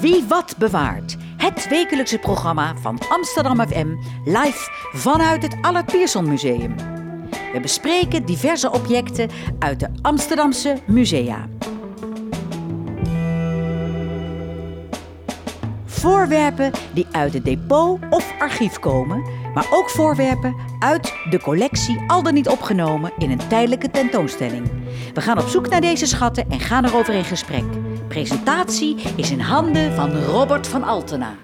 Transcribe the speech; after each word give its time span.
Wie 0.00 0.24
wat 0.28 0.54
bewaart. 0.58 1.16
Het 1.36 1.68
wekelijkse 1.68 2.18
programma 2.18 2.74
van 2.76 2.98
Amsterdam 3.08 3.66
FM 3.68 3.96
live 4.24 4.70
vanuit 4.92 5.42
het 5.42 5.56
Allard 5.60 5.86
Pierson 5.86 6.28
Museum. 6.28 6.74
We 7.52 7.60
bespreken 7.60 8.24
diverse 8.24 8.70
objecten 8.70 9.28
uit 9.58 9.80
de 9.80 9.88
Amsterdamse 10.02 10.76
musea. 10.86 11.48
Voorwerpen 15.84 16.70
die 16.94 17.06
uit 17.12 17.32
het 17.32 17.44
depot 17.44 17.98
of 18.10 18.34
archief 18.38 18.78
komen, 18.78 19.24
maar 19.54 19.66
ook 19.70 19.90
voorwerpen 19.90 20.54
uit 20.78 21.14
de 21.30 21.40
collectie 21.40 22.04
al 22.06 22.22
dan 22.22 22.34
niet 22.34 22.48
opgenomen 22.48 23.12
in 23.18 23.30
een 23.30 23.48
tijdelijke 23.48 23.90
tentoonstelling. 23.90 24.70
We 25.14 25.20
gaan 25.20 25.38
op 25.38 25.48
zoek 25.48 25.68
naar 25.68 25.80
deze 25.80 26.06
schatten 26.06 26.50
en 26.50 26.60
gaan 26.60 26.84
erover 26.84 27.14
in 27.14 27.24
gesprek. 27.24 27.64
Presentatie 28.10 28.96
is 29.16 29.30
in 29.30 29.40
handen 29.40 29.92
van 29.92 30.16
Robert 30.16 30.66
van 30.66 30.82
Altena. 30.82 31.36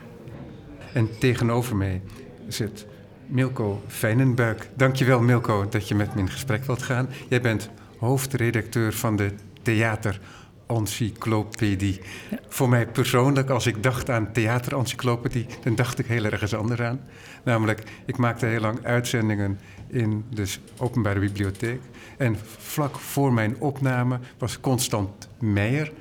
En 0.92 1.18
tegenover 1.18 1.76
mij 1.76 2.02
zit 2.48 2.86
Milko 3.26 3.82
Fijnenbuik. 3.86 4.68
Dankjewel 4.74 5.20
Milko 5.20 5.68
dat 5.68 5.88
je 5.88 5.94
met 5.94 6.14
me 6.14 6.20
in 6.20 6.30
gesprek 6.30 6.64
wilt 6.64 6.82
gaan. 6.82 7.08
Jij 7.28 7.40
bent 7.40 7.70
hoofdredacteur 7.98 8.92
van 8.92 9.16
de 9.16 9.32
Theater 9.62 10.20
encyclopedie. 10.66 12.00
Voor 12.48 12.68
mij 12.68 12.86
persoonlijk, 12.86 13.50
als 13.50 13.66
ik 13.66 13.82
dacht 13.82 14.10
aan 14.10 14.32
theaterencyclopedie, 14.32 15.46
dan 15.62 15.74
dacht 15.74 15.98
ik 15.98 16.06
heel 16.06 16.24
ergens 16.24 16.54
anders 16.54 16.80
aan. 16.80 17.00
Namelijk, 17.44 17.82
ik 18.06 18.16
maakte 18.16 18.46
heel 18.46 18.60
lang 18.60 18.84
uitzendingen 18.84 19.58
in 19.88 20.24
de 20.30 20.54
openbare 20.78 21.20
bibliotheek. 21.20 21.80
En 22.18 22.36
vlak 22.58 22.98
voor 22.98 23.32
mijn 23.32 23.56
opname 23.58 24.18
was 24.38 24.60
Constant 24.60 25.28
Meijer 25.38 25.92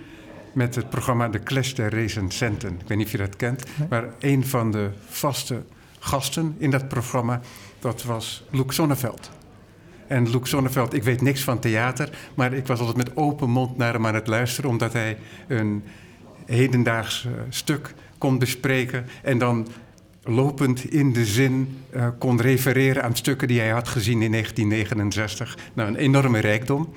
met 0.56 0.76
het 0.76 0.90
programma 0.90 1.28
De 1.28 1.44
Clash 1.44 1.74
der 1.74 1.90
Recensenten. 1.90 2.74
Ik 2.80 2.88
weet 2.88 2.98
niet 2.98 3.06
of 3.06 3.12
je 3.12 3.18
dat 3.18 3.36
kent, 3.36 3.64
maar 3.90 4.04
een 4.20 4.46
van 4.46 4.72
de 4.72 4.90
vaste 5.10 5.64
gasten 6.00 6.56
in 6.58 6.70
dat 6.70 6.88
programma, 6.88 7.42
dat 7.80 8.04
was 8.04 8.44
Loek 8.52 8.74
Sonneveld. 8.74 9.32
En 10.08 10.32
Loek 10.32 10.48
Sonneveld, 10.48 10.94
ik 10.94 11.04
weet 11.04 11.22
niks 11.22 11.44
van 11.44 11.60
theater, 11.60 12.10
maar 12.36 12.54
ik 12.54 12.68
was 12.68 12.80
altijd 12.80 12.98
met 12.98 13.18
open 13.18 13.50
mond 13.50 13.78
naar 13.78 13.94
hem 13.94 14.08
aan 14.08 14.16
het 14.16 14.28
luisteren, 14.28 14.70
omdat 14.70 14.94
hij 14.94 15.18
een 15.48 15.84
hedendaags 16.46 17.28
stuk 17.50 17.94
kon 18.18 18.40
bespreken 18.40 19.06
en 19.24 19.38
dan 19.38 19.68
lopend 20.24 20.92
in 20.92 21.14
de 21.14 21.26
zin 21.26 21.78
uh, 21.96 22.08
kon 22.20 22.42
refereren 22.42 23.04
aan 23.04 23.16
stukken 23.16 23.48
die 23.48 23.60
hij 23.60 23.70
had 23.70 23.88
gezien 23.88 24.22
in 24.22 24.32
1969. 24.32 25.58
Nou, 25.74 25.90
een 25.90 25.96
enorme 25.96 26.40
rijkdom. 26.40 26.94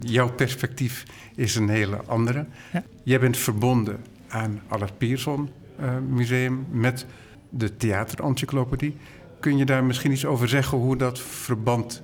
Jouw 0.00 0.32
perspectief 0.32 1.04
is 1.34 1.54
een 1.54 1.68
hele 1.68 1.96
andere. 2.06 2.46
Ja. 2.72 2.82
Jij 3.02 3.20
bent 3.20 3.36
verbonden 3.36 4.04
aan 4.28 4.60
Allard 4.68 4.98
Pierson 4.98 5.50
uh, 5.80 5.90
Museum 6.08 6.66
met 6.70 7.06
de 7.50 7.76
theaterencyclopedie. 7.76 8.96
Kun 9.40 9.56
je 9.56 9.64
daar 9.64 9.84
misschien 9.84 10.12
iets 10.12 10.24
over 10.24 10.48
zeggen 10.48 10.78
hoe 10.78 10.96
dat 10.96 11.18
verband 11.18 12.02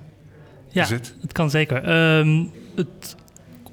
ja, 0.69 0.85
zit? 0.85 1.15
het 1.21 1.33
kan 1.33 1.51
zeker. 1.51 1.77
Um, 2.19 2.51
het 2.75 3.17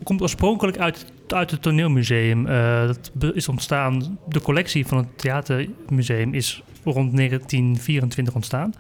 komt 0.04 0.22
oorspronkelijk 0.22 0.78
uit, 0.78 1.06
uit 1.28 1.52
het 1.52 1.62
toneelmuseum. 1.62 2.48
Uh, 2.48 2.88
dat 3.14 3.36
is 3.36 3.48
ontstaan, 3.48 4.20
de 4.28 4.42
collectie 4.42 4.88
van 4.88 4.98
het 4.98 5.18
theatermuseum 5.18 6.34
is 6.34 6.64
rond 6.84 7.16
1924 7.16 8.36
ontstaan. 8.36 8.74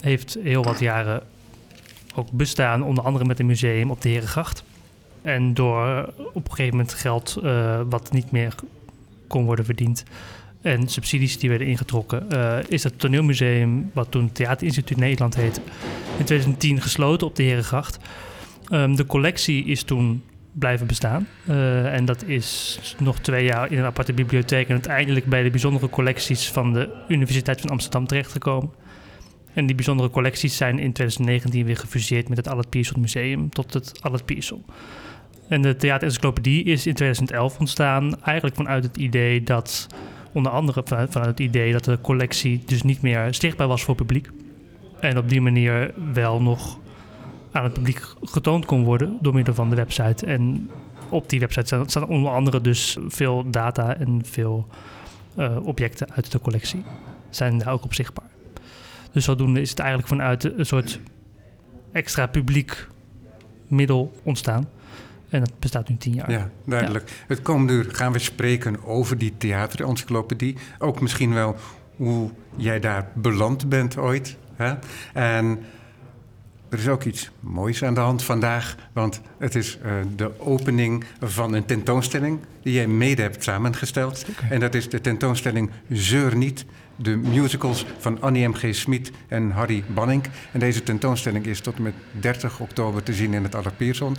Heeft 0.00 0.38
heel 0.42 0.64
wat 0.64 0.78
jaren 0.78 1.22
ook 2.16 2.30
bestaan, 2.30 2.82
onder 2.82 3.04
andere 3.04 3.24
met 3.24 3.38
een 3.38 3.46
museum 3.46 3.90
op 3.90 4.00
de 4.02 4.08
Herengracht. 4.08 4.64
En 5.22 5.54
door 5.54 6.12
op 6.32 6.44
een 6.44 6.50
gegeven 6.50 6.76
moment 6.76 6.94
geld 6.94 7.38
uh, 7.42 7.80
wat 7.88 8.12
niet 8.12 8.30
meer 8.30 8.54
kon 9.26 9.44
worden 9.44 9.64
verdiend 9.64 10.04
en 10.66 10.88
subsidies 10.88 11.38
die 11.38 11.48
werden 11.48 11.66
ingetrokken, 11.66 12.26
uh, 12.32 12.56
is 12.68 12.82
het 12.82 12.98
toneelmuseum, 12.98 13.90
wat 13.94 14.10
toen 14.10 14.32
Theaterinstituut 14.32 14.96
Nederland 14.96 15.34
heette, 15.34 15.60
in 16.18 16.24
2010 16.24 16.80
gesloten 16.80 17.26
op 17.26 17.36
de 17.36 17.42
Herengracht. 17.42 17.98
Um, 18.70 18.96
de 18.96 19.06
collectie 19.06 19.64
is 19.64 19.82
toen 19.82 20.22
blijven 20.52 20.86
bestaan. 20.86 21.28
En 21.46 22.04
dat 22.04 22.24
is 22.24 22.80
nog 22.98 23.18
twee 23.18 23.44
jaar 23.44 23.72
in 23.72 23.78
een 23.78 23.84
aparte 23.84 24.12
bibliotheek 24.12 24.66
en 24.66 24.72
uiteindelijk 24.72 25.26
bij 25.26 25.42
de 25.42 25.50
bijzondere 25.50 25.90
collecties 25.90 26.48
van 26.48 26.72
de 26.72 26.88
Universiteit 27.08 27.60
van 27.60 27.70
Amsterdam 27.70 28.06
terechtgekomen. 28.06 28.70
En 29.56 29.66
die 29.66 29.74
bijzondere 29.74 30.10
collecties 30.10 30.56
zijn 30.56 30.78
in 30.78 30.92
2019 30.92 31.64
weer 31.64 31.76
gefuseerd 31.76 32.28
met 32.28 32.36
het 32.36 32.48
Allard 32.48 32.68
Pierson 32.68 33.00
Museum 33.00 33.48
tot 33.50 33.74
het 33.74 34.02
Allard 34.02 34.24
Pierson. 34.24 34.64
En 35.48 35.62
de 35.62 35.76
theaterencyclopedie 35.76 36.64
is 36.64 36.86
in 36.86 36.94
2011 36.94 37.58
ontstaan, 37.58 38.22
eigenlijk 38.22 38.56
vanuit 38.56 38.84
het 38.84 38.96
idee 38.96 39.42
dat, 39.42 39.86
onder 40.32 40.52
andere 40.52 40.82
vanuit, 40.84 41.14
het 41.14 41.40
idee 41.40 41.72
dat 41.72 41.84
de 41.84 41.98
collectie 42.00 42.62
dus 42.66 42.82
niet 42.82 43.02
meer 43.02 43.34
zichtbaar 43.34 43.68
was 43.68 43.84
voor 43.84 43.94
het 43.94 44.06
publiek. 44.06 44.30
En 45.00 45.18
op 45.18 45.28
die 45.28 45.40
manier 45.40 45.94
wel 46.12 46.42
nog 46.42 46.78
aan 47.52 47.64
het 47.64 47.72
publiek 47.72 48.02
getoond 48.22 48.64
kon 48.64 48.84
worden 48.84 49.18
door 49.20 49.34
middel 49.34 49.54
van 49.54 49.70
de 49.70 49.76
website. 49.76 50.26
En 50.26 50.70
op 51.08 51.28
die 51.28 51.40
website 51.40 51.82
staan 51.86 52.08
onder 52.08 52.32
andere 52.32 52.60
dus 52.60 52.96
veel 53.06 53.50
data 53.50 53.96
en 53.96 54.20
veel 54.24 54.66
uh, 55.38 55.66
objecten 55.66 56.12
uit 56.12 56.32
de 56.32 56.40
collectie. 56.40 56.84
Zijn 57.30 57.58
daar 57.58 57.72
ook 57.72 57.84
op 57.84 57.94
zichtbaar. 57.94 58.35
Dus 59.16 59.24
zodoende 59.24 59.60
is 59.60 59.70
het 59.70 59.78
eigenlijk 59.78 60.08
vanuit 60.08 60.44
een 60.44 60.66
soort 60.66 61.00
extra 61.92 62.26
publiek 62.26 62.86
middel 63.66 64.20
ontstaan. 64.22 64.68
En 65.28 65.40
dat 65.40 65.58
bestaat 65.58 65.88
nu 65.88 65.96
tien 65.96 66.14
jaar. 66.14 66.30
Ja, 66.30 66.50
duidelijk. 66.64 67.08
Ja. 67.08 67.14
Het 67.26 67.42
komende 67.42 67.72
uur 67.72 67.86
gaan 67.88 68.12
we 68.12 68.18
spreken 68.18 68.84
over 68.84 69.18
die 69.18 69.34
theaterencyclopedie. 69.36 70.56
Ook 70.78 71.00
misschien 71.00 71.34
wel 71.34 71.56
hoe 71.96 72.30
jij 72.56 72.80
daar 72.80 73.08
beland 73.14 73.68
bent 73.68 73.96
ooit. 73.96 74.36
Hè? 74.54 74.74
En 75.12 75.58
er 76.68 76.78
is 76.78 76.88
ook 76.88 77.04
iets 77.04 77.30
moois 77.40 77.84
aan 77.84 77.94
de 77.94 78.00
hand 78.00 78.22
vandaag, 78.22 78.76
want 78.92 79.20
het 79.38 79.54
is 79.54 79.78
uh, 79.84 79.92
de 80.16 80.40
opening 80.40 81.04
van 81.20 81.52
een 81.52 81.64
tentoonstelling 81.64 82.38
die 82.62 82.72
jij 82.72 82.86
mede 82.86 83.22
hebt 83.22 83.44
samengesteld. 83.44 84.26
Okay. 84.30 84.50
En 84.50 84.60
dat 84.60 84.74
is 84.74 84.88
de 84.88 85.00
tentoonstelling 85.00 85.70
Zeur 85.88 86.36
niet, 86.36 86.64
de 86.96 87.16
musicals 87.16 87.84
van 87.98 88.20
Annie 88.20 88.48
M.G. 88.48 88.74
Smit 88.74 89.12
en 89.28 89.50
Harry 89.50 89.84
Banning. 89.86 90.22
En 90.52 90.60
deze 90.60 90.82
tentoonstelling 90.82 91.46
is 91.46 91.60
tot 91.60 91.76
en 91.76 91.82
met 91.82 91.94
30 92.10 92.60
oktober 92.60 93.02
te 93.02 93.12
zien 93.12 93.34
in 93.34 93.42
het 93.42 93.54
Allard 93.54 93.76
Pierson. 93.76 94.16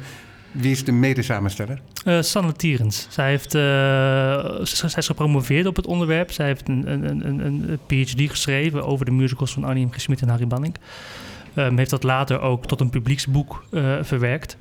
Wie 0.52 0.72
is 0.72 0.84
de 0.84 0.92
medesamensteller? 0.92 1.82
Uh, 2.06 2.22
Sanne 2.22 2.54
Tierens. 2.54 3.08
Zij, 3.10 3.30
heeft, 3.30 3.56
uh, 3.56 4.60
is 4.62 5.08
gepromoveerd 5.08 5.66
op 5.66 5.76
het 5.76 5.88
onderwerp. 5.88 6.32
Zij 6.32 6.46
heeft 6.46 6.68
een, 6.68 6.92
een, 6.92 7.28
een, 7.28 7.46
een 7.46 7.80
PhD 7.88 8.30
geschreven 8.30 8.86
over 8.86 9.06
de 9.06 9.12
musicals 9.12 9.54
van 9.54 9.64
Annie 9.64 9.86
M.G. 9.86 10.02
Smit 10.02 10.22
en 10.22 10.30
Harry 10.30 10.48
Banning. 10.48 10.76
Um, 11.56 11.78
heeft 11.78 11.90
dat 11.90 12.04
later 12.04 12.40
ook 12.40 12.66
tot 12.66 12.82
een 12.82 12.90
publieksboek 12.90 13.64
uh, 13.72 13.98
verwerkt. 14.02 14.58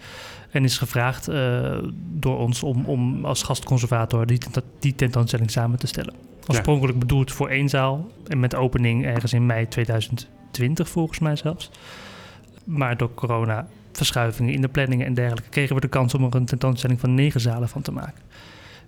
En 0.50 0.64
is 0.64 0.78
gevraagd 0.78 1.28
uh, 1.28 1.78
door 2.12 2.38
ons 2.38 2.62
om, 2.62 2.84
om 2.84 3.24
als 3.24 3.42
gastconservator 3.42 4.26
die, 4.26 4.38
die 4.78 4.94
tentoonstelling 4.94 5.50
samen 5.50 5.78
te 5.78 5.86
stellen. 5.86 6.14
Oorspronkelijk 6.46 6.94
ja. 6.94 6.98
bedoeld 6.98 7.32
voor 7.32 7.48
één 7.48 7.68
zaal 7.68 8.10
en 8.26 8.40
met 8.40 8.54
opening 8.54 9.04
ergens 9.04 9.32
in 9.32 9.46
mei 9.46 9.68
2020 9.68 10.88
volgens 10.88 11.18
mij 11.18 11.36
zelfs. 11.36 11.70
Maar 12.64 12.96
door 12.96 13.14
corona 13.14 13.68
verschuivingen 13.92 14.52
in 14.52 14.60
de 14.60 14.68
planningen 14.68 15.06
en 15.06 15.14
dergelijke 15.14 15.48
kregen 15.48 15.74
we 15.74 15.80
de 15.80 15.88
kans 15.88 16.14
om 16.14 16.24
er 16.24 16.34
een 16.34 16.44
tentoonstelling 16.44 17.00
van 17.00 17.14
negen 17.14 17.40
zalen 17.40 17.68
van 17.68 17.82
te 17.82 17.92
maken. 17.92 18.22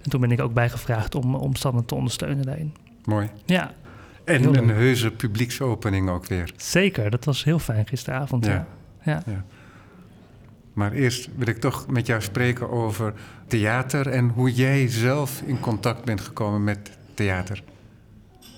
En 0.02 0.10
toen 0.10 0.20
ben 0.20 0.30
ik 0.30 0.40
ook 0.40 0.52
bijgevraagd 0.52 1.14
om, 1.14 1.34
om 1.34 1.54
Sanne 1.54 1.84
te 1.84 1.94
ondersteunen 1.94 2.44
daarin. 2.44 2.74
Mooi. 3.04 3.28
Ja. 3.44 3.72
En 4.24 4.56
een 4.56 4.68
heuse 4.68 5.10
publieksopening 5.10 6.10
ook 6.10 6.26
weer. 6.26 6.52
Zeker, 6.56 7.10
dat 7.10 7.24
was 7.24 7.44
heel 7.44 7.58
fijn 7.58 7.86
gisteravond. 7.86 8.46
Ja. 8.46 8.66
ja. 9.02 9.22
ja. 9.26 9.44
Maar 10.78 10.92
eerst 10.92 11.28
wil 11.36 11.46
ik 11.46 11.58
toch 11.58 11.86
met 11.88 12.06
jou 12.06 12.22
spreken 12.22 12.70
over 12.70 13.12
theater 13.46 14.06
en 14.06 14.28
hoe 14.28 14.52
jij 14.52 14.88
zelf 14.88 15.42
in 15.46 15.60
contact 15.60 16.04
bent 16.04 16.20
gekomen 16.20 16.64
met 16.64 16.98
theater. 17.14 17.62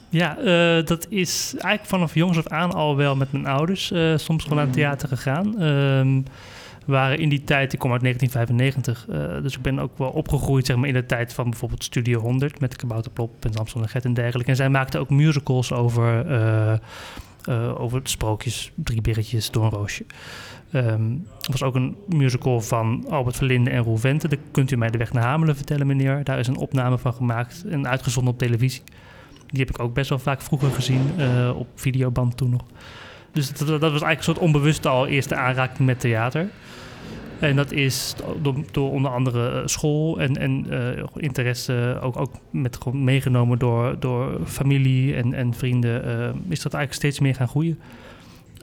Ja, 0.09 0.39
uh, 0.39 0.87
dat 0.87 1.07
is 1.09 1.53
eigenlijk 1.53 1.87
vanaf 1.87 2.15
jongs 2.15 2.39
af 2.39 2.47
aan 2.47 2.73
al 2.73 2.97
wel 2.97 3.17
met 3.17 3.33
mijn 3.33 3.47
ouders 3.47 3.91
uh, 3.91 4.17
soms 4.17 4.43
gewoon 4.43 4.59
naar 4.59 4.67
het 4.67 4.75
theater 4.75 5.09
gegaan. 5.09 5.63
Um, 5.63 6.25
waren 6.87 7.19
in 7.19 7.29
die 7.29 7.45
tijd, 7.45 7.73
ik 7.73 7.79
kom 7.79 7.93
uit 7.93 8.03
1995, 8.03 9.07
uh, 9.09 9.43
dus 9.43 9.57
ik 9.57 9.63
ben 9.63 9.79
ook 9.79 9.99
wel 9.99 10.11
opgegroeid 10.11 10.67
zeg 10.67 10.77
maar, 10.77 10.89
in 10.89 10.95
de 10.95 11.07
tijd 11.07 11.33
van 11.33 11.51
bijvoorbeeld 11.51 11.85
Studio 11.85 12.21
100 12.21 12.61
met 12.61 12.77
Kabouterplop 12.77 13.45
en 13.45 13.53
Samson 13.53 13.83
en 13.83 13.89
Gert 13.89 14.05
en 14.05 14.15
dergelijke. 14.15 14.51
En 14.51 14.57
zij 14.57 14.69
maakten 14.69 15.01
ook 15.01 15.11
musicals 15.11 15.73
over, 15.73 16.25
over 17.79 18.01
sprookjes, 18.03 18.73
Drie 18.75 19.01
Birretjes, 19.01 19.51
door 19.51 19.65
een 19.65 19.71
roosje. 19.71 20.05
Um, 20.75 21.27
was 21.51 21.63
ook 21.63 21.75
een 21.75 21.97
musical 22.09 22.61
van 22.61 23.05
Albert 23.09 23.37
Verlinde 23.37 23.71
en 23.71 23.83
Roel 23.83 23.97
Vente. 23.97 24.29
Daar 24.29 24.39
kunt 24.51 24.71
u 24.71 24.77
mij 24.77 24.91
de 24.91 24.99
weg 24.99 25.13
naar 25.13 25.23
Hamelen 25.23 25.57
vertellen, 25.57 25.87
meneer. 25.87 26.25
Daar 26.25 26.39
is 26.39 26.47
een 26.47 26.57
opname 26.57 26.99
van 26.99 27.15
gemaakt 27.15 27.65
en 27.69 27.89
uitgezonden 27.89 28.33
op 28.33 28.39
televisie. 28.39 28.83
Die 29.47 29.61
heb 29.61 29.69
ik 29.69 29.79
ook 29.79 29.95
best 29.95 30.09
wel 30.09 30.19
vaak 30.19 30.41
vroeger 30.41 30.71
gezien, 30.71 31.01
op 31.55 31.67
videoband 31.75 32.37
toen 32.37 32.51
nog. 32.51 32.63
Dus 33.33 33.53
dat, 33.53 33.69
was 33.69 33.81
eigenlijk 33.81 34.19
een 34.19 34.23
soort 34.23 34.39
onbewuste 34.39 34.89
al 34.89 35.07
eerste 35.07 35.35
aanraking 35.35 35.87
met 35.87 36.01
theater. 36.01 36.49
En 37.39 37.57
dat 37.57 37.73
is 37.73 38.15
door, 38.73 38.91
onder 38.91 39.11
andere 39.11 39.51
eh, 39.51 39.67
school 39.67 40.21
en, 40.21 40.37
en 40.37 40.67
uh, 40.71 41.05
interesse 41.17 41.99
ook, 42.03 42.21
ook 42.21 42.33
met 42.51 42.93
meegenomen 42.93 43.59
door, 43.59 43.97
door 43.99 44.41
familie 44.45 45.15
en, 45.15 45.35
en 45.35 45.55
vrienden. 45.55 46.03
Is 46.49 46.63
dat 46.63 46.75
eigenlijk 46.75 46.93
steeds 46.93 47.21
meer 47.21 47.35
gaan 47.35 47.49
groeien. 47.49 47.79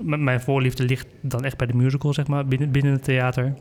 Mijn 0.02 0.42
voorliefde 0.42 0.84
ligt 0.84 1.08
dan 1.22 1.44
echt 1.44 1.58
bij 1.58 1.68
de 1.68 1.76
musical, 1.76 2.14
zeg 2.14 2.28
maar, 2.28 2.46
binnen, 2.46 2.72
binnen 2.72 2.92
het 2.92 3.04
theater. 3.04 3.54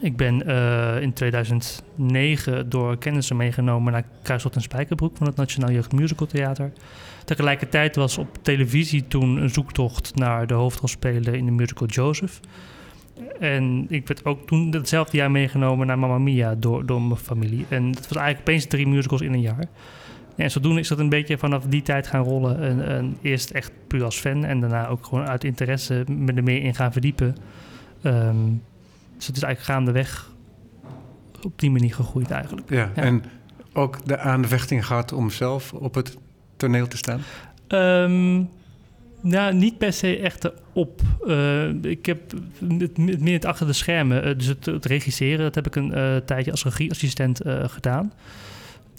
Ik 0.00 0.16
ben 0.16 0.42
uh, 0.46 1.02
in 1.02 1.12
2009 1.12 2.68
door 2.68 2.98
kennissen 2.98 3.36
meegenomen 3.36 3.92
naar 3.92 4.04
Kruiswald 4.22 4.54
en 4.54 4.62
Spijkerbroek 4.62 5.16
van 5.16 5.26
het 5.26 5.36
Nationaal 5.36 5.70
Jeugd 5.70 5.92
Musical 5.92 6.26
Theater. 6.26 6.72
Tegelijkertijd 7.24 7.96
was 7.96 8.18
op 8.18 8.38
televisie 8.42 9.06
toen 9.06 9.36
een 9.36 9.50
zoektocht 9.50 10.14
naar 10.14 10.46
de 10.46 10.54
hoofdrolspeler 10.54 11.34
in 11.34 11.44
de 11.44 11.50
musical 11.50 11.86
Joseph. 11.86 12.40
En 13.40 13.86
ik 13.88 14.08
werd 14.08 14.24
ook 14.24 14.46
toen 14.46 14.70
hetzelfde 14.70 15.16
jaar 15.16 15.30
meegenomen 15.30 15.86
naar 15.86 15.98
Mamma 15.98 16.18
Mia 16.18 16.54
door, 16.54 16.86
door 16.86 17.02
mijn 17.02 17.20
familie. 17.20 17.66
En 17.68 17.86
het 17.86 18.08
was 18.08 18.18
eigenlijk 18.18 18.40
opeens 18.40 18.66
drie 18.66 18.86
musicals 18.86 19.20
in 19.20 19.32
een 19.32 19.40
jaar. 19.40 19.68
En 20.36 20.50
zodoende 20.50 20.80
is 20.80 20.88
dat 20.88 20.98
een 20.98 21.08
beetje 21.08 21.38
vanaf 21.38 21.64
die 21.64 21.82
tijd 21.82 22.06
gaan 22.06 22.22
rollen. 22.22 22.62
En, 22.62 22.88
en 22.88 23.16
eerst 23.22 23.50
echt 23.50 23.72
puur 23.86 24.04
als 24.04 24.18
fan 24.18 24.44
en 24.44 24.60
daarna 24.60 24.88
ook 24.88 25.06
gewoon 25.06 25.26
uit 25.26 25.44
interesse 25.44 26.04
me 26.08 26.32
er 26.32 26.42
meer 26.42 26.62
in 26.62 26.74
gaan 26.74 26.92
verdiepen. 26.92 27.36
Um, 28.02 28.62
dus 29.16 29.26
het 29.26 29.36
is 29.36 29.42
eigenlijk 29.42 29.78
gaandeweg 29.78 30.32
op 31.42 31.58
die 31.58 31.70
manier 31.70 31.94
gegroeid 31.94 32.30
eigenlijk. 32.30 32.70
Ja, 32.70 32.90
ja. 32.94 33.02
en 33.02 33.24
ook 33.72 34.06
de 34.06 34.18
aanvechting 34.18 34.86
gehad 34.86 35.12
om 35.12 35.30
zelf 35.30 35.72
op 35.72 35.94
het 35.94 36.16
toneel 36.56 36.86
te 36.86 36.96
staan? 36.96 37.20
Um, 37.68 38.48
nou, 39.20 39.54
niet 39.54 39.78
per 39.78 39.92
se 39.92 40.18
echt 40.18 40.50
op. 40.72 41.00
Uh, 41.26 41.68
ik 41.82 42.06
heb 42.06 42.32
het, 42.78 42.98
meer 42.98 43.34
het 43.34 43.44
achter 43.44 43.66
de 43.66 43.72
schermen. 43.72 44.28
Uh, 44.28 44.34
dus 44.38 44.46
het, 44.46 44.66
het, 44.66 44.84
regisseren, 44.84 45.38
dat 45.38 45.54
heb 45.54 45.66
ik 45.66 45.76
een 45.76 45.98
uh, 45.98 46.16
tijdje 46.16 46.50
als 46.50 46.64
regieassistent 46.64 47.40
gedaan. 47.46 48.12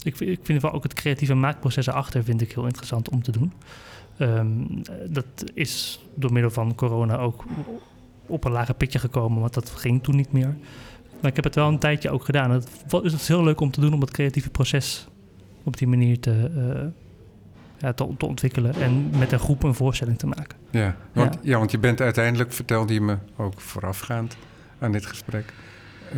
Ik, 0.06 0.20
ik 0.20 0.40
vind 0.42 0.62
wel 0.62 0.72
ook 0.72 0.82
het 0.82 0.94
creatieve 0.94 1.34
maakproces 1.34 1.86
erachter 1.86 2.24
vind 2.24 2.40
ik 2.40 2.52
heel 2.52 2.66
interessant 2.66 3.08
om 3.08 3.22
te 3.22 3.32
doen. 3.32 3.52
Um, 4.18 4.82
dat 5.08 5.26
is 5.54 6.00
door 6.14 6.32
middel 6.32 6.50
van 6.50 6.74
corona 6.74 7.16
ook 7.16 7.44
op 8.26 8.44
een 8.44 8.52
lager 8.52 8.74
pitje 8.74 8.98
gekomen, 8.98 9.40
want 9.40 9.54
dat 9.54 9.70
ging 9.70 10.02
toen 10.02 10.16
niet 10.16 10.32
meer. 10.32 10.56
Maar 11.20 11.30
ik 11.30 11.36
heb 11.36 11.44
het 11.44 11.54
wel 11.54 11.68
een 11.68 11.78
tijdje 11.78 12.10
ook 12.10 12.24
gedaan. 12.24 12.50
Het 12.50 12.68
is 13.02 13.28
heel 13.28 13.44
leuk 13.44 13.60
om 13.60 13.70
te 13.70 13.80
doen 13.80 13.92
om 13.92 14.00
het 14.00 14.10
creatieve 14.10 14.50
proces 14.50 15.08
op 15.62 15.76
die 15.76 15.88
manier 15.88 16.20
te, 16.20 16.50
ja, 17.78 17.92
te, 17.92 18.06
te, 18.18 18.26
ontwikkelen 18.26 18.74
en 18.74 19.10
met 19.18 19.32
een 19.32 19.38
groep 19.38 19.62
een 19.62 19.74
voorstelling 19.74 20.18
te 20.18 20.26
maken. 20.26 20.58
Ja 20.70 20.96
want, 21.12 21.34
ja. 21.34 21.40
ja 21.42 21.58
want 21.58 21.70
je 21.70 21.78
bent 21.78 22.00
uiteindelijk, 22.00 22.52
vertelde 22.52 22.94
je 22.94 23.00
me 23.00 23.16
ook 23.36 23.60
voorafgaand 23.60 24.36
aan 24.78 24.92
dit 24.92 25.06
gesprek, 25.06 25.52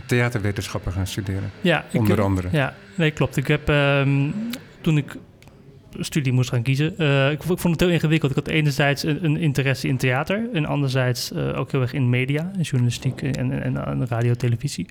theaterwetenschappen 0.06 0.92
gaan 0.92 1.06
studeren. 1.06 1.50
Ja, 1.60 1.84
onder 1.92 2.18
ik, 2.18 2.24
andere. 2.24 2.48
Ja, 2.52 2.74
nee, 2.98 3.10
klopt. 3.10 3.36
Ik 3.36 3.46
heb 3.46 3.68
um, 3.68 4.34
toen 4.80 4.96
ik 4.96 5.16
studie 5.98 6.32
moest 6.32 6.50
gaan 6.50 6.62
kiezen. 6.62 6.94
Uh, 6.98 7.30
ik, 7.30 7.42
vond 7.42 7.62
het 7.62 7.80
heel 7.80 7.88
ingewikkeld. 7.90 8.30
Ik 8.30 8.36
had 8.36 8.48
enerzijds 8.48 9.02
een, 9.02 9.36
interesse 9.36 9.88
in 9.88 9.96
theater 9.96 10.48
en 10.52 10.66
anderzijds 10.66 11.32
uh, 11.32 11.58
ook 11.58 11.72
heel 11.72 11.80
erg 11.80 11.92
in 11.92 12.10
media, 12.10 12.50
in 12.56 12.62
journalistiek 12.62 13.22
en, 13.22 13.62
en, 13.62 14.06
radio, 14.06 14.34
televisie. 14.34 14.86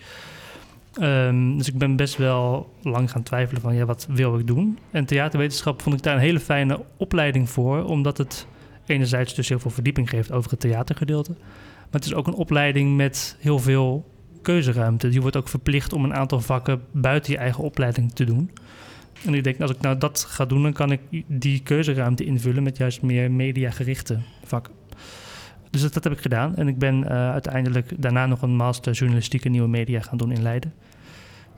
Um, 1.02 1.58
dus 1.58 1.68
ik 1.68 1.78
ben 1.78 1.96
best 1.96 2.18
wel 2.18 2.74
lang 2.82 3.12
gaan 3.12 3.24
twijfelen 3.24 3.62
van 3.62 3.76
ja, 3.76 3.86
wat 3.86 4.08
wil 4.10 4.40
ik 4.40 4.48
doen? 4.48 4.78
En 4.92 5.06
theaterwetenschap 5.06 5.82
vond 5.82 5.96
ik 5.96 6.04
daar 6.04 6.16
een 6.16 6.22
hele 6.22 6.40
fijne 6.40 6.84
opleiding 6.98 7.50
voor, 7.50 7.84
omdat 7.84 8.18
het 8.18 8.48
enerzijds 8.86 9.36
dus 9.36 9.50
heel 9.50 9.60
veel 9.60 9.72
verdieping 9.72 10.10
geeft 10.10 10.32
over 10.32 10.52
het 10.52 10.60
theatergedeelte. 10.60 11.32
Maar 11.32 12.02
het 12.02 12.06
is 12.06 12.14
ook 12.14 12.28
een 12.28 12.34
opleiding 12.34 12.96
met 12.96 13.38
heel 13.40 13.60
veel 13.60 14.06
keuzeruimte. 14.42 15.12
Je 15.12 15.22
wordt 15.22 15.36
ook 15.36 15.50
verplicht 15.50 15.94
om 15.94 16.04
een 16.04 16.14
aantal 16.14 16.40
vakken 16.40 16.82
buiten 16.92 17.32
je 17.32 17.38
eigen 17.38 17.64
opleiding 17.64 18.14
te 18.14 18.24
doen. 18.24 18.52
En 19.26 19.34
ik 19.34 19.44
denk, 19.44 19.62
als 19.62 19.72
ik 19.72 19.82
nou 19.82 19.98
dat 19.98 20.26
ga 20.30 20.46
doen, 20.46 20.64
dan 20.64 20.74
kan 20.74 20.92
ik 20.92 21.00
die 21.28 21.64
keuzeruimte 21.64 22.26
invullen 22.26 22.64
met 22.64 22.78
juist 22.78 23.02
meer 23.02 23.32
mediagerichte 23.32 24.20
vakken. 24.44 24.74
Dus 25.70 25.82
dat, 25.82 25.94
dat, 25.94 26.04
heb 26.04 26.14
ik 26.14 26.20
gedaan. 26.20 26.56
En 26.56 26.68
ik 26.68 26.78
ben 26.78 27.04
uh, 27.04 27.10
uiteindelijk 27.10 27.92
daarna 27.98 28.26
nog 28.26 28.42
een 28.42 28.56
master 28.56 28.94
journalistiek 28.94 29.46
en 29.46 29.52
nieuwe 29.52 29.68
media 29.68 30.02
gaan 30.02 30.18
doen 30.18 30.32
in 30.32 30.42
Leiden. 30.42 30.74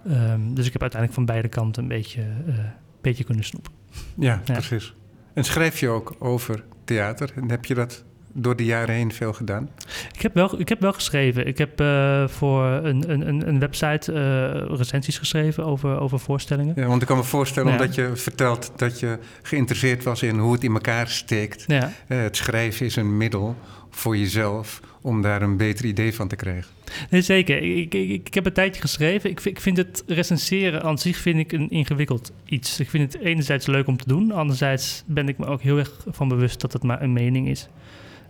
Um, 0.08 0.54
dus 0.54 0.66
ik 0.66 0.74
heb 0.74 0.81
uiteindelijk 0.81 1.14
van 1.14 1.26
beide 1.26 1.48
kanten 1.48 1.84
een 1.84 1.90
beetje, 1.90 2.22
uh, 2.48 2.56
beetje 3.02 3.24
kunnen 3.24 3.44
snoepen. 3.44 3.72
Ja, 4.16 4.42
ja, 4.46 4.54
precies. 4.54 4.94
En 5.34 5.44
schrijf 5.44 5.80
je 5.80 5.88
ook 5.88 6.16
over 6.20 6.64
theater? 6.84 7.31
En 7.36 7.50
heb 7.50 7.66
je 7.66 7.74
dat 7.74 8.06
door 8.41 8.56
de 8.56 8.65
jaren 8.65 8.95
heen 8.95 9.13
veel 9.13 9.33
gedaan? 9.33 9.69
Ik 10.13 10.21
heb 10.21 10.33
wel, 10.33 10.59
ik 10.59 10.69
heb 10.69 10.81
wel 10.81 10.94
geschreven. 10.94 11.47
Ik 11.47 11.57
heb 11.57 11.81
uh, 11.81 12.27
voor 12.27 12.63
een, 12.63 13.12
een, 13.12 13.47
een 13.47 13.59
website 13.59 14.12
uh, 14.13 14.77
recensies 14.77 15.18
geschreven 15.18 15.65
over, 15.65 16.00
over 16.00 16.19
voorstellingen. 16.19 16.74
Ja, 16.75 16.86
want 16.86 17.01
ik 17.01 17.07
kan 17.07 17.18
me 17.18 17.24
voorstellen, 17.24 17.71
ja. 17.71 17.80
omdat 17.80 17.95
je 17.95 18.12
vertelt 18.15 18.71
dat 18.75 19.00
je 19.00 19.19
geïnteresseerd 19.41 20.03
was 20.03 20.24
in 20.24 20.38
hoe 20.38 20.53
het 20.53 20.63
in 20.63 20.74
elkaar 20.74 21.07
steekt. 21.07 21.63
Ja. 21.68 21.91
Uh, 22.07 22.21
het 22.21 22.38
schrijven 22.38 22.86
is 22.86 22.95
een 22.95 23.18
middel 23.18 23.56
voor 23.89 24.18
jezelf 24.18 24.81
om 25.01 25.21
daar 25.21 25.42
een 25.42 25.57
beter 25.57 25.85
idee 25.85 26.13
van 26.13 26.27
te 26.27 26.35
krijgen. 26.35 26.71
Nee, 27.09 27.21
zeker. 27.21 27.62
Ik, 27.77 27.94
ik, 27.94 28.25
ik 28.27 28.33
heb 28.33 28.45
een 28.45 28.53
tijdje 28.53 28.81
geschreven. 28.81 29.30
Ik 29.30 29.39
vind, 29.39 29.56
ik 29.56 29.62
vind 29.62 29.77
het 29.77 30.03
recenseren 30.07 30.83
aan 30.83 30.97
zich 30.97 31.18
vind 31.18 31.39
ik 31.39 31.51
een 31.51 31.69
ingewikkeld 31.69 32.31
iets. 32.45 32.80
Ik 32.80 32.89
vind 32.89 33.13
het 33.13 33.21
enerzijds 33.21 33.65
leuk 33.65 33.88
om 33.88 33.97
te 33.97 34.07
doen. 34.07 34.31
Anderzijds 34.31 35.03
ben 35.06 35.27
ik 35.27 35.38
me 35.38 35.45
ook 35.45 35.62
heel 35.62 35.77
erg 35.77 36.06
van 36.07 36.27
bewust 36.27 36.62
dat 36.62 36.74
het 36.74 36.83
maar 36.83 37.01
een 37.01 37.13
mening 37.13 37.47
is. 37.47 37.68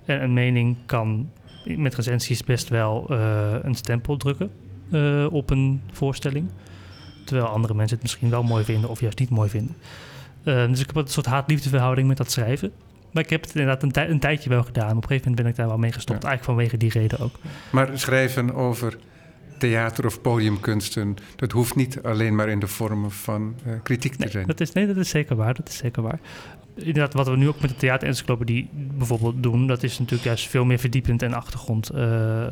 En 0.10 0.24
een 0.24 0.34
mening 0.34 0.78
kan 0.86 1.30
met 1.66 1.96
recensies 1.96 2.44
best 2.44 2.70
wel 2.70 3.08
uh, 3.10 3.54
een 3.62 3.76
stempel 3.76 4.18
drukken 4.18 4.52
uh, 4.92 5.34
op 5.34 5.50
een 5.50 5.82
voorstelling. 5.92 6.50
Terwijl 7.26 7.48
andere 7.48 7.74
mensen 7.74 7.94
het 7.94 8.04
misschien 8.04 8.30
wel 8.30 8.44
mooi 8.44 8.64
vinden 8.64 8.90
of 8.90 9.00
juist 9.00 9.20
niet 9.20 9.30
mooi 9.30 9.50
vinden. 9.50 9.76
Uh, 10.44 10.68
dus 10.68 10.80
ik 10.80 10.86
heb 10.86 10.96
een 10.96 11.08
soort 11.08 11.26
haat-liefdeverhouding 11.26 12.08
met 12.08 12.18
dat 12.18 12.32
schrijven. 12.32 12.72
Maar 13.12 13.24
ik 13.24 13.30
heb 13.30 13.42
het 13.42 13.56
inderdaad 13.56 13.84
een, 13.84 13.92
tij 13.92 14.10
een, 14.10 14.20
tijdje 14.20 14.50
wel 14.50 14.64
gedaan. 14.64 14.90
Op 14.90 14.96
een 14.96 15.08
gegeven 15.08 15.22
moment 15.22 15.36
ben 15.36 15.52
ik 15.52 15.56
daar 15.56 15.68
wel 15.68 15.78
mee 15.78 15.92
gestopt. 15.92 16.24
Ja. 16.24 16.30
Eigenlijk 16.30 16.60
vanwege 16.60 16.78
die 16.78 17.02
reden 17.02 17.20
ook. 17.20 17.36
Maar 17.72 17.90
schrijven 17.94 18.54
over 18.56 18.98
theater 19.58 20.06
of 20.06 20.22
podiumkunsten, 20.22 21.16
dat 21.36 21.52
hoeft 21.52 21.76
niet 21.76 22.04
alleen 22.04 22.36
maar 22.36 22.50
in 22.50 22.60
de 22.60 22.68
vorm 22.68 23.12
van 23.12 23.56
uh, 23.68 23.74
kritiek 23.84 24.12
te 24.12 24.18
nee, 24.20 24.30
zijn. 24.30 24.48
Dat 24.48 24.60
is, 24.60 24.72
nee, 24.72 24.88
dat 24.88 24.98
is 24.98 25.10
zeker 25.10 25.36
waar. 25.36 25.54
Dat 25.54 25.70
is 25.70 25.78
zeker 25.78 26.02
waar. 26.02 26.20
Inderdaad, 26.80 27.14
wat 27.14 27.28
we 27.28 27.38
nu 27.38 27.48
ook 27.48 27.62
met 27.62 27.70
de 27.70 27.76
theaterencyclopedie 27.76 28.70
bijvoorbeeld 28.74 29.44
doen, 29.44 29.68
dat 29.68 29.84
is 29.84 30.00
natuurlijk 30.00 30.28
juist 30.28 30.48
veel 30.48 30.66
meer 30.66 30.80
verdiepend 30.80 31.22
en 31.22 31.34
achtergrond, 31.34 31.92
uh, 31.96 32.46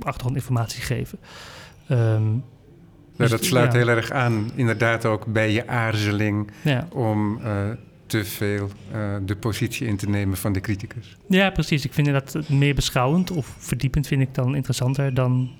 achtergrondinformatie 0.00 0.82
geven. 0.82 1.18
Um, 1.90 2.44
ja, 3.16 3.28
dat 3.28 3.44
sluit 3.44 3.72
ja. 3.72 3.78
heel 3.78 3.88
erg 3.88 4.10
aan, 4.10 4.50
inderdaad 4.54 5.06
ook 5.06 5.26
bij 5.26 5.52
je 5.52 5.68
aarzeling 5.68 6.50
ja. 6.62 6.88
om 6.92 7.40
uh, 7.44 7.70
te 8.06 8.24
veel 8.24 8.70
uh, 8.94 9.16
de 9.22 9.36
positie 9.36 9.86
in 9.86 9.96
te 9.96 10.08
nemen 10.08 10.36
van 10.36 10.52
de 10.52 10.60
criticus. 10.60 11.16
Ja, 11.28 11.50
precies. 11.50 11.84
Ik 11.84 11.92
vind 11.92 12.06
dat 12.06 12.38
meer 12.48 12.74
beschouwend 12.74 13.30
of 13.30 13.54
verdiepend 13.58 14.06
vind 14.06 14.22
ik 14.22 14.34
dan 14.34 14.54
interessanter 14.54 15.14
dan 15.14 15.50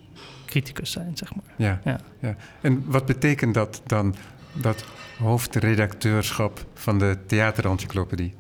criticus 0.46 0.90
zijn, 0.90 1.10
zeg 1.14 1.34
maar. 1.34 1.44
Ja, 1.56 1.80
ja. 1.84 2.00
ja. 2.20 2.36
En 2.60 2.82
wat 2.86 3.06
betekent 3.06 3.54
dat 3.54 3.82
dan, 3.86 4.14
dat 4.52 4.84
hoofdredacteurschap 5.18 6.66
van 6.74 6.98
de 6.98 7.16
theaterencyclopedie? 7.26 8.34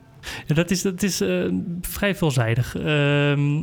Ja, 0.46 0.54
dat 0.54 0.70
is, 0.70 0.82
dat 0.82 1.02
is 1.02 1.20
uh, 1.20 1.52
vrij 1.80 2.14
veelzijdig. 2.14 2.76
Uh, 2.76 3.62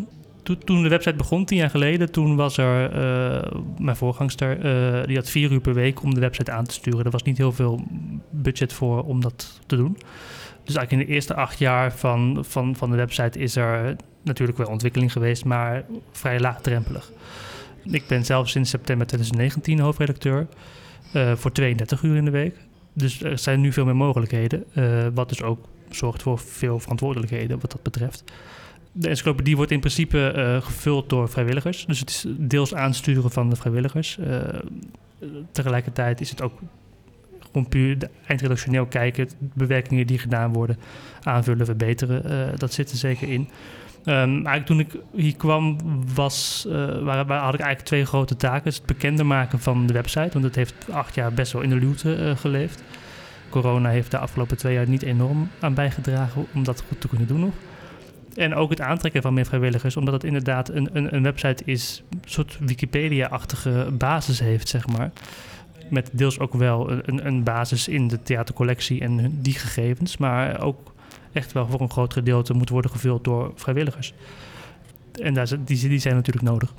toen, 0.63 0.83
de 0.83 0.89
website 0.89 1.15
begon, 1.15 1.45
tien 1.45 1.57
jaar 1.57 1.69
geleden, 1.69 2.11
toen 2.11 2.35
was 2.35 2.57
er 2.57 2.93
uh, 2.93 3.51
mijn 3.77 3.95
voorgangster, 3.95 4.57
uh, 4.57 5.05
die 5.05 5.15
had 5.15 5.29
vier 5.29 5.51
uur 5.51 5.59
per 5.59 5.73
week 5.73 6.03
om 6.03 6.13
de 6.13 6.19
website 6.19 6.51
aan 6.51 6.65
te 6.65 6.73
sturen. 6.73 7.05
Er 7.05 7.11
was 7.11 7.23
niet 7.23 7.37
heel 7.37 7.51
veel 7.51 7.81
budget 8.29 8.73
voor 8.73 9.03
om 9.03 9.21
dat 9.21 9.59
te 9.65 9.75
doen. 9.75 9.97
Dus 10.63 10.75
eigenlijk 10.75 10.91
in 10.91 11.07
de 11.07 11.13
eerste 11.13 11.35
acht 11.35 11.59
jaar 11.59 11.93
van, 11.93 12.45
van, 12.47 12.75
van 12.75 12.89
de 12.89 12.95
website 12.95 13.39
is 13.39 13.55
er 13.55 13.95
natuurlijk 14.23 14.57
wel 14.57 14.67
ontwikkeling 14.67 15.11
geweest, 15.11 15.45
maar 15.45 15.85
vrij 16.11 16.39
laagdrempelig. 16.39 17.11
Ik 17.83 18.07
ben 18.07 18.25
zelf 18.25 18.49
sinds 18.49 18.69
september 18.69 19.07
2019 19.07 19.79
hoofdredacteur 19.79 20.47
uh, 21.11 21.35
voor 21.35 21.51
32 21.51 22.03
uur 22.03 22.15
in 22.15 22.25
de 22.25 22.31
week. 22.31 22.55
Dus 22.93 23.23
er 23.23 23.39
zijn 23.39 23.61
nu 23.61 23.71
veel 23.71 23.85
meer 23.85 23.95
mogelijkheden, 23.95 24.63
uh, 24.73 25.07
wat 25.13 25.29
dus 25.29 25.41
ook 25.41 25.65
zorgt 25.89 26.21
voor 26.21 26.39
veel 26.39 26.79
verantwoordelijkheden 26.79 27.59
wat 27.59 27.71
dat 27.71 27.83
betreft. 27.83 28.23
De 28.91 29.09
encyclopedie 29.09 29.55
wordt 29.55 29.71
in 29.71 29.79
principe 29.79 30.33
uh, 30.35 30.61
gevuld 30.61 31.09
door 31.09 31.29
vrijwilligers. 31.29 31.85
Dus 31.85 31.99
het 31.99 32.09
is 32.09 32.25
deels 32.27 32.73
aansturen 32.73 33.31
van 33.31 33.49
de 33.49 33.55
vrijwilligers. 33.55 34.19
Tegelijkertijd 35.51 36.21
is 36.21 36.29
het 36.29 36.41
ook 36.41 36.59
gewoon 37.41 37.67
puur 37.67 37.97
eindredactioneel 38.27 38.85
kijken, 38.85 39.29
bewerkingen 39.39 40.07
die 40.07 40.19
gedaan 40.19 40.53
worden, 40.53 40.77
aanvullen, 41.23 41.65
verbeteren. 41.65 42.59
Dat 42.59 42.73
zit 42.73 42.91
er 42.91 42.97
zeker 42.97 43.29
in. 43.29 43.49
Um, 44.09 44.45
eigenlijk 44.45 44.65
toen 44.65 44.79
ik 44.79 44.95
hier 45.15 45.35
kwam, 45.35 45.77
was, 46.13 46.65
waar, 47.01 47.25
waar 47.25 47.41
had 47.41 47.53
ik 47.53 47.59
eigenlijk 47.59 47.81
twee 47.81 48.05
grote 48.05 48.35
taken. 48.35 48.71
Het 48.71 48.81
bekender 48.85 49.25
maken 49.25 49.59
van 49.59 49.87
de 49.87 49.93
website, 49.93 50.29
want 50.31 50.45
het 50.45 50.55
heeft 50.55 50.73
acht 50.91 51.15
jaar 51.15 51.33
best 51.33 51.51
wel 51.51 51.61
in 51.61 51.69
de 51.69 51.75
luwte 51.75 52.17
uh, 52.17 52.35
geleefd. 52.35 52.83
Corona 53.49 53.89
heeft 53.89 54.11
de 54.11 54.17
afgelopen 54.17 54.57
twee 54.57 54.73
jaar 54.73 54.89
niet 54.89 55.03
enorm 55.03 55.49
aan 55.59 55.73
bijgedragen 55.73 56.45
om 56.53 56.63
dat 56.63 56.83
goed 56.87 57.01
te 57.01 57.07
kunnen 57.07 57.27
doen 57.27 57.39
nog. 57.39 57.53
En 58.35 58.55
ook 58.55 58.69
het 58.69 58.81
aantrekken 58.81 59.21
van 59.21 59.33
meer 59.33 59.45
vrijwilligers, 59.45 59.97
omdat 59.97 60.13
het 60.13 60.23
inderdaad 60.23 60.69
een, 60.69 60.89
een, 60.93 61.15
een 61.15 61.23
website 61.23 61.63
is, 61.65 62.03
een 62.09 62.19
soort 62.25 62.57
Wikipedia-achtige 62.59 63.87
basis 63.91 64.39
heeft, 64.39 64.67
zeg 64.67 64.87
maar. 64.87 65.11
Met 65.89 66.09
deels 66.13 66.39
ook 66.39 66.53
wel 66.53 66.91
een, 66.91 67.25
een 67.25 67.43
basis 67.43 67.87
in 67.87 68.07
de 68.07 68.23
theatercollectie 68.23 69.01
en 69.01 69.37
die 69.41 69.53
gegevens, 69.53 70.17
maar 70.17 70.61
ook 70.61 70.95
echt 71.37 71.51
wel 71.51 71.67
voor 71.67 71.81
een 71.81 71.91
groot 71.91 72.13
gedeelte 72.13 72.53
moet 72.53 72.69
worden 72.69 72.91
gevuld 72.91 73.23
door 73.23 73.51
vrijwilligers. 73.55 74.13
En 75.21 75.33
daar, 75.33 75.47
die, 75.65 75.89
die 75.89 75.99
zijn 75.99 76.15
natuurlijk 76.15 76.45
nodig 76.45 76.73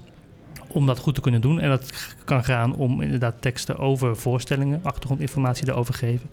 om 0.68 0.86
dat 0.86 0.98
goed 0.98 1.14
te 1.14 1.20
kunnen 1.20 1.40
doen. 1.40 1.60
En 1.60 1.68
dat 1.68 2.14
kan 2.24 2.44
gaan 2.44 2.74
om 2.74 3.00
inderdaad 3.00 3.34
teksten 3.40 3.78
over 3.78 4.16
voorstellingen, 4.16 4.80
achtergrondinformatie 4.82 5.64
daarover 5.64 5.94
geven. 5.94 6.28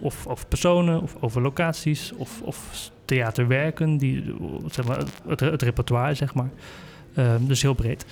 Of 0.00 0.26
over 0.26 0.46
personen, 0.46 1.02
of 1.02 1.16
over 1.20 1.42
locaties, 1.42 2.12
of, 2.16 2.40
of 2.42 2.90
theaterwerken, 3.04 3.96
die, 3.96 4.34
zeg 4.70 4.86
maar, 4.86 5.02
het, 5.26 5.62
repertoire, 5.62 6.14
zeg 6.14 6.34
maar. 6.34 6.50
Um, 7.18 7.46
dus 7.46 7.62
heel 7.62 7.74
breed. 7.74 8.06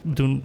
We 0.00 0.12
doen 0.12 0.42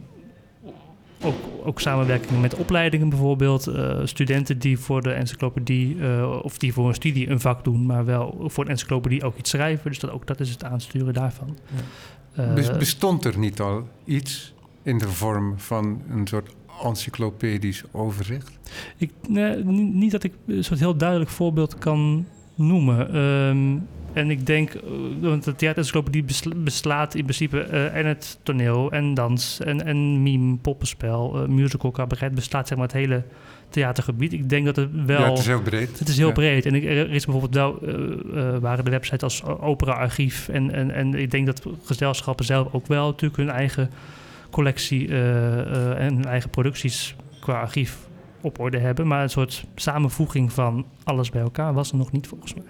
ook, 1.23 1.35
ook 1.63 1.79
samenwerkingen 1.79 2.41
met 2.41 2.55
opleidingen 2.55 3.09
bijvoorbeeld. 3.09 3.67
Uh, 3.67 3.99
studenten 4.03 4.59
die 4.59 4.79
voor 4.79 5.01
de 5.01 5.11
encyclopedie 5.11 5.95
uh, 5.95 6.39
of 6.43 6.57
die 6.57 6.73
voor 6.73 6.87
een 6.87 6.93
studie 6.93 7.29
een 7.29 7.39
vak 7.39 7.63
doen, 7.63 7.85
maar 7.85 8.05
wel 8.05 8.43
voor 8.47 8.65
de 8.65 8.71
encyclopedie 8.71 9.23
ook 9.23 9.37
iets 9.37 9.49
schrijven. 9.49 9.89
Dus 9.89 9.99
dat, 9.99 10.11
ook 10.11 10.27
dat 10.27 10.39
is 10.39 10.49
het 10.49 10.63
aansturen 10.63 11.13
daarvan. 11.13 11.57
Ja. 12.35 12.57
Uh, 12.57 12.77
Bestond 12.77 13.25
er 13.25 13.37
niet 13.37 13.59
al 13.59 13.87
iets 14.05 14.53
in 14.83 14.97
de 14.97 15.07
vorm 15.07 15.59
van 15.59 16.01
een 16.09 16.27
soort 16.27 16.55
encyclopedisch 16.83 17.83
overzicht? 17.91 18.59
Ik, 18.97 19.11
nee, 19.27 19.63
niet 19.63 20.11
dat 20.11 20.23
ik 20.23 20.33
een 20.47 20.63
soort 20.63 20.79
heel 20.79 20.97
duidelijk 20.97 21.29
voorbeeld 21.29 21.77
kan 21.77 22.25
noemen. 22.55 23.15
Um, 23.17 23.87
en 24.13 24.31
ik 24.31 24.45
denk, 24.45 24.73
want 25.21 25.43
de 25.43 25.55
theaterencyclopedie 25.55 26.25
beslaat 26.55 27.15
in 27.15 27.23
principe 27.23 27.67
uh, 27.71 27.95
en 27.95 28.05
het 28.05 28.39
toneel 28.43 28.91
en 28.91 29.13
dans 29.13 29.59
en, 29.59 29.85
en 29.85 30.23
meme, 30.23 30.57
poppenspel, 30.57 31.41
uh, 31.41 31.47
musical, 31.47 31.91
cabaret, 31.91 32.35
beslaat 32.35 32.67
zeg 32.67 32.77
maar 32.77 32.87
het 32.87 32.95
hele 32.95 33.23
theatergebied. 33.69 34.33
Ik 34.33 34.49
denk 34.49 34.65
dat 34.65 34.75
het 34.75 34.89
wel... 35.05 35.19
Ja, 35.19 35.29
het 35.29 35.39
is 35.39 35.45
heel 35.45 35.61
breed. 35.61 35.99
Het 35.99 36.07
is 36.07 36.17
heel 36.17 36.27
ja. 36.27 36.33
breed. 36.33 36.65
En 36.65 36.75
ik, 36.75 36.83
er 36.83 37.11
is 37.11 37.25
bijvoorbeeld 37.25 37.55
wel, 37.55 37.79
uh, 37.83 38.57
waren 38.57 38.85
de 38.85 38.91
websites 38.91 39.23
als 39.23 39.43
Opera 39.43 39.93
Archief 39.93 40.49
en, 40.49 40.71
en, 40.71 40.91
en 40.91 41.13
ik 41.13 41.31
denk 41.31 41.45
dat 41.45 41.65
gezelschappen 41.83 42.45
zelf 42.45 42.73
ook 42.73 42.87
wel 42.87 43.05
natuurlijk 43.05 43.37
hun 43.37 43.49
eigen 43.49 43.89
collectie 44.49 45.07
en 45.07 46.15
hun 46.15 46.25
eigen 46.25 46.49
producties 46.49 47.15
qua 47.39 47.59
archief 47.59 47.97
op 48.41 48.59
orde 48.59 48.77
hebben. 48.77 49.07
Maar 49.07 49.23
een 49.23 49.29
soort 49.29 49.65
samenvoeging 49.75 50.53
van 50.53 50.85
alles 51.03 51.29
bij 51.29 51.41
elkaar 51.41 51.73
was 51.73 51.91
er 51.91 51.97
nog 51.97 52.11
niet 52.11 52.27
volgens 52.27 52.53
mij. 52.53 52.63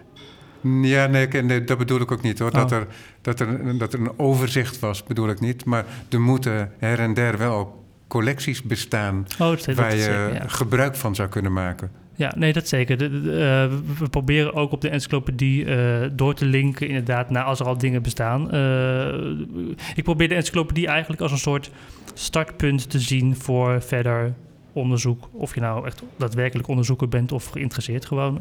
Ja, 0.81 1.07
nee, 1.07 1.27
nee, 1.27 1.63
dat 1.63 1.77
bedoel 1.77 2.01
ik 2.01 2.11
ook 2.11 2.21
niet 2.21 2.39
hoor. 2.39 2.51
Dat, 2.51 2.71
oh. 2.71 2.77
er, 2.77 2.87
dat, 3.21 3.39
er, 3.39 3.77
dat 3.77 3.93
er 3.93 3.99
een 3.99 4.19
overzicht 4.19 4.79
was, 4.79 5.03
bedoel 5.03 5.29
ik 5.29 5.39
niet. 5.39 5.65
Maar 5.65 5.85
er 6.09 6.21
moeten 6.21 6.71
her 6.77 6.99
en 6.99 7.13
der 7.13 7.37
wel 7.37 7.53
ook 7.53 7.73
collecties 8.07 8.63
bestaan 8.63 9.25
oh, 9.39 9.49
dat, 9.49 9.65
waar 9.65 9.75
dat 9.75 9.91
je 9.91 10.03
zeker, 10.03 10.33
ja. 10.33 10.47
gebruik 10.47 10.95
van 10.95 11.15
zou 11.15 11.29
kunnen 11.29 11.53
maken. 11.53 11.91
Ja, 12.15 12.33
nee, 12.37 12.53
dat 12.53 12.67
zeker. 12.67 12.97
De, 12.97 13.21
de, 13.21 13.29
uh, 13.29 13.99
we 13.99 14.09
proberen 14.09 14.53
ook 14.53 14.71
op 14.71 14.81
de 14.81 14.89
encyclopedie 14.89 15.65
uh, 15.65 16.07
door 16.11 16.33
te 16.33 16.45
linken, 16.45 16.87
inderdaad, 16.87 17.29
naar 17.29 17.43
als 17.43 17.59
er 17.59 17.65
al 17.65 17.77
dingen 17.77 18.01
bestaan. 18.01 18.55
Uh, 18.55 19.85
ik 19.95 20.03
probeer 20.03 20.27
de 20.27 20.35
encyclopedie 20.35 20.87
eigenlijk 20.87 21.21
als 21.21 21.31
een 21.31 21.37
soort 21.37 21.71
startpunt 22.13 22.89
te 22.89 22.99
zien 22.99 23.35
voor 23.35 23.81
verder 23.81 24.33
onderzoek. 24.73 25.29
Of 25.31 25.55
je 25.55 25.61
nou 25.61 25.85
echt 25.85 26.03
daadwerkelijk 26.17 26.67
onderzoeker 26.67 27.07
bent 27.07 27.31
of 27.31 27.45
geïnteresseerd 27.45 28.05
gewoon 28.05 28.39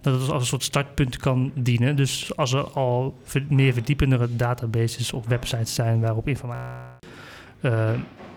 dat 0.00 0.20
het 0.20 0.30
als 0.30 0.40
een 0.42 0.48
soort 0.48 0.62
startpunt 0.62 1.16
kan 1.16 1.52
dienen. 1.54 1.96
Dus 1.96 2.36
als 2.36 2.52
er 2.52 2.70
al 2.70 3.18
meer 3.48 3.72
verdiependere 3.72 4.36
databases 4.36 5.12
of 5.12 5.26
websites 5.26 5.74
zijn 5.74 6.00
waarop 6.00 6.28
informatie. 6.28 7.08
Uh, 7.60 7.90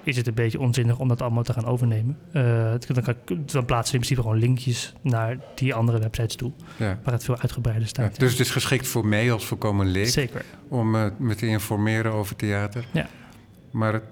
is 0.03 0.17
het 0.17 0.27
een 0.27 0.33
beetje 0.33 0.59
onzinnig 0.59 1.00
om 1.00 1.07
dat 1.07 1.21
allemaal 1.21 1.43
te 1.43 1.53
gaan 1.53 1.65
overnemen. 1.65 2.17
Uh, 2.31 2.74
dan, 2.88 3.03
kan, 3.03 3.15
dan 3.45 3.65
plaatsen 3.65 3.95
we 3.95 4.01
in 4.01 4.05
principe 4.05 4.21
gewoon 4.21 4.38
linkjes 4.38 4.93
naar 5.01 5.38
die 5.55 5.74
andere 5.74 6.00
websites 6.00 6.35
toe. 6.35 6.51
Ja. 6.77 7.00
Waar 7.03 7.13
het 7.13 7.24
veel 7.24 7.38
uitgebreider 7.38 7.88
staat. 7.88 8.13
Ja, 8.13 8.19
dus 8.19 8.31
het 8.31 8.39
is 8.39 8.51
geschikt 8.51 8.88
voor 8.88 9.07
mij 9.07 9.31
als 9.31 9.45
voorkomen 9.45 9.88
leek. 9.88 10.07
Zeker. 10.07 10.45
Om 10.67 10.95
uh, 10.95 11.05
me 11.17 11.35
te 11.35 11.47
informeren 11.47 12.12
over 12.13 12.35
theater. 12.35 12.85
Ja. 12.91 13.07
Maar 13.71 13.93
het, 13.93 14.03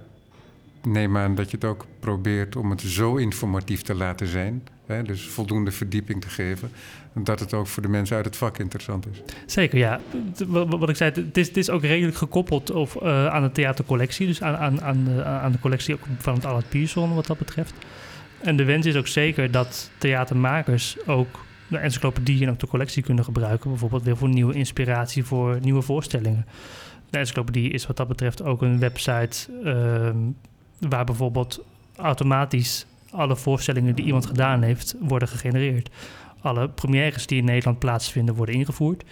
neem 0.85 1.17
aan 1.17 1.35
dat 1.35 1.51
je 1.51 1.57
het 1.57 1.65
ook 1.65 1.85
probeert 1.99 2.55
om 2.55 2.69
het 2.69 2.81
zo 2.81 3.15
informatief 3.15 3.81
te 3.81 3.95
laten 3.95 4.27
zijn. 4.27 4.63
Hè, 4.85 5.03
dus 5.03 5.27
voldoende 5.27 5.71
verdieping 5.71 6.21
te 6.21 6.29
geven 6.29 6.71
dat 7.13 7.39
het 7.39 7.53
ook 7.53 7.67
voor 7.67 7.81
de 7.81 7.89
mensen 7.89 8.15
uit 8.15 8.25
het 8.25 8.35
vak 8.35 8.57
interessant 8.57 9.07
is. 9.11 9.21
Zeker, 9.45 9.77
ja. 9.77 9.99
Wat 10.47 10.89
ik 10.89 10.95
zei, 10.95 11.11
het 11.11 11.37
is, 11.37 11.47
het 11.47 11.57
is 11.57 11.69
ook 11.69 11.81
redelijk 11.81 12.17
gekoppeld 12.17 12.71
of, 12.71 12.95
uh, 13.01 13.27
aan 13.27 13.43
de 13.43 13.51
theatercollectie. 13.51 14.27
Dus 14.27 14.41
aan, 14.41 14.57
aan, 14.57 14.81
aan, 14.81 15.03
de, 15.03 15.23
aan 15.23 15.51
de 15.51 15.59
collectie 15.59 15.95
van 16.17 16.33
het 16.33 16.45
Allard 16.45 16.69
Pierson 16.69 17.15
wat 17.15 17.27
dat 17.27 17.37
betreft. 17.37 17.73
En 18.41 18.55
de 18.55 18.63
wens 18.63 18.85
is 18.85 18.95
ook 18.95 19.07
zeker 19.07 19.51
dat 19.51 19.91
theatermakers 19.97 20.97
ook 21.05 21.45
de 21.67 21.77
encyclopedie 21.77 22.43
en 22.43 22.49
ook 22.49 22.59
de 22.59 22.67
collectie 22.67 23.03
kunnen 23.03 23.23
gebruiken. 23.23 23.69
Bijvoorbeeld 23.69 24.03
weer 24.03 24.17
voor 24.17 24.29
nieuwe 24.29 24.53
inspiratie 24.53 25.23
voor 25.23 25.57
nieuwe 25.61 25.81
voorstellingen. 25.81 26.45
De 27.09 27.17
encyclopedie 27.17 27.69
is 27.69 27.87
wat 27.87 27.97
dat 27.97 28.07
betreft 28.07 28.43
ook 28.43 28.61
een 28.61 28.79
website 28.79 29.51
uh, 29.63 30.09
waar 30.89 31.05
bijvoorbeeld 31.05 31.63
automatisch 31.95 32.85
alle 33.11 33.35
voorstellingen 33.35 33.95
die 33.95 34.05
iemand 34.05 34.25
gedaan 34.25 34.61
heeft 34.61 34.95
worden 34.99 35.27
gegenereerd 35.27 35.89
alle 36.43 36.69
premières 36.69 37.27
die 37.27 37.37
in 37.37 37.45
Nederland 37.45 37.79
plaatsvinden 37.79 38.35
worden 38.35 38.55
ingevoerd. 38.55 39.03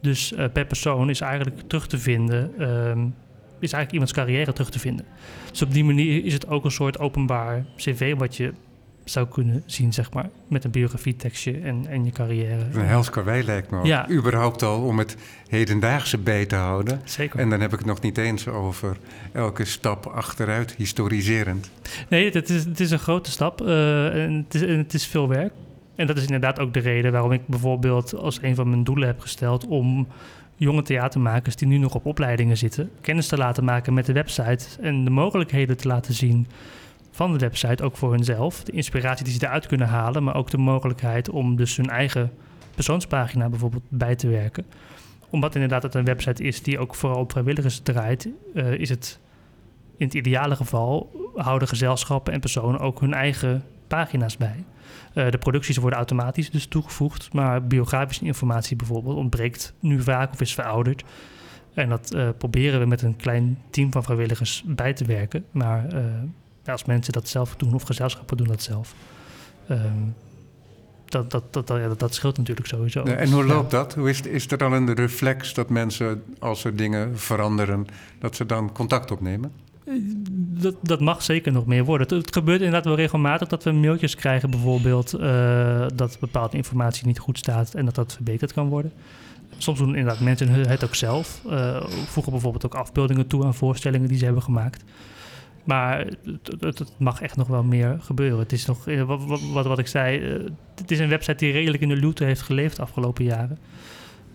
Dus 0.00 0.32
uh, 0.32 0.44
per 0.52 0.66
persoon 0.66 1.10
is 1.10 1.20
eigenlijk 1.20 1.60
terug 1.66 1.86
te 1.86 1.98
vinden, 1.98 2.62
um, 2.62 3.14
is 3.58 3.72
eigenlijk 3.72 3.92
iemands 3.92 4.12
carrière 4.12 4.52
terug 4.52 4.70
te 4.70 4.78
vinden. 4.78 5.06
Dus 5.50 5.62
op 5.62 5.72
die 5.72 5.84
manier 5.84 6.24
is 6.24 6.32
het 6.32 6.48
ook 6.48 6.64
een 6.64 6.70
soort 6.70 6.98
openbaar 6.98 7.64
cv 7.76 8.14
wat 8.16 8.36
je 8.36 8.52
zou 9.04 9.28
kunnen 9.28 9.62
zien, 9.66 9.92
zeg 9.92 10.12
maar. 10.12 10.28
Met 10.48 10.64
een 10.64 10.70
biografietekstje 10.70 11.58
en, 11.58 11.86
en 11.86 12.04
je 12.04 12.10
carrière. 12.10 12.62
Een 12.72 12.86
hels 12.86 13.10
lijkt 13.24 13.70
me 13.70 13.78
ook. 13.78 13.86
Ja. 13.86 14.10
Überhaupt 14.10 14.62
al 14.62 14.82
om 14.82 14.98
het 14.98 15.16
hedendaagse 15.48 16.18
bij 16.18 16.46
te 16.46 16.56
houden. 16.56 17.00
Zeker. 17.04 17.40
En 17.40 17.50
dan 17.50 17.60
heb 17.60 17.72
ik 17.72 17.78
het 17.78 17.86
nog 17.86 18.00
niet 18.00 18.18
eens 18.18 18.48
over 18.48 18.96
elke 19.32 19.64
stap 19.64 20.06
achteruit, 20.06 20.74
historiserend. 20.76 21.70
Nee, 22.08 22.30
het 22.30 22.50
is, 22.50 22.64
het 22.64 22.80
is 22.80 22.90
een 22.90 22.98
grote 22.98 23.30
stap 23.30 23.60
uh, 23.60 24.24
en, 24.24 24.32
het 24.32 24.54
is, 24.54 24.62
en 24.62 24.78
het 24.78 24.94
is 24.94 25.06
veel 25.06 25.28
werk. 25.28 25.52
En 25.94 26.06
dat 26.06 26.16
is 26.16 26.22
inderdaad 26.22 26.58
ook 26.58 26.74
de 26.74 26.80
reden 26.80 27.12
waarom 27.12 27.32
ik 27.32 27.46
bijvoorbeeld 27.46 28.14
als 28.14 28.38
een 28.42 28.54
van 28.54 28.68
mijn 28.68 28.84
doelen 28.84 29.06
heb 29.06 29.20
gesteld 29.20 29.66
om 29.66 30.06
jonge 30.56 30.82
theatermakers 30.82 31.56
die 31.56 31.68
nu 31.68 31.78
nog 31.78 31.94
op 31.94 32.06
opleidingen 32.06 32.56
zitten, 32.56 32.90
kennis 33.00 33.26
te 33.26 33.36
laten 33.36 33.64
maken 33.64 33.94
met 33.94 34.06
de 34.06 34.12
website 34.12 34.66
en 34.80 35.04
de 35.04 35.10
mogelijkheden 35.10 35.76
te 35.76 35.88
laten 35.88 36.14
zien 36.14 36.46
van 37.14 37.32
de 37.32 37.38
website, 37.38 37.82
ook 37.82 37.96
voor 37.96 38.10
hunzelf. 38.12 38.64
De 38.64 38.72
inspiratie 38.72 39.24
die 39.24 39.34
ze 39.34 39.44
eruit 39.46 39.66
kunnen 39.66 39.86
halen, 39.86 40.24
maar 40.24 40.34
ook 40.34 40.50
de 40.50 40.58
mogelijkheid 40.58 41.30
om 41.30 41.56
dus 41.56 41.76
hun 41.76 41.90
eigen 41.90 42.32
persoonspagina 42.74 43.48
bijvoorbeeld 43.48 43.82
bij 43.88 44.14
te 44.14 44.28
werken. 44.28 44.64
Omdat 45.30 45.54
inderdaad 45.54 45.82
het 45.82 45.94
een 45.94 46.04
website 46.04 46.42
is 46.42 46.62
die 46.62 46.78
ook 46.78 46.94
vooral 46.94 47.20
op 47.20 47.30
vrijwilligers 47.30 47.78
draait, 47.78 48.28
uh, 48.54 48.72
is 48.72 48.88
het 48.88 49.20
in 49.96 50.06
het 50.06 50.14
ideale 50.14 50.56
geval 50.56 51.10
houden 51.34 51.68
gezelschappen 51.68 52.32
en 52.32 52.40
personen 52.40 52.80
ook 52.80 53.00
hun 53.00 53.14
eigen 53.14 53.64
pagina's 53.86 54.36
bij. 54.36 54.64
Uh, 55.14 55.30
de 55.30 55.38
producties 55.38 55.76
worden 55.76 55.98
automatisch 55.98 56.50
dus 56.50 56.66
toegevoegd, 56.66 57.32
maar 57.32 57.66
biografische 57.66 58.24
informatie 58.24 58.76
bijvoorbeeld 58.76 59.16
ontbreekt 59.16 59.74
nu 59.80 60.02
vaak 60.02 60.32
of 60.32 60.40
is 60.40 60.54
verouderd. 60.54 61.04
En 61.74 61.88
dat 61.88 62.14
uh, 62.14 62.28
proberen 62.38 62.80
we 62.80 62.86
met 62.86 63.02
een 63.02 63.16
klein 63.16 63.58
team 63.70 63.92
van 63.92 64.02
vrijwilligers 64.02 64.62
bij 64.66 64.92
te 64.92 65.04
werken. 65.04 65.44
Maar 65.50 65.86
als 66.72 66.84
mensen 66.84 67.12
dat 67.12 67.28
zelf 67.28 67.56
doen 67.56 67.74
of 67.74 67.82
gezelschappen 67.82 68.36
doen 68.36 68.46
dat 68.46 68.62
zelf, 68.62 68.94
um, 69.70 70.14
dat, 71.04 71.30
dat, 71.30 71.52
dat, 71.52 71.66
dat, 71.66 71.98
dat, 71.98 72.14
scheelt 72.14 72.38
natuurlijk 72.38 72.66
sowieso. 72.66 73.02
Ja, 73.04 73.14
en 73.14 73.30
hoe 73.30 73.44
loopt 73.44 73.70
dat? 73.70 73.94
Hoe 73.94 74.08
is, 74.08 74.20
is 74.20 74.50
er 74.50 74.58
dan 74.58 74.72
een 74.72 74.94
reflex 74.94 75.54
dat 75.54 75.68
mensen, 75.68 76.22
als 76.38 76.64
er 76.64 76.76
dingen 76.76 77.18
veranderen, 77.18 77.86
dat 78.18 78.36
ze 78.36 78.46
dan 78.46 78.72
contact 78.72 79.10
opnemen? 79.10 79.52
Dat, 80.60 80.74
dat 80.82 81.00
mag 81.00 81.22
zeker 81.22 81.52
nog 81.52 81.66
meer 81.66 81.84
worden. 81.84 82.16
Het, 82.16 82.32
gebeurt 82.32 82.58
inderdaad 82.58 82.84
wel 82.84 82.96
regelmatig 82.96 83.48
dat 83.48 83.64
we 83.64 83.72
mailtjes 83.72 84.14
krijgen, 84.14 84.50
bijvoorbeeld 84.50 85.14
uh, 85.14 85.86
dat 85.94 86.16
bepaalde 86.20 86.56
informatie 86.56 87.06
niet 87.06 87.18
goed 87.18 87.38
staat 87.38 87.74
en 87.74 87.84
dat 87.84 87.94
dat 87.94 88.12
verbeterd 88.12 88.52
kan 88.52 88.68
worden. 88.68 88.92
Soms 89.58 89.78
doen 89.78 89.96
inderdaad 89.96 90.20
mensen 90.20 90.48
het 90.48 90.84
ook 90.84 90.94
zelf. 90.94 91.40
Uh, 91.46 91.86
voegen 91.86 92.32
bijvoorbeeld 92.32 92.66
ook 92.66 92.74
afbeeldingen 92.74 93.26
toe 93.26 93.44
aan 93.44 93.54
voorstellingen 93.54 94.08
die 94.08 94.18
ze 94.18 94.24
hebben 94.24 94.42
gemaakt. 94.42 94.84
Maar 95.64 96.06
het, 96.58 96.92
mag 96.98 97.20
echt 97.20 97.36
nog 97.36 97.48
wel 97.48 97.62
meer 97.62 97.96
gebeuren. 98.00 98.38
Het 98.38 98.52
is 98.52 98.66
nog, 98.66 98.88
eh, 98.88 99.02
wat, 99.02 99.40
wat, 99.52 99.66
wat 99.66 99.78
ik 99.78 99.86
zei, 99.86 100.20
het 100.74 100.90
is 100.90 100.98
een 100.98 101.08
website 101.08 101.44
die 101.44 101.52
redelijk 101.52 101.82
in 101.82 101.88
de 101.88 101.96
luwte 101.96 102.24
heeft 102.24 102.42
geleefd 102.42 102.76
de 102.76 102.82
afgelopen 102.82 103.24
jaren. 103.24 103.58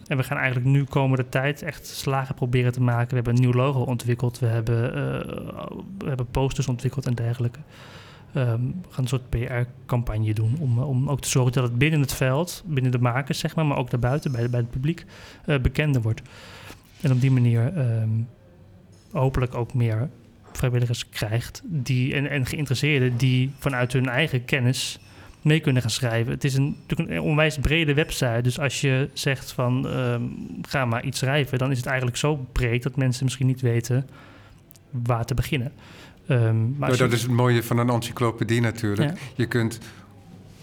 En 0.08 0.18
we 0.18 0.24
gaan 0.24 0.38
eigenlijk 0.38 0.66
nu 0.66 0.84
komende 0.84 1.30
tijd 1.30 1.62
echt 1.62 1.88
slagen 1.88 2.36
proberen 2.36 2.72
te 2.72 2.82
maken. 2.82 3.10
We 3.10 3.16
hebben 3.16 3.36
een 3.36 3.42
nieuw 3.42 3.54
logo 3.54 3.80
ontwikkeld. 3.80 4.40
We 4.40 4.46
hebben, 4.46 4.84
uh, 4.84 4.94
we 5.98 6.08
hebben 6.08 6.28
posters 6.32 6.68
ontwikkeld 6.68 7.06
en 7.06 7.14
dergelijke. 7.14 7.60
Um, 8.36 8.76
we 8.82 8.94
gaan 8.94 9.04
een 9.04 9.08
soort 9.08 9.30
PR-campagne 9.30 10.34
doen 10.34 10.58
om, 10.60 10.80
om 10.80 11.10
ook 11.10 11.22
te 11.22 11.30
zorgen 11.30 11.52
dat 11.52 11.64
het 11.64 11.78
binnen 11.78 12.00
het 12.00 12.14
veld, 12.14 12.64
binnen 12.66 12.92
de 12.92 13.00
makers 13.00 13.40
zeg 13.40 13.56
maar, 13.56 13.66
maar 13.66 13.78
ook 13.78 13.90
daarbuiten 13.90 14.32
bij, 14.32 14.50
bij 14.50 14.60
het 14.60 14.70
publiek 14.70 15.06
bekender 15.62 16.02
wordt. 16.02 16.22
En 17.02 17.12
op 17.12 17.22
die 17.22 17.32
manier 17.32 17.74
ehm, 17.78 18.10
hopelijk 19.12 19.56
ook 19.56 19.74
meer 19.74 20.10
vrijwilligers 20.60 21.10
krijgt 21.10 21.62
die, 21.66 22.14
en, 22.14 22.30
en 22.30 22.46
geïnteresseerden 22.46 23.18
die 23.18 23.52
vanuit 23.60 23.94
hun 23.94 24.10
eigen 24.10 24.46
kennis 24.46 25.00
mee 25.42 25.60
kunnen 25.60 25.82
gaan 25.82 25.92
schrijven. 25.92 26.32
Het 26.34 26.44
is 26.44 26.54
een, 26.54 26.76
natuurlijk 26.88 27.10
een 27.10 27.22
onwijs 27.22 27.58
brede 27.58 27.94
website. 27.94 28.40
Dus 28.44 28.60
als 28.60 28.82
je 28.82 29.10
zegt 29.14 29.52
van 29.52 29.88
ehm, 29.88 30.22
ga 30.62 30.86
maar 30.86 31.04
iets 31.04 31.20
schrijven, 31.20 31.58
dan 31.58 31.72
is 31.72 31.78
het 31.78 31.86
eigenlijk 31.86 32.18
zo 32.18 32.36
breed 32.52 32.84
dat 32.84 32.96
mensen 32.96 33.24
misschien 33.24 33.48
niet 33.48 33.62
weten 33.62 34.08
waar 34.90 35.26
te 35.26 35.34
beginnen. 35.34 35.72
Ehm, 36.28 36.62
maar 36.62 36.80
Nou, 36.80 36.92
je- 36.92 36.98
dat 36.98 37.12
is 37.12 37.22
het 37.22 37.32
mooie 37.32 37.64
van 37.64 37.78
een 37.78 37.90
encyclopedie 37.90 38.62
natuurlijk. 38.62 39.10
Ja. 39.10 39.16
Je 39.36 39.46
kunt 39.46 39.80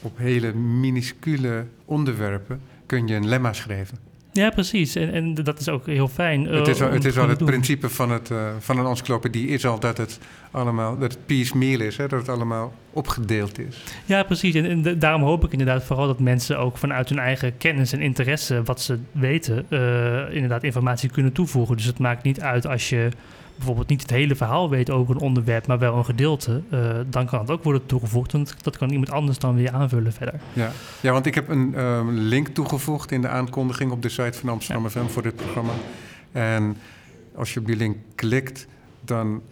op 0.02 0.18
hele 0.18 0.52
minuscule 0.54 1.66
onderwerpen 1.84 2.60
kun 2.86 3.06
je 3.06 3.14
een 3.14 3.28
lemma 3.28 3.52
schrijven. 3.52 3.98
Ja, 4.36 4.50
precies. 4.50 4.94
En, 4.94 5.12
en 5.12 5.34
dat 5.34 5.60
is 5.60 5.68
ook 5.68 5.86
heel 5.86 6.08
fijn. 6.08 6.46
eh, 6.48 6.58
het 6.58 6.68
is, 6.68 6.80
al, 6.82 6.88
om 6.88 6.94
het, 6.94 7.04
is 7.04 7.14
het 7.14 7.44
principe 7.44 7.88
van, 7.88 8.10
het, 8.10 8.30
eh, 8.30 8.46
van 8.58 8.78
een 8.78 8.86
encyclopedie 8.86 9.48
is 9.48 9.66
al 9.66 9.80
dat 9.80 9.96
het 9.98 10.18
allemaal 10.50 10.98
dat 10.98 11.12
het 11.12 11.26
piecemeal 11.26 11.80
is, 11.80 11.96
hè, 11.96 12.08
dat 12.08 12.18
het 12.18 12.28
allemaal 12.28 12.72
opgedeeld 12.92 13.58
is. 13.58 13.82
Ja, 14.04 14.22
precies. 14.22 14.54
En, 14.54 14.64
en 14.64 14.82
da- 14.82 14.92
daarom 14.92 15.22
hoop 15.22 15.44
ik 15.44 15.52
inderdaad 15.52 15.84
vooral 15.84 16.06
dat 16.06 16.20
mensen 16.20 16.58
ook 16.58 16.78
vanuit 16.78 17.08
hun 17.08 17.18
eigen 17.18 17.56
kennis 17.56 17.92
en 17.92 18.00
interesse, 18.00 18.62
wat 18.62 18.80
ze 18.80 18.98
weten, 19.12 19.64
eh, 19.68 20.34
inderdaad 20.34 20.62
informatie 20.64 21.10
kunnen 21.10 21.32
toevoegen. 21.32 21.76
Dus 21.76 21.86
het 21.86 21.98
maakt 21.98 22.22
niet 22.22 22.40
uit 22.40 22.66
als 22.66 22.88
je 22.88 23.08
bijvoorbeeld 23.56 23.88
niet 23.88 24.02
het 24.02 24.10
hele 24.10 24.34
verhaal 24.36 24.70
weet 24.70 24.90
over 24.90 25.14
een 25.14 25.20
onderwerp, 25.20 25.66
maar 25.66 25.78
wel 25.78 25.96
een 25.96 26.04
gedeelte. 26.04 26.62
eh, 26.70 26.96
dan 27.06 27.26
kan 27.26 27.40
het 27.40 27.50
ook 27.50 27.62
worden 27.62 27.86
toegevoegd. 27.86 28.32
Want 28.32 28.54
dat 28.64 28.76
kan 28.76 28.90
iemand 28.90 29.10
anders 29.10 29.38
dan 29.38 29.54
weer 29.54 29.70
aanvullen 29.72 30.12
verder. 30.12 30.40
Ja, 30.52 30.70
ja 31.00 31.12
want 31.12 31.26
ik 31.26 31.34
heb 31.34 31.48
een 31.48 31.74
ehm, 31.74 32.08
link 32.10 32.48
toegevoegd 32.48 33.10
in 33.12 33.20
de 33.20 33.28
aankondiging 33.28 33.90
op 33.90 34.02
de 34.02 34.08
site 34.08 34.38
van 34.38 34.48
Amsterdam 34.48 34.88
FM 34.88 35.06
voor 35.06 35.22
dit 35.22 35.36
programma. 35.36 35.72
En 36.32 36.76
als 37.34 37.54
je 37.54 37.60
op 37.60 37.66
die 37.66 37.76
link 37.76 37.96
klikt, 38.14 38.66
dan 39.00 39.42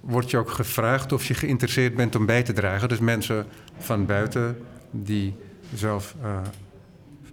wordt 0.00 0.30
je 0.30 0.36
ook 0.36 0.50
gevraagd 0.50 1.12
of 1.12 1.24
je 1.26 1.34
geïnteresseerd 1.34 1.94
bent 1.94 2.16
om 2.16 2.26
bij 2.26 2.42
te 2.42 2.52
dragen. 2.52 2.88
Dus 2.88 2.98
mensen 2.98 3.46
van 3.78 4.06
buiten 4.06 4.58
die 4.90 5.34
zelf 5.74 6.14
eh, 6.22 6.38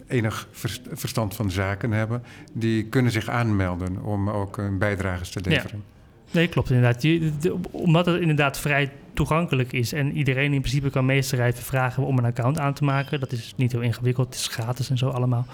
enig 0.08 0.48
vers- 0.52 0.82
verstand 0.92 1.36
van 1.36 1.52
zaken 1.52 1.92
hebben, 1.92 2.24
die 2.54 2.84
kunnen 2.86 3.12
zich 3.12 3.30
aanmelden 3.30 4.04
om 4.04 4.30
ook 4.30 4.58
een 4.58 4.78
bijdrage 4.78 5.30
te 5.30 5.50
leveren. 5.50 5.84
Nee, 6.32 6.48
klopt 6.48 6.70
inderdaad. 6.70 7.02
Je, 7.02 7.32
de- 7.40 7.56
omdat 7.72 8.06
het 8.06 8.22
inderdaad 8.22 8.60
vrij 8.60 8.92
toegankelijk 9.14 9.74
is 9.74 9.94
en 9.94 10.12
iedereen 10.18 10.54
in 10.54 10.60
principe 10.60 10.90
kan 10.90 11.06
meeschrijven, 11.06 11.64
vragen 11.64 12.02
we 12.02 12.08
om 12.08 12.18
een 12.18 12.26
account 12.26 12.60
aan 12.60 12.74
te 12.74 12.84
maken. 12.84 13.20
Dat 13.20 13.32
is 13.32 13.54
niet 13.58 13.72
heel 13.72 13.82
ingewikkeld, 13.82 14.28
het 14.28 14.36
is 14.36 14.48
gratis 14.48 14.90
en 14.90 14.98
zo 14.98 15.10
allemaal. 15.10 15.46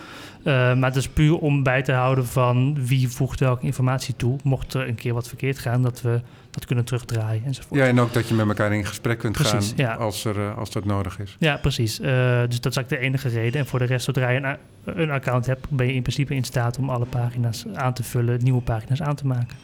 Eh, 0.43 0.53
maar 0.53 0.89
het 0.89 0.95
is 0.95 1.07
puur 1.07 1.37
om 1.37 1.63
bij 1.63 1.81
te 1.81 1.91
houden 1.91 2.25
van 2.27 2.85
wie 2.85 3.07
voegt 3.09 3.39
welke 3.39 3.65
informatie 3.65 4.15
toe. 4.15 4.37
Mocht 4.43 4.73
er 4.73 4.87
een 4.87 4.95
keer 4.95 5.13
wat 5.13 5.27
verkeerd 5.27 5.59
gaan, 5.59 5.81
dat 5.81 6.01
we 6.01 6.21
dat 6.51 6.65
kunnen 6.65 6.85
terugdraaien 6.85 7.43
enzovoort. 7.45 7.79
Ja, 7.79 7.85
en 7.87 7.99
ook 7.99 8.13
dat 8.13 8.27
je 8.27 8.33
met 8.33 8.47
elkaar 8.47 8.73
in 8.73 8.85
gesprek 8.85 9.19
kunt 9.19 9.33
Precies, 9.33 9.73
gaan 9.75 9.85
ja. 9.85 9.93
als, 9.93 10.25
er, 10.25 10.39
eh, 10.39 10.57
als 10.57 10.71
dat 10.71 10.85
nodig 10.85 11.19
is. 11.19 11.35
Ja, 11.39 11.57
precies. 11.57 11.99
Eh, 11.99 12.07
dus 12.47 12.61
dat 12.61 12.71
is 12.71 12.77
eigenlijk 12.77 12.89
de 12.89 12.97
enige 12.97 13.29
reden. 13.29 13.59
En 13.61 13.67
voor 13.67 13.79
de 13.79 13.85
rest, 13.85 14.05
zodra 14.05 14.29
je 14.29 14.39
een, 14.41 14.57
een 15.01 15.11
account 15.11 15.45
hebt, 15.45 15.69
ben 15.69 15.87
je 15.87 15.93
in 15.93 16.01
principe 16.01 16.35
in 16.35 16.43
staat 16.43 16.77
om 16.77 16.89
alle 16.89 17.05
pagina's 17.05 17.65
aan 17.73 17.93
te 17.93 18.03
vullen, 18.03 18.43
nieuwe 18.43 18.61
pagina's 18.61 19.01
aan 19.01 19.15
te 19.15 19.27
maken, 19.27 19.57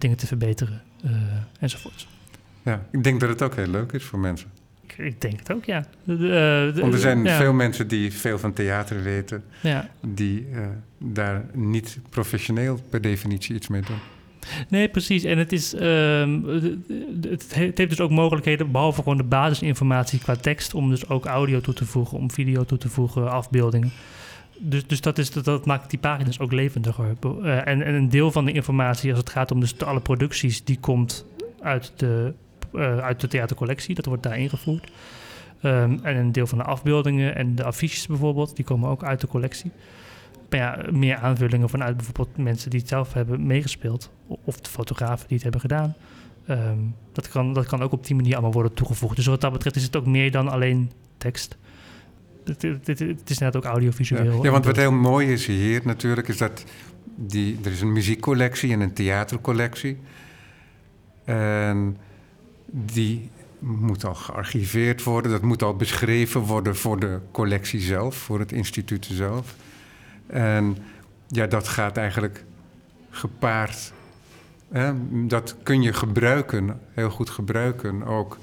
dingen 0.00 0.16
te 0.16 0.26
verbeteren 0.26 0.82
eh, 1.04 1.10
enzovoort. 1.60 2.06
Ja, 2.62 2.86
ik 2.92 3.04
denk 3.04 3.20
dat 3.20 3.28
het 3.28 3.42
ook 3.42 3.54
heel 3.56 3.66
leuk 3.66 3.92
is 3.92 4.04
voor 4.04 4.18
mensen. 4.18 4.48
Ik, 4.86 4.98
ik 4.98 5.20
denk 5.20 5.38
het 5.38 5.52
ook, 5.52 5.64
ja. 5.64 5.86
De- 6.04 6.16
de- 6.16 6.70
de- 6.74 6.80
Want 6.80 6.92
er 6.94 6.98
zijn 7.00 7.24
ja, 7.24 7.36
veel 7.36 7.52
mensen 7.52 7.88
die 7.88 8.12
veel 8.12 8.38
van 8.38 8.52
theater 8.52 9.02
weten, 9.02 9.44
Ja. 9.62 9.88
die 10.06 10.46
eh, 10.54 10.60
daar 10.98 11.44
niet 11.52 11.98
professioneel 12.10 12.80
per 12.90 13.00
definitie 13.00 13.54
iets 13.54 13.68
mee 13.68 13.82
doen. 13.82 13.96
Nee, 14.68 14.88
precies. 14.88 15.24
En 15.24 15.38
het, 15.38 15.52
is, 15.52 15.74
ehm, 15.74 16.42
het, 16.44 16.64
het 17.28 17.54
he- 17.54 17.66
het 17.66 17.78
heeft 17.78 17.90
dus 17.90 18.00
ook 18.00 18.10
mogelijkheden, 18.10 18.70
behalve 18.70 19.02
gewoon 19.02 19.16
de 19.18 19.24
basisinformatie 19.24 20.18
qua 20.18 20.36
tekst, 20.36 20.74
om 20.74 20.90
dus 20.90 21.08
ook 21.08 21.24
audio 21.26 21.60
toe 21.60 21.74
te 21.74 21.84
voegen, 21.86 22.18
om 22.18 22.30
video 22.30 22.64
toe 22.64 22.78
te 22.78 22.88
voegen, 22.88 23.30
afbeeldingen. 23.30 23.92
Dus, 24.62 24.86
dus 24.86 25.00
dat, 25.00 25.18
is, 25.18 25.30
dat, 25.30 25.44
dat 25.44 25.66
maakt 25.66 25.90
die 25.90 25.98
pagina's 25.98 26.38
ook 26.38 26.52
levendiger. 26.52 27.16
Eh, 27.20 27.66
en, 27.66 27.82
en 27.82 27.94
een 27.94 28.08
deel 28.08 28.32
van 28.32 28.44
de 28.44 28.52
informatie, 28.52 29.10
als 29.10 29.18
het 29.18 29.30
gaat 29.30 29.50
om 29.50 29.60
dus 29.60 29.78
alle 29.78 30.00
producties, 30.00 30.64
die 30.64 30.78
komt 30.80 31.24
uit 31.60 31.92
de, 31.96 32.32
eh, 32.72 32.98
uit 32.98 33.20
de 33.20 33.28
theatercollectie. 33.28 33.94
Dat 33.94 34.04
wordt 34.04 34.22
daar 34.22 34.38
ingevoerd. 34.38 34.90
Ehm, 35.60 35.98
en 36.02 36.16
een 36.16 36.32
deel 36.32 36.46
van 36.46 36.58
de 36.58 36.64
afbeeldingen 36.64 37.36
en 37.36 37.54
de 37.54 37.64
affiches 37.64 38.06
bijvoorbeeld, 38.06 38.56
die 38.56 38.64
komen 38.64 38.88
ook 38.88 39.04
uit 39.04 39.20
de 39.20 39.26
collectie. 39.26 39.70
Maar 40.50 40.60
ja, 40.60 40.78
meer 40.90 41.16
aanvullingen 41.16 41.68
vanuit 41.68 41.96
bijvoorbeeld 41.96 42.36
mensen 42.36 42.70
die 42.70 42.80
het 42.80 42.88
zelf 42.88 43.12
hebben 43.12 43.46
meegespeeld. 43.46 44.10
Of 44.26 44.60
de 44.60 44.70
fotografen 44.70 45.26
die 45.26 45.34
het 45.34 45.42
hebben 45.42 45.60
gedaan. 45.60 45.94
Ehm, 46.46 46.78
dat, 47.12 47.28
kan, 47.28 47.52
dat 47.52 47.66
kan 47.66 47.82
ook 47.82 47.92
op 47.92 48.06
die 48.06 48.16
manier 48.16 48.32
allemaal 48.32 48.52
worden 48.52 48.74
toegevoegd. 48.74 49.16
Dus 49.16 49.26
wat 49.26 49.40
dat 49.40 49.52
betreft 49.52 49.76
is 49.76 49.82
het 49.82 49.96
ook 49.96 50.06
meer 50.06 50.30
dan 50.30 50.48
alleen 50.48 50.90
tekst. 51.16 51.56
Het, 52.44 52.62
het, 52.84 53.30
is 53.30 53.38
net 53.38 53.56
ook 53.56 53.62
Ja, 53.62 53.70
audiovisueel. 53.70 54.24
ja, 54.44 54.50
want 54.50 54.64
en 54.64 54.70
wat 54.70 54.76
heel 54.76 54.92
mooi 54.92 55.32
is 55.32 55.46
hier 55.46 55.80
natuurlijk, 55.84 56.28
is 56.28 56.36
dat 56.36 56.64
die, 57.16 57.58
er 57.64 57.70
is 57.70 57.80
een 57.80 57.92
muziekcollectie 57.92 58.72
en 58.72 58.80
een 58.80 58.92
theatercollectie. 58.92 59.98
En 61.24 61.96
die 62.70 63.30
moet 63.58 64.04
al 64.04 64.14
gearchiveerd 64.14 65.02
worden, 65.02 65.30
dat 65.30 65.42
moet 65.42 65.62
al 65.62 65.76
beschreven 65.76 66.40
worden 66.40 66.76
voor 66.76 67.00
de 67.00 67.18
collectie 67.30 67.80
zelf, 67.80 68.16
voor 68.16 68.38
het 68.38 68.52
instituut 68.52 69.08
zelf. 69.12 69.54
En 70.26 70.76
ja, 71.28 71.46
dat 71.46 71.68
gaat 71.68 71.96
eigenlijk 71.96 72.44
gepaard. 73.10 73.92
Hè? 74.68 74.92
Dat 75.26 75.56
kun 75.62 75.82
je 75.82 75.92
gebruiken, 75.92 76.80
heel 76.92 77.10
goed 77.10 77.30
gebruiken, 77.30 78.02
ook 78.04 78.38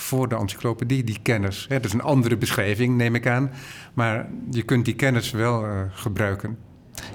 voor 0.00 0.28
de 0.28 0.36
encyclopedie, 0.36 1.04
die 1.04 1.18
kennis. 1.22 1.66
Dat 1.68 1.84
is 1.84 1.92
een 1.92 2.02
andere 2.02 2.36
beschrijving, 2.36 2.96
neem 2.96 3.14
ik 3.14 3.26
aan. 3.26 3.50
Maar 3.94 4.28
je 4.50 4.62
kunt 4.62 4.84
die 4.84 4.94
kennis 4.94 5.30
wel 5.30 5.64
eh, 5.64 5.80
gebruiken. 5.92 6.58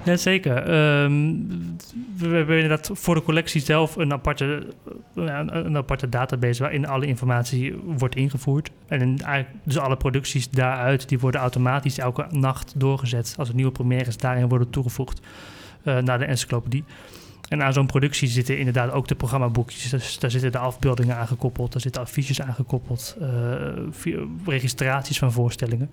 Ja, 0.04 0.16
zeker. 0.16 0.56
Ehm, 0.56 1.34
we 2.16 2.28
hebben 2.28 2.56
inderdaad 2.56 2.90
voor 2.92 3.14
de 3.14 3.22
collectie 3.22 3.60
zelf 3.60 3.96
een 3.96 4.12
aparte, 4.12 4.66
eh, 5.14 5.24
een, 5.24 5.66
een 5.66 5.76
aparte 5.76 6.08
database 6.08 6.62
waarin 6.62 6.86
alle 6.86 7.06
informatie 7.06 7.74
wordt 7.84 8.16
ingevoerd. 8.16 8.70
En 8.88 9.16
dus 9.64 9.78
alle 9.78 9.96
producties 9.96 10.50
daaruit 10.50 11.08
die 11.08 11.18
worden 11.18 11.40
automatisch 11.40 11.98
elke 11.98 12.26
nacht 12.30 12.72
doorgezet 12.76 13.34
als 13.38 13.48
er 13.48 13.54
nieuwe 13.54 13.72
premières 13.72 14.16
daarin 14.16 14.48
worden 14.48 14.70
toegevoegd 14.70 15.20
eh, 15.82 15.98
naar 15.98 16.18
de 16.18 16.24
encyclopedie. 16.24 16.84
En 17.48 17.62
aan 17.62 17.72
zo'n 17.72 17.86
productie 17.86 18.28
zitten 18.28 18.58
inderdaad 18.58 18.90
ook 18.90 19.08
de 19.08 19.14
programmaboekjes. 19.14 19.90
Dus 19.90 20.18
daar 20.18 20.30
zitten 20.30 20.52
de 20.52 20.58
afbeeldingen 20.58 21.16
aan 21.16 21.26
gekoppeld, 21.26 21.72
daar 21.72 21.80
zitten 21.80 22.02
affiches 22.02 22.40
aan 22.40 22.54
gekoppeld, 22.54 23.16
eh, 23.20 24.16
registraties 24.44 25.18
van 25.18 25.32
voorstellingen. 25.32 25.90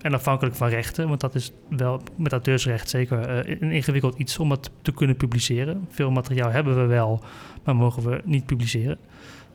En 0.00 0.14
afhankelijk 0.14 0.56
van 0.56 0.68
rechten, 0.68 1.08
want 1.08 1.20
dat 1.20 1.34
is 1.34 1.52
wel 1.68 2.02
met 2.16 2.32
auteursrecht 2.32 2.88
zeker 2.88 3.20
eh, 3.20 3.56
een 3.60 3.70
ingewikkeld 3.70 4.18
iets 4.18 4.38
om 4.38 4.48
dat 4.48 4.70
te 4.82 4.92
kunnen 4.92 5.16
publiceren. 5.16 5.86
Veel 5.90 6.10
materiaal 6.10 6.50
hebben 6.50 6.76
we 6.76 6.86
wel, 6.86 7.22
maar 7.64 7.76
mogen 7.76 8.10
we 8.10 8.20
niet 8.24 8.46
publiceren. 8.46 8.98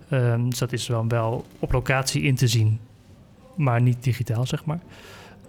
Ehm, 0.10 0.50
dus 0.50 0.60
dat 0.60 0.72
is 0.72 0.88
wel, 0.88 1.08
wel 1.08 1.46
op 1.60 1.72
locatie 1.72 2.22
in 2.22 2.36
te 2.36 2.48
zien, 2.48 2.80
maar 3.56 3.82
niet 3.82 4.04
digitaal, 4.04 4.46
zeg 4.46 4.66
maar. 4.66 4.80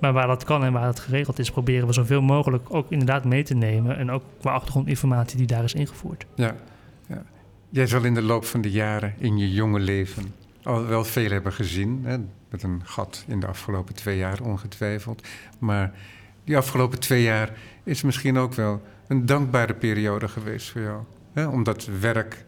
Maar 0.01 0.13
waar 0.13 0.27
dat 0.27 0.45
kan 0.45 0.65
en 0.65 0.73
waar 0.73 0.85
dat 0.85 1.01
geregeld 1.01 1.39
is, 1.39 1.51
proberen 1.51 1.87
we 1.87 1.93
zoveel 1.93 2.23
mogelijk 2.23 2.75
ook 2.75 2.91
inderdaad 2.91 3.25
mee 3.25 3.43
te 3.43 3.55
nemen. 3.55 3.97
En 3.97 4.11
ook 4.11 4.23
qua 4.41 4.53
achtergrondinformatie 4.53 5.37
die 5.37 5.47
daar 5.47 5.65
is 5.65 5.75
ingevoerd. 5.75 6.27
Ja, 6.35 6.55
ja. 7.07 7.23
Jij 7.69 7.87
zal 7.87 8.05
in 8.05 8.15
de 8.15 8.23
loop 8.23 8.45
van 8.45 8.61
de 8.61 8.71
jaren 8.71 9.15
in 9.19 9.39
je 9.39 9.53
jonge 9.53 9.79
leven 9.81 10.35
al 10.63 10.87
wel 10.87 11.05
veel 11.05 11.31
hebben 11.31 11.53
gezien. 11.53 12.01
Hè? 12.05 12.17
Met 12.51 12.63
een 12.63 12.81
gat 12.85 13.25
in 13.27 13.41
de 13.41 13.47
afgelopen 13.47 13.95
twee 13.95 14.19
jaar, 14.19 14.41
ongetwijfeld. 14.43 15.29
Maar 15.59 15.93
die 16.45 16.57
afgelopen 16.57 17.01
twee 17.01 17.23
jaar 17.23 17.53
is 17.85 18.03
misschien 18.03 18.39
ook 18.39 18.55
wel 18.55 18.83
een 19.07 19.27
dankbare 19.27 19.75
periode 19.75 20.29
geweest 20.29 20.71
voor 20.71 20.81
jou. 20.81 21.03
Hè? 21.33 21.47
Omdat 21.47 21.89
werk 22.01 22.45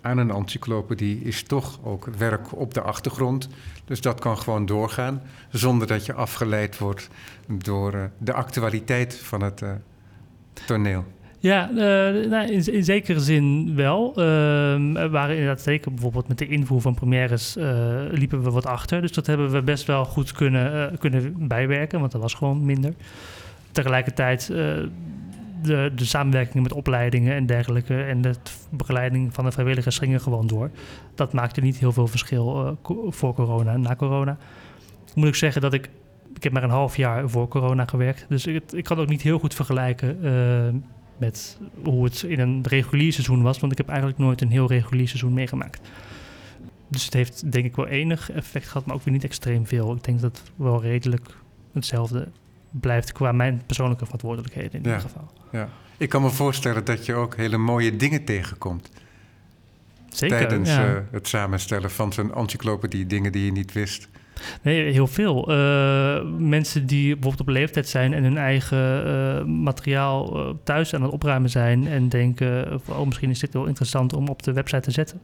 aan 0.00 0.18
een 0.18 0.30
encyclopedie 0.30 1.20
is 1.22 1.42
toch 1.42 1.78
ook 1.82 2.08
werk 2.18 2.58
op 2.58 2.74
de 2.74 2.80
achtergrond. 2.80 3.48
Dus 3.84 4.00
dat 4.00 4.20
kan 4.20 4.38
gewoon 4.38 4.66
doorgaan, 4.66 5.22
zonder 5.50 5.86
dat 5.86 6.06
je 6.06 6.12
afgeleid 6.12 6.78
wordt 6.78 7.08
door 7.46 7.92
eh, 7.92 8.04
de 8.18 8.32
actualiteit 8.32 9.18
van 9.18 9.42
het 9.42 9.62
eh, 9.62 9.70
toneel. 10.66 11.04
Ja, 11.38 11.68
eh, 11.68 12.28
nou, 12.28 12.52
in, 12.52 12.84
zekere 12.84 13.20
zin 13.20 13.74
wel. 13.74 14.12
Ehm, 14.16 14.96
er 14.96 15.10
waren 15.10 15.36
inderdaad 15.36 15.62
zeker 15.62 15.90
bijvoorbeeld 15.92 16.28
met 16.28 16.38
de 16.38 16.46
invoer 16.46 16.80
van 16.80 16.94
premières 16.94 17.54
liepen 18.10 18.42
we 18.42 18.50
wat 18.50 18.66
achter. 18.66 19.00
Dus 19.00 19.12
dat 19.12 19.26
hebben 19.26 19.50
we 19.50 19.62
best 19.62 19.86
wel 19.86 20.04
goed 20.04 20.32
kunnen, 20.32 20.98
kunnen 20.98 21.34
bijwerken, 21.48 22.00
want 22.00 22.12
dat 22.12 22.20
was 22.20 22.34
gewoon 22.34 22.64
minder. 22.64 22.94
Tegelijkertijd 23.72 24.48
uh, 24.52 24.76
de, 25.62 25.92
de 25.94 26.04
samenwerking 26.04 26.62
met 26.62 26.72
opleidingen 26.72 27.34
en 27.34 27.46
dergelijke 27.46 28.02
en 28.02 28.20
de 28.20 28.34
begeleiding 28.70 29.34
van 29.34 29.44
de 29.44 29.52
vrijwilligers 29.52 29.98
gingen 29.98 30.20
gewoon 30.20 30.46
door. 30.46 30.70
Dat 31.14 31.32
maakte 31.32 31.60
niet 31.60 31.76
heel 31.76 31.92
veel 31.92 32.06
verschil 32.06 32.76
uh, 32.86 32.92
voor 33.08 33.34
corona 33.34 33.72
en 33.72 33.80
na 33.80 33.96
corona. 33.96 34.36
Moet 35.14 35.28
ik 35.28 35.34
zeggen 35.34 35.60
dat 35.60 35.72
ik 35.72 35.90
ik 36.34 36.42
heb 36.42 36.52
maar 36.52 36.62
een 36.62 36.70
half 36.70 36.96
jaar 36.96 37.28
voor 37.30 37.48
corona 37.48 37.84
gewerkt. 37.84 38.26
Dus 38.28 38.46
ik, 38.46 38.72
ik 38.72 38.84
kan 38.84 38.98
ook 38.98 39.08
niet 39.08 39.22
heel 39.22 39.38
goed 39.38 39.54
vergelijken 39.54 40.18
uh, 40.24 40.80
met 41.16 41.58
hoe 41.84 42.04
het 42.04 42.22
in 42.22 42.40
een 42.40 42.64
regulier 42.68 43.12
seizoen 43.12 43.42
was. 43.42 43.58
Want 43.58 43.72
ik 43.72 43.78
heb 43.78 43.88
eigenlijk 43.88 44.18
nooit 44.18 44.40
een 44.40 44.50
heel 44.50 44.66
regulier 44.68 45.08
seizoen 45.08 45.32
meegemaakt. 45.32 45.80
Dus 46.88 47.04
het 47.04 47.14
heeft 47.14 47.52
denk 47.52 47.64
ik 47.64 47.76
wel 47.76 47.86
enig 47.86 48.30
effect 48.32 48.66
gehad, 48.66 48.86
maar 48.86 48.94
ook 48.96 49.02
weer 49.02 49.14
niet 49.14 49.24
extreem 49.24 49.66
veel. 49.66 49.94
Ik 49.94 50.04
denk 50.04 50.20
dat 50.20 50.38
het 50.38 50.50
wel 50.56 50.82
redelijk 50.82 51.36
hetzelfde 51.72 52.28
blijft 52.70 53.12
qua 53.12 53.32
mijn 53.32 53.62
persoonlijke 53.66 54.04
verantwoordelijkheden 54.04 54.72
in 54.72 54.80
Ja. 54.82 54.84
ieder 54.96 55.00
geval. 55.10 55.30
Ja. 55.50 55.68
Ik 55.96 56.08
kan 56.08 56.22
me 56.22 56.30
voorstellen 56.30 56.84
dat 56.84 57.06
je 57.06 57.14
ook 57.14 57.36
hele 57.36 57.56
mooie 57.56 57.96
dingen 57.96 58.24
tegenkomt 58.24 58.90
Zeker. 60.08 60.38
tijdens 60.38 60.70
ja. 60.70 60.86
eh, 60.86 60.94
het 61.10 61.28
samenstellen 61.28 61.90
van 61.90 62.12
zo'n 62.12 62.34
encyclopedie, 62.34 63.06
dingen 63.06 63.32
die 63.32 63.44
je 63.44 63.52
niet 63.52 63.72
wist. 63.72 64.08
Nee, 64.62 64.92
heel 64.92 65.06
veel. 65.06 65.50
Eh, 65.50 66.22
mensen 66.38 66.86
die 66.86 67.12
bijvoorbeeld 67.12 67.40
op 67.40 67.48
leeftijd 67.48 67.88
zijn 67.88 68.14
en 68.14 68.22
hun 68.22 68.36
eigen 68.36 69.06
eh, 69.06 69.44
materiaal 69.44 70.54
thuis 70.64 70.94
aan 70.94 71.02
het 71.02 71.12
opruimen 71.12 71.50
zijn 71.50 71.86
en 71.86 72.08
denken, 72.08 72.80
oh, 72.88 73.06
misschien 73.06 73.30
is 73.30 73.38
dit 73.38 73.52
wel 73.52 73.66
interessant 73.66 74.12
om 74.12 74.28
op 74.28 74.42
de 74.42 74.52
website 74.52 74.80
te 74.80 74.90
zetten. 74.90 75.20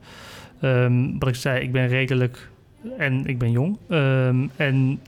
Ehm, 0.60 1.18
wat 1.18 1.28
ik 1.28 1.34
zei, 1.34 1.60
ik 1.60 1.72
ben 1.72 1.88
redelijk 1.88 2.48
en 2.98 3.26
ik 3.26 3.38
ben 3.38 3.50
jong. 3.50 3.78
Ehm, 3.88 4.46
en 4.56 5.00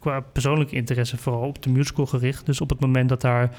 qua 0.00 0.20
persoonlijke 0.20 0.76
interesse 0.76 1.16
vooral 1.16 1.48
op 1.48 1.62
de 1.62 1.70
musical 1.70 2.06
gericht. 2.06 2.46
Dus 2.46 2.60
op 2.60 2.70
het 2.70 2.80
moment 2.80 3.08
dat 3.08 3.20
daar 3.20 3.50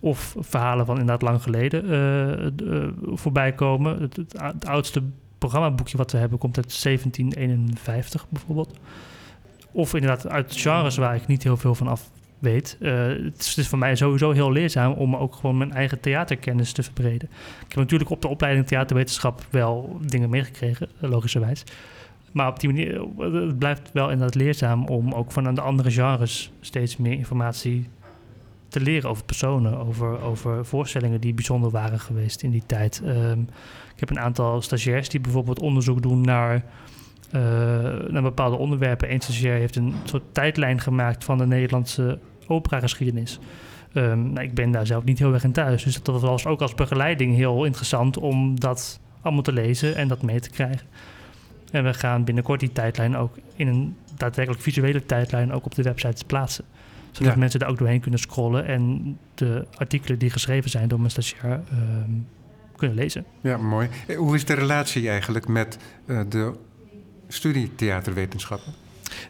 of 0.00 0.36
verhalen 0.38 0.86
van 0.86 0.98
inderdaad 0.98 1.22
lang 1.22 1.42
geleden 1.42 1.90
eh, 1.90 2.46
eh, 2.46 2.88
voorbij 3.02 3.52
komen. 3.52 4.00
Het, 4.00 4.16
het, 4.16 4.66
oudste 4.66 5.02
programmaboekje 5.38 5.96
wat 5.96 6.12
we 6.12 6.18
hebben 6.18 6.38
komt 6.38 6.56
uit 6.56 6.82
1751 6.82 8.26
bijvoorbeeld. 8.28 8.78
Of 9.70 9.94
inderdaad 9.94 10.28
uit 10.28 10.56
genres 10.56 10.96
waar 10.96 11.14
ik 11.14 11.26
niet 11.26 11.42
heel 11.42 11.56
veel 11.56 11.74
van 11.74 11.88
af 11.88 12.10
weet. 12.38 12.76
Eh, 12.80 13.06
het, 13.06 13.54
is, 13.56 13.68
voor 13.68 13.78
mij 13.78 13.96
sowieso 13.96 14.30
heel 14.30 14.52
leerzaam 14.52 14.92
om 14.92 15.16
ook 15.16 15.34
gewoon 15.34 15.58
mijn 15.58 15.72
eigen 15.72 16.00
theaterkennis 16.00 16.72
te 16.72 16.82
verbreden. 16.82 17.28
Ik 17.60 17.68
heb 17.68 17.76
natuurlijk 17.76 18.10
op 18.10 18.22
de 18.22 18.28
opleiding 18.28 18.66
theaterwetenschap 18.66 19.46
wel 19.50 19.98
dingen 20.06 20.30
meegekregen, 20.30 20.88
logischerwijs. 20.98 21.64
Maar 22.32 22.48
op 22.48 22.60
die 22.60 22.68
manier, 22.72 23.06
het 23.44 23.58
blijft 23.58 23.90
wel 23.92 24.10
inderdaad 24.10 24.34
leerzaam 24.34 24.86
om 24.86 25.12
ook 25.12 25.32
van 25.32 25.54
de 25.54 25.60
andere 25.60 25.90
genres 25.90 26.52
steeds 26.60 26.96
meer 26.96 27.12
informatie 27.12 27.88
te 28.68 28.80
leren 28.80 29.10
over 29.10 29.24
personen, 29.24 29.76
over, 29.76 30.20
over 30.20 30.66
voorstellingen 30.66 31.20
die 31.20 31.34
bijzonder 31.34 31.70
waren 31.70 32.00
geweest 32.00 32.42
in 32.42 32.50
die 32.50 32.62
tijd. 32.66 33.02
Ehm, 33.04 33.40
ik 33.94 34.00
heb 34.00 34.10
een 34.10 34.20
aantal 34.20 34.62
stagiairs 34.62 35.08
die 35.08 35.20
bijvoorbeeld 35.20 35.60
onderzoek 35.60 36.02
doen 36.02 36.20
naar, 36.20 36.64
eh, 37.30 37.42
naar 38.08 38.22
bepaalde 38.22 38.56
onderwerpen. 38.56 39.12
Eén 39.12 39.20
stagiair 39.20 39.58
heeft 39.58 39.76
een 39.76 39.94
soort 40.04 40.22
tijdlijn 40.32 40.80
gemaakt 40.80 41.24
van 41.24 41.38
de 41.38 41.46
Nederlandse 41.46 42.18
operageschiedenis. 42.46 43.38
Ehm, 43.92 44.32
nou, 44.32 44.46
ik 44.46 44.54
ben 44.54 44.70
daar 44.70 44.86
zelf 44.86 45.04
niet 45.04 45.18
heel 45.18 45.32
erg 45.32 45.44
in 45.44 45.52
thuis, 45.52 45.84
dus 45.84 46.02
dat 46.02 46.20
was 46.20 46.46
ook 46.46 46.60
als 46.60 46.74
begeleiding 46.74 47.36
heel 47.36 47.64
interessant 47.64 48.16
om 48.16 48.60
dat 48.60 49.00
allemaal 49.20 49.42
te 49.42 49.52
lezen 49.52 49.96
en 49.96 50.08
dat 50.08 50.22
mee 50.22 50.40
te 50.40 50.50
krijgen. 50.50 50.86
En 51.70 51.84
we 51.84 51.94
gaan 51.94 52.24
binnenkort 52.24 52.60
die 52.60 52.72
tijdlijn 52.72 53.16
ook 53.16 53.36
in 53.56 53.66
een 53.66 53.96
daadwerkelijk 54.16 54.62
visuele 54.62 55.06
tijdlijn 55.06 55.52
ook 55.52 55.64
op 55.64 55.74
de 55.74 55.82
website 55.82 56.24
plaatsen. 56.24 56.64
Zodat 57.18 57.32
Ja. 57.32 57.38
mensen 57.38 57.60
daar 57.60 57.68
ook 57.68 57.78
doorheen 57.78 58.00
kunnen 58.00 58.20
scrollen 58.20 58.66
en 58.66 59.16
de 59.34 59.64
artikelen 59.76 60.18
die 60.18 60.30
geschreven 60.30 60.70
zijn 60.70 60.88
door 60.88 60.98
mijn 60.98 61.10
stagiair 61.10 61.60
ehm, 61.70 62.10
kunnen 62.76 62.96
lezen. 62.96 63.24
Ja, 63.40 63.56
mooi. 63.56 63.88
Eh, 64.06 64.16
Hoe 64.16 64.34
is 64.34 64.44
de 64.44 64.54
relatie 64.54 65.08
eigenlijk 65.08 65.48
met 65.48 65.78
eh, 66.06 66.20
de 66.28 66.52
studie 67.28 67.74
theaterwetenschappen? 67.74 68.72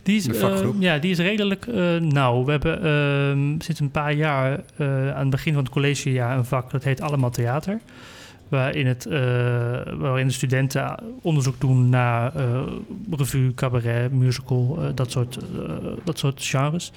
Die 0.03 0.16
is, 0.16 0.24
De 0.24 0.35
vakgroep? 0.35 0.74
eh, 0.74 0.81
ja, 0.81 0.98
die 0.98 1.11
is 1.11 1.18
redelijk 1.18 1.66
eh, 1.66 1.96
nauw. 1.96 2.44
We 2.44 2.51
hebben 2.51 2.83
ehm, 2.83 3.61
sinds 3.61 3.81
een 3.81 3.90
paar 3.90 4.12
jaar 4.12 4.61
aan 5.14 5.20
het 5.20 5.31
begin 5.31 5.53
van 5.53 5.62
het 5.62 5.72
collegejaar 5.72 6.37
een 6.38 6.44
vak 6.44 6.70
dat 6.70 6.85
heet 6.85 7.01
Allemaal 7.01 7.31
Theater. 7.31 7.81
Waarin, 8.48 8.87
het, 8.87 9.05
waarin 9.98 10.27
de 10.27 10.33
studenten 10.33 11.01
onderzoek 11.22 11.61
doen 11.61 11.88
naar 11.88 12.33
revue, 13.11 13.55
cabaret, 13.55 14.12
musical, 14.12 14.79
dat, 14.94 15.11
soort, 15.11 15.38
dat 16.05 16.18
soort 16.18 16.42
genres. 16.44 16.92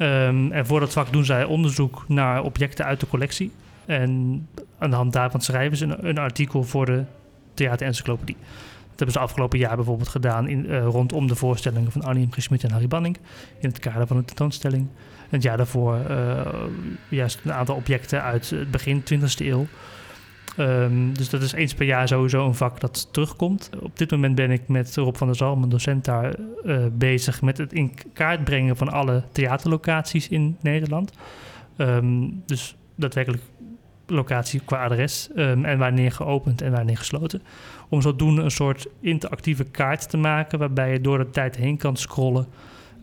Ehm, 0.00 0.52
en 0.52 0.66
voor 0.66 0.80
dat 0.80 0.92
vak 0.92 1.12
doen 1.12 1.24
zij 1.24 1.44
onderzoek 1.44 2.04
naar 2.08 2.42
objecten 2.42 2.84
uit 2.84 3.00
de 3.00 3.06
collectie. 3.06 3.52
En 3.86 4.48
aan 4.78 4.90
de 4.90 4.96
hand 4.96 5.12
daarvan 5.12 5.40
schrijven 5.40 5.76
ze 5.76 5.84
een, 5.84 6.08
een 6.08 6.18
artikel 6.18 6.64
voor 6.64 6.86
de 6.86 7.04
theaterencyclopedie. 7.54 8.36
Dat 8.90 8.98
hebben 8.98 9.12
ze 9.12 9.18
afgelopen 9.18 9.58
jaar 9.58 9.76
bijvoorbeeld 9.76 10.08
gedaan 10.08 10.48
in, 10.48 10.68
eh, 10.68 10.84
rondom 10.84 11.26
de 11.26 11.34
voorstellingen 11.34 11.92
van 11.92 12.02
Arnie 12.02 12.28
M. 12.50 12.54
En 12.54 12.70
Harry 12.70 12.88
Banning. 12.88 13.16
In 13.58 13.68
het 13.68 13.78
kader 13.78 14.06
van 14.06 14.16
een 14.16 14.24
tentoonstelling. 14.24 14.86
En 15.18 15.36
het 15.36 15.42
jaar 15.42 15.56
daarvoor 15.56 15.96
eh, 16.08 16.46
juist 17.08 17.40
een 17.44 17.52
aantal 17.52 17.76
objecten 17.76 18.22
uit 18.22 18.50
het 18.50 18.70
begin 18.70 19.02
20e 19.02 19.46
eeuw. 19.46 19.66
Ehm, 20.56 21.12
dus 21.12 21.28
dat 21.28 21.42
is 21.42 21.52
eens 21.52 21.74
per 21.74 21.86
jaar 21.86 22.08
sowieso 22.08 22.46
een 22.46 22.54
vak 22.54 22.80
dat 22.80 23.12
terugkomt. 23.12 23.70
Op 23.80 23.98
dit 23.98 24.10
moment 24.10 24.34
ben 24.34 24.50
ik 24.50 24.68
met 24.68 24.96
Rob 24.96 25.16
van 25.16 25.26
der 25.26 25.36
Zalm, 25.36 25.62
een 25.62 25.68
docent 25.68 26.04
daar, 26.04 26.34
eh, 26.64 26.78
bezig 26.92 27.42
met 27.42 27.58
het 27.58 27.72
in 27.72 27.92
kaart 28.12 28.44
brengen 28.44 28.76
van 28.76 28.88
alle 28.88 29.22
theaterlocaties 29.32 30.28
in 30.28 30.56
Nederland. 30.60 31.12
Ehm, 31.76 32.28
dus 32.46 32.76
daadwerkelijk 32.94 33.42
locatie 34.06 34.60
qua 34.64 34.84
adres 34.84 35.28
ehm, 35.34 35.64
en 35.64 35.78
wanneer 35.78 36.12
geopend 36.12 36.62
en 36.62 36.72
wanneer 36.72 36.96
gesloten. 36.96 37.42
Om 37.88 38.02
zodoende 38.02 38.42
een 38.42 38.50
soort 38.50 38.86
interactieve 39.00 39.64
kaart 39.64 40.10
te 40.10 40.16
maken 40.16 40.58
waarbij 40.58 40.92
je 40.92 41.00
door 41.00 41.18
de 41.18 41.30
tijd 41.30 41.56
heen 41.56 41.76
kan 41.76 41.96
scrollen 41.96 42.46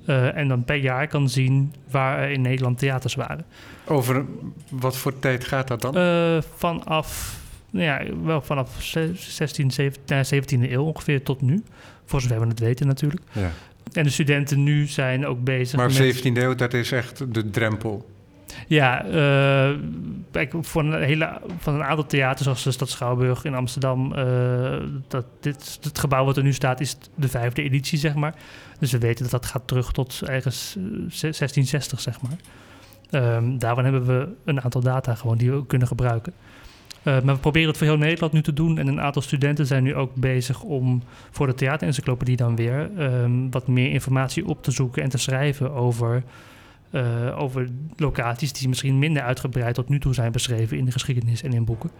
eh, 0.07 0.35
en 0.37 0.47
dan 0.47 0.63
per 0.63 0.75
jaar 0.75 1.07
kan 1.07 1.29
zien 1.29 1.73
waar 1.91 2.19
er 2.19 2.29
in 2.31 2.41
Nederland 2.41 2.79
theaters 2.79 3.15
waren. 3.15 3.45
Over 3.85 4.25
wat 4.69 4.97
voor 4.97 5.19
tijd 5.19 5.45
gaat 5.45 5.67
dat 5.67 5.81
dan? 5.81 5.95
Eh, 5.97 6.37
vanaf, 6.55 7.39
nou 7.69 7.85
ja, 7.85 8.01
wel 8.23 8.41
vanaf 8.41 8.81
ze- 8.81 9.11
16, 9.15 9.71
17, 9.71 10.25
17e 10.25 10.71
eeuw 10.71 10.83
ongeveer 10.83 11.23
tot 11.23 11.41
nu. 11.41 11.63
Voor 12.05 12.21
zover 12.21 12.39
we 12.39 12.47
het 12.47 12.59
weten 12.59 12.87
natuurlijk. 12.87 13.21
ja. 13.31 13.51
En 13.93 14.03
de 14.03 14.09
studenten 14.09 14.63
nu 14.63 14.85
zijn 14.87 15.25
ook 15.25 15.43
bezig 15.43 15.77
Maar 15.79 15.87
met... 15.87 15.97
17e 16.17 16.37
eeuw, 16.41 16.55
dat 16.55 16.73
is 16.73 16.91
echt 16.91 17.33
de 17.33 17.49
drempel. 17.49 18.09
Ja, 18.67 19.05
eh, 19.05 19.75
kijk, 20.31 20.53
voor 20.61 20.83
een, 20.83 21.03
hele, 21.03 21.41
van 21.57 21.73
een 21.73 21.83
aantal 21.83 22.05
theaters 22.05 22.43
zoals 22.43 22.63
de 22.63 22.71
Stad 22.71 22.89
Schouwburg 22.89 23.43
in 23.45 23.53
Amsterdam... 23.55 24.13
eh, 24.13 24.75
dat 25.07 25.25
dit, 25.39 25.79
het 25.81 25.99
gebouw 25.99 26.25
wat 26.25 26.37
er 26.37 26.43
nu 26.43 26.53
staat 26.53 26.79
is 26.79 26.97
de 27.15 27.27
vijfde 27.27 27.63
editie, 27.63 27.97
zeg 27.99 28.15
maar. 28.15 28.35
Dus 28.79 28.91
we 28.91 28.97
weten 28.97 29.23
dat 29.23 29.31
dat 29.31 29.45
gaat 29.45 29.67
terug 29.67 29.91
tot 29.91 30.21
ergens 30.25 30.75
eh, 30.77 30.83
1660, 30.83 31.99
zeg 31.99 32.21
maar. 32.21 32.37
Ehm, 33.09 33.57
daarvan 33.57 33.83
hebben 33.83 34.05
we 34.05 34.29
een 34.45 34.61
aantal 34.61 34.81
data 34.81 35.15
gewoon 35.15 35.37
die 35.37 35.51
we 35.51 35.65
kunnen 35.65 35.87
gebruiken. 35.87 36.33
Eh, 37.03 37.21
maar 37.21 37.35
we 37.35 37.41
proberen 37.41 37.67
het 37.67 37.77
voor 37.77 37.87
heel 37.87 37.97
Nederland 37.97 38.33
nu 38.33 38.41
te 38.41 38.53
doen. 38.53 38.77
En 38.77 38.87
een 38.87 39.01
aantal 39.01 39.21
studenten 39.21 39.65
zijn 39.65 39.83
nu 39.83 39.95
ook 39.95 40.15
bezig 40.15 40.61
om 40.61 41.03
voor 41.31 41.47
de 41.47 41.53
theaterencyclopedie 41.53 42.35
dan 42.35 42.55
weer... 42.55 42.89
ehm, 42.97 43.49
wat 43.49 43.67
meer 43.67 43.91
informatie 43.91 44.45
op 44.45 44.63
te 44.63 44.71
zoeken 44.71 45.03
en 45.03 45.09
te 45.09 45.17
schrijven 45.17 45.71
over... 45.71 46.23
eh, 46.91 47.39
over 47.39 47.69
locaties 47.95 48.53
die 48.53 48.67
misschien 48.67 48.99
minder 48.99 49.23
uitgebreid 49.23 49.75
tot 49.75 49.89
nu 49.89 49.99
toe 49.99 50.13
zijn 50.13 50.31
beschreven 50.31 50.77
in 50.77 50.85
de 50.85 50.91
geschiedenis 50.91 51.43
en 51.43 51.53
in 51.53 51.65
boeken. 51.65 51.91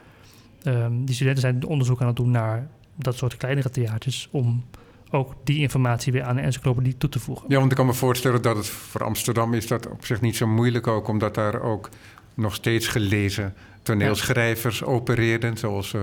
Ehm, 0.63 1.05
die 1.05 1.15
studenten 1.15 1.41
zijn 1.41 1.65
onderzoek 1.65 2.01
aan 2.01 2.07
het 2.07 2.15
doen 2.15 2.31
naar 2.31 2.67
dat 2.95 3.15
soort 3.15 3.37
kleinere 3.37 3.69
theaters 3.69 4.27
om 4.31 4.63
ook 5.11 5.33
die 5.43 5.59
informatie 5.59 6.13
weer 6.13 6.23
aan 6.23 6.35
de 6.35 6.41
encyclopedie 6.41 6.97
toe 6.97 7.09
te 7.09 7.19
voegen. 7.19 7.45
Ja, 7.47 7.57
want 7.59 7.71
ik 7.71 7.77
kan 7.77 7.85
me 7.85 7.93
voorstellen 7.93 8.41
dat 8.41 8.57
het 8.57 8.67
voor 8.67 9.03
Amsterdam 9.03 9.53
is 9.53 9.67
dat 9.67 9.87
op 9.87 10.05
zich 10.05 10.21
niet 10.21 10.35
zo 10.35 10.47
moeilijk 10.47 10.87
ook, 10.87 11.07
omdat 11.07 11.35
daar 11.35 11.61
ook 11.61 11.89
nog 12.33 12.55
steeds 12.55 12.87
gelezen 12.87 13.53
toneelschrijvers 13.81 14.83
opereerden, 14.83 15.57
zoals 15.57 15.95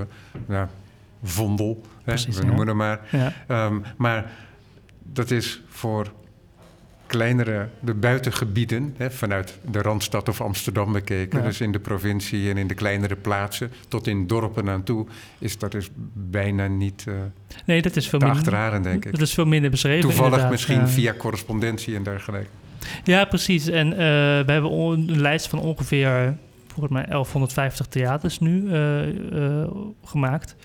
nou, 0.47 0.67
Vondel, 1.23 1.81
hè, 2.05 2.15
we 2.15 2.33
ja. 2.33 2.45
noemen 2.45 2.67
hem 2.67 2.77
maar. 2.77 3.01
Ja, 3.11 3.33
Ehm, 3.47 3.79
maar 3.97 4.31
dat 5.03 5.31
is 5.31 5.63
voor 5.69 6.13
kleinere, 7.07 7.69
de 7.81 7.95
buitengebieden, 7.95 8.95
hè, 8.97 9.11
vanuit 9.11 9.59
de 9.71 9.83
Randstad 9.83 10.29
of 10.29 10.41
Amsterdam 10.41 10.93
bekeken, 10.93 11.39
Ja. 11.39 11.45
dus 11.45 11.61
in 11.61 11.73
de 11.73 11.79
provincie 11.79 12.51
en 12.51 12.57
in 12.57 12.67
de 12.67 12.75
kleinere 12.75 13.17
plaatsen, 13.17 13.71
tot 13.89 14.07
in 14.07 14.27
dorpen 14.27 14.69
aan 14.69 14.83
toe, 14.83 15.07
is 15.39 15.59
dat 15.59 15.75
is 15.75 15.91
bijna 16.13 16.67
niet 16.67 17.05
eh 17.09 17.15
nee, 17.67 17.83
dat 17.83 17.97
is 17.97 18.09
veel 18.09 18.19
te 18.19 18.27
achterhalen, 18.27 18.83
denk 18.83 19.05
ik. 19.05 19.11
Dat 19.11 19.21
is 19.21 19.35
veel 19.35 19.47
minder 19.47 19.71
beschreven. 19.71 20.01
Toevallig 20.01 20.25
inderdaad, 20.25 20.51
misschien 20.51 20.81
ja. 20.81 20.89
via 20.89 21.15
correspondentie 21.15 21.97
en 21.97 22.03
dergelijke. 22.03 22.49
Ja, 23.05 23.25
precies. 23.25 23.69
En 23.69 23.93
eh, 23.93 23.99
we 24.47 24.53
hebben 24.53 24.73
een 24.73 25.21
lijst 25.21 25.49
van 25.49 25.59
ongeveer, 25.59 26.37
volgens 26.67 26.95
mij 26.95 27.05
1150 27.05 27.87
theaters 27.87 28.39
nu 28.39 28.73
eh, 28.73 29.67
gemaakt. 30.05 30.57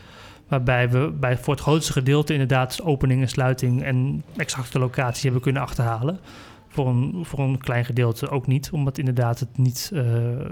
Waarbij 0.49 0.89
we 0.89 1.11
bij, 1.19 1.37
voor 1.37 1.53
het 1.53 1.63
grootste 1.63 1.91
gedeelte 1.91 2.33
inderdaad 2.33 2.81
opening 2.81 3.21
en 3.21 3.29
sluiting 3.29 3.83
en 3.83 4.23
exacte 4.35 4.79
locatie 4.79 5.23
hebben 5.23 5.41
kunnen 5.41 5.61
achterhalen. 5.61 6.19
Voor 6.67 6.87
een, 6.87 7.25
voor 7.25 7.39
een 7.39 7.57
klein 7.57 7.85
gedeelte 7.85 8.29
ook 8.29 8.47
niet, 8.47 8.69
omdat 8.71 8.97
inderdaad 8.97 9.39
het 9.39 9.57
niet, 9.57 9.91
eh, 9.93 10.03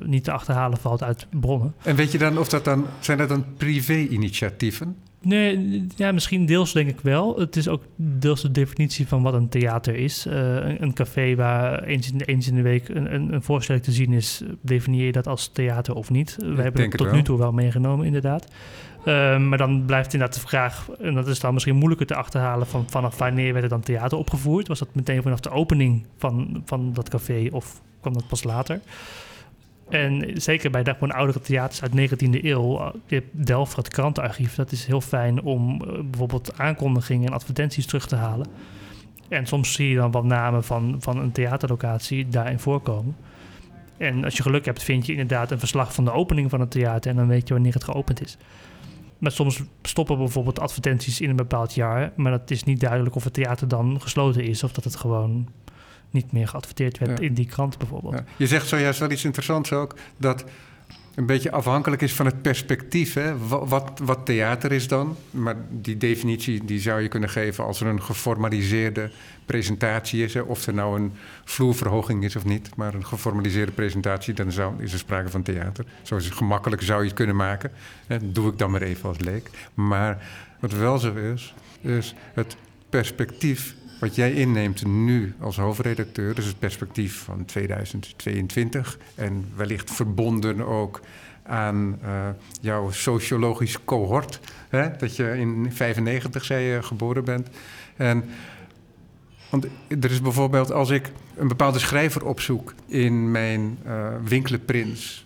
niet 0.05 0.23
te 0.23 0.31
achterhalen 0.31 0.77
valt 0.77 1.03
uit 1.03 1.27
bronnen. 1.39 1.73
En 1.83 1.95
weet 1.95 2.11
je 2.11 2.17
dan 2.17 2.37
of 2.37 2.49
dat 2.49 2.65
dan, 2.65 2.85
zijn 2.99 3.17
dat 3.17 3.29
dan 3.29 3.45
privé-initiatieven? 3.57 4.95
Nee, 5.21 5.85
ja, 5.95 6.11
misschien 6.11 6.45
deels 6.45 6.73
denk 6.73 6.89
ik 6.89 6.99
wel. 7.01 7.39
Het 7.39 7.55
is 7.55 7.67
ook 7.67 7.83
deels 7.95 8.41
de 8.41 8.51
definitie 8.51 9.07
van 9.07 9.21
wat 9.21 9.33
een 9.33 9.49
theater 9.49 9.95
is. 9.95 10.27
Uh, 10.27 10.33
een, 10.33 10.83
een, 10.83 10.93
café 10.93 11.35
waar 11.35 11.83
eens 11.83 12.11
in, 12.11 12.21
eens 12.21 12.47
in 12.47 12.55
de 12.55 12.61
week 12.61 12.89
een, 12.89 13.13
een, 13.13 13.33
een, 13.33 13.41
voorstelling 13.41 13.83
te 13.83 13.91
zien 13.91 14.13
is, 14.13 14.41
definieer 14.61 15.05
je 15.05 15.11
dat 15.11 15.27
als 15.27 15.47
theater 15.47 15.95
of 15.95 16.09
niet? 16.09 16.35
We 16.39 16.61
hebben 16.61 16.81
het 16.81 16.97
tot 16.97 17.11
nu 17.11 17.23
toe 17.23 17.37
wel 17.37 17.51
meegenomen, 17.51 18.05
inderdaad. 18.05 18.47
Uh, 19.07 19.37
maar 19.37 19.57
dan 19.57 19.85
blijft 19.85 20.13
inderdaad 20.13 20.41
de 20.41 20.47
vraag, 20.47 20.89
en 20.99 21.13
dat 21.13 21.27
is 21.27 21.39
dan 21.39 21.53
misschien 21.53 21.75
moeilijker 21.75 22.07
te 22.07 22.15
achterhalen, 22.15 22.67
van 22.67 22.89
vanaf 22.89 23.17
wanneer 23.17 23.51
werd 23.51 23.63
er 23.63 23.69
dan 23.69 23.81
theater 23.81 24.17
opgevoerd? 24.17 24.67
Was 24.67 24.79
dat 24.79 24.95
meteen 24.95 25.21
vanaf 25.21 25.39
de 25.39 25.49
opening 25.49 26.05
van, 26.17 26.61
van 26.65 26.93
dat 26.93 27.09
café 27.09 27.47
of 27.51 27.81
kwam 28.01 28.13
dat 28.13 28.27
pas 28.27 28.43
later? 28.43 28.79
En 29.89 30.41
zeker 30.41 30.71
bij 30.71 30.83
gewoon 30.83 31.11
oudere 31.11 31.41
theaters 31.41 31.81
uit 31.81 31.91
de 31.91 31.97
19e 31.97 32.45
eeuw, 32.45 32.79
eh, 32.79 32.89
je 33.05 33.23
Delft, 33.31 33.75
het 33.75 33.87
krantenarchief, 33.87 34.55
dat 34.55 34.71
is 34.71 34.85
heel 34.85 35.01
fijn 35.01 35.41
om 35.41 35.81
uh, 35.81 35.99
bijvoorbeeld 36.03 36.57
aankondigingen 36.57 37.27
en 37.27 37.33
advertenties 37.33 37.85
terug 37.85 38.07
te 38.07 38.15
halen. 38.15 38.47
En 39.29 39.45
soms 39.45 39.73
zie 39.73 39.89
je 39.89 39.95
dan 39.95 40.11
wat 40.11 40.23
namen 40.23 40.63
van, 40.63 40.95
van 40.99 41.17
een 41.17 41.31
theaterlocatie 41.31 42.27
daarin 42.27 42.59
voorkomen. 42.59 43.15
En 43.97 44.23
als 44.23 44.37
je 44.37 44.43
geluk 44.43 44.65
hebt, 44.65 44.83
vind 44.83 45.05
je 45.05 45.11
inderdaad 45.11 45.51
een 45.51 45.59
verslag 45.59 45.93
van 45.93 46.05
de 46.05 46.11
opening 46.11 46.49
van 46.49 46.59
het 46.59 46.71
theater 46.71 47.11
en 47.11 47.17
dan 47.17 47.27
weet 47.27 47.47
je 47.47 47.53
wanneer 47.53 47.73
het 47.73 47.83
geopend 47.83 48.21
is. 48.21 48.37
Maar 49.17 49.31
soms 49.31 49.61
stoppen 49.81 50.17
bijvoorbeeld 50.17 50.59
advertenties 50.59 51.21
in 51.21 51.29
een 51.29 51.35
bepaald 51.35 51.73
jaar, 51.73 52.11
maar 52.15 52.31
het 52.31 52.51
is 52.51 52.63
niet 52.63 52.79
duidelijk 52.79 53.15
of 53.15 53.23
het 53.23 53.33
theater 53.33 53.67
dan 53.67 54.01
gesloten 54.01 54.43
is 54.43 54.63
of 54.63 54.71
dat 54.71 54.83
het 54.83 54.95
gewoon 54.95 55.47
niet 56.09 56.31
meer 56.31 56.47
geadverteerd 56.47 56.97
werd 56.97 57.19
in 57.19 57.33
die 57.33 57.45
krant 57.45 57.77
bijvoorbeeld. 57.77 58.21
Je 58.37 58.47
zegt 58.47 58.67
zojuist 58.67 58.99
wel 58.99 59.11
iets 59.11 59.25
interessants 59.25 59.71
ook, 59.71 59.95
dat 60.17 60.45
een 61.17 61.25
beetje 61.25 61.51
afhankelijk 61.51 62.01
is 62.01 62.13
van 62.13 62.25
het 62.25 62.41
perspectief. 62.41 63.13
Hè? 63.13 63.37
Wat, 63.47 63.99
wat, 64.03 64.25
theater 64.25 64.71
is 64.71 64.87
dan? 64.87 65.15
Maar 65.31 65.55
die 65.69 65.97
definitie 65.97 66.65
die 66.65 66.79
zou 66.79 67.01
je 67.01 67.07
kunnen 67.07 67.29
geven 67.29 67.63
als 67.63 67.81
er 67.81 67.87
een 67.87 68.01
geformaliseerde 68.01 69.09
presentatie 69.45 70.23
is. 70.23 70.35
Of 70.35 70.67
er 70.67 70.73
nou 70.73 70.99
een 70.99 71.13
vloerverhoging 71.43 72.23
is 72.23 72.35
of 72.35 72.45
niet. 72.45 72.75
Maar 72.75 72.93
een 72.93 73.05
geformaliseerde 73.05 73.71
presentatie, 73.71 74.33
dan 74.33 74.51
zou, 74.51 74.83
is 74.83 74.93
er 74.93 74.99
sprake 74.99 75.29
van 75.29 75.43
theater. 75.43 75.85
Zo 76.01 76.17
gemakkelijk 76.19 76.81
zou 76.81 76.99
je 76.99 77.07
het 77.07 77.15
kunnen 77.15 77.35
maken. 77.35 77.71
Hè? 78.07 78.31
Doe 78.31 78.51
ik 78.51 78.57
dan 78.57 78.71
maar 78.71 78.81
even 78.81 79.09
als 79.09 79.19
leek. 79.19 79.49
Maar 79.73 80.27
wat 80.59 80.71
wel 80.71 80.97
zo 80.97 81.13
is, 81.13 81.53
is 81.81 82.15
het 82.33 82.55
perspectief 82.89 83.75
wat 83.99 84.15
jij 84.15 84.33
inneemt 84.33 84.85
nu 84.85 85.35
als 85.39 85.57
hoofdredacteur, 85.57 86.35
dus 86.35 86.45
het 86.45 86.59
perspectief 86.59 87.23
van 87.23 87.45
2022 87.45 88.97
en 89.15 89.51
wellicht 89.55 89.91
verbonden 89.91 90.61
ook 90.61 91.01
aan 91.43 91.99
uh, 92.03 92.27
jouw 92.61 92.91
sociologisch 92.91 93.83
cohort, 93.85 94.39
hè, 94.69 94.97
dat 94.97 95.15
je 95.15 95.37
in 95.37 95.73
95 95.73 96.45
zei 96.45 96.63
je 96.63 96.83
geboren 96.83 97.23
bent. 97.23 97.47
En 97.95 98.23
want 99.49 99.67
er 99.89 100.11
is 100.11 100.21
bijvoorbeeld 100.21 100.71
als 100.71 100.89
ik 100.89 101.11
een 101.35 101.47
bepaalde 101.47 101.79
schrijver 101.79 102.25
opzoek 102.25 102.73
in 102.85 103.31
mijn 103.31 103.77
uh, 103.85 104.07
Winkele 104.23 104.59
Prins 104.59 105.25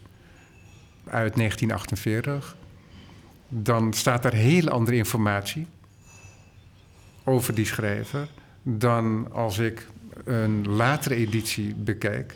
uit 1.03 1.35
1948, 1.35 2.55
dan 3.47 3.93
staat 3.93 4.23
daar 4.23 4.33
heel 4.33 4.69
andere 4.69 4.97
informatie 4.97 5.67
over 7.23 7.55
die 7.55 7.65
schrijver 7.65 8.27
dan 8.63 9.27
als 9.31 9.57
ik 9.57 9.87
een 10.23 10.67
latere 10.67 11.15
editie 11.15 11.75
bekijk. 11.75 12.35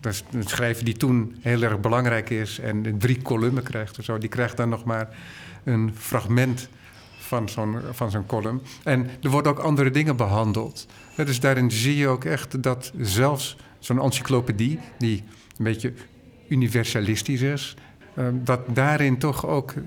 Dat 0.00 0.24
een 0.32 0.48
schrijver 0.48 0.84
die 0.84 0.96
toen 0.96 1.36
heel 1.40 1.62
erg 1.62 1.80
belangrijk 1.80 2.30
is 2.30 2.58
en 2.58 2.98
drie 2.98 3.22
kolommen 3.22 3.62
krijgt 3.62 4.04
zo. 4.04 4.18
Die 4.18 4.28
krijgt 4.28 4.56
dan 4.56 4.68
nog 4.68 4.84
maar 4.84 5.16
een 5.64 5.92
fragment 5.96 6.68
van 7.18 7.48
zo'n, 7.48 7.76
van 7.92 8.10
zo'n 8.10 8.26
column. 8.26 8.62
En 8.82 9.10
er 9.22 9.30
worden 9.30 9.52
ook 9.52 9.58
andere 9.58 9.90
dingen 9.90 10.16
behandeld. 10.16 10.86
Dus 11.16 11.40
daarin 11.40 11.70
zie 11.70 11.96
je 11.96 12.08
ook 12.08 12.24
echt 12.24 12.62
dat 12.62 12.92
zelfs 13.00 13.56
zo'n 13.78 14.00
encyclopedie, 14.00 14.78
die 14.98 15.22
een 15.56 15.64
beetje 15.64 15.92
universalistisch 16.48 17.40
is, 17.40 17.76
dat 18.32 18.60
daarin 18.72 19.18
toch 19.18 19.46
ook 19.46 19.70
eh, 19.70 19.82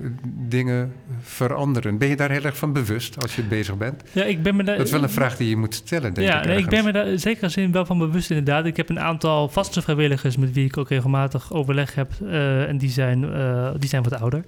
dingen 0.47 0.93
veranderen. 1.21 1.97
Ben 1.97 2.07
je 2.07 2.15
daar 2.15 2.31
heel 2.31 2.43
erg 2.43 2.57
van 2.57 2.73
bewust 2.73 3.21
als 3.21 3.35
je 3.35 3.43
bezig 3.43 3.77
bent? 3.77 4.03
Ja, 4.11 4.23
ik 4.23 4.43
ben 4.43 4.55
me 4.55 4.63
daar, 4.63 4.77
dat 4.77 4.85
is 4.85 4.91
wel 4.91 5.03
een 5.03 5.09
vraag 5.09 5.37
die 5.37 5.49
je 5.49 5.57
moet 5.57 5.73
stellen, 5.73 6.13
denk 6.13 6.27
ja, 6.27 6.41
ik. 6.41 6.45
Ja, 6.45 6.51
ik 6.51 6.69
ben 6.69 6.83
me 6.83 6.91
daar 6.91 7.19
zeker 7.19 7.49
zin 7.49 7.71
wel 7.71 7.85
van 7.85 7.97
bewust, 7.97 8.29
inderdaad. 8.29 8.65
Ik 8.65 8.77
heb 8.77 8.89
een 8.89 8.99
aantal 8.99 9.49
vaste 9.49 9.81
vrijwilligers 9.81 10.37
met 10.37 10.53
wie 10.53 10.65
ik 10.65 10.77
ook 10.77 10.89
regelmatig 10.89 11.53
overleg 11.53 11.95
heb. 11.95 12.11
Uh, 12.21 12.67
en 12.67 12.77
die 12.77 12.89
zijn, 12.89 13.23
uh, 13.23 13.69
die 13.77 13.89
zijn 13.89 14.03
wat 14.03 14.19
ouder. 14.19 14.43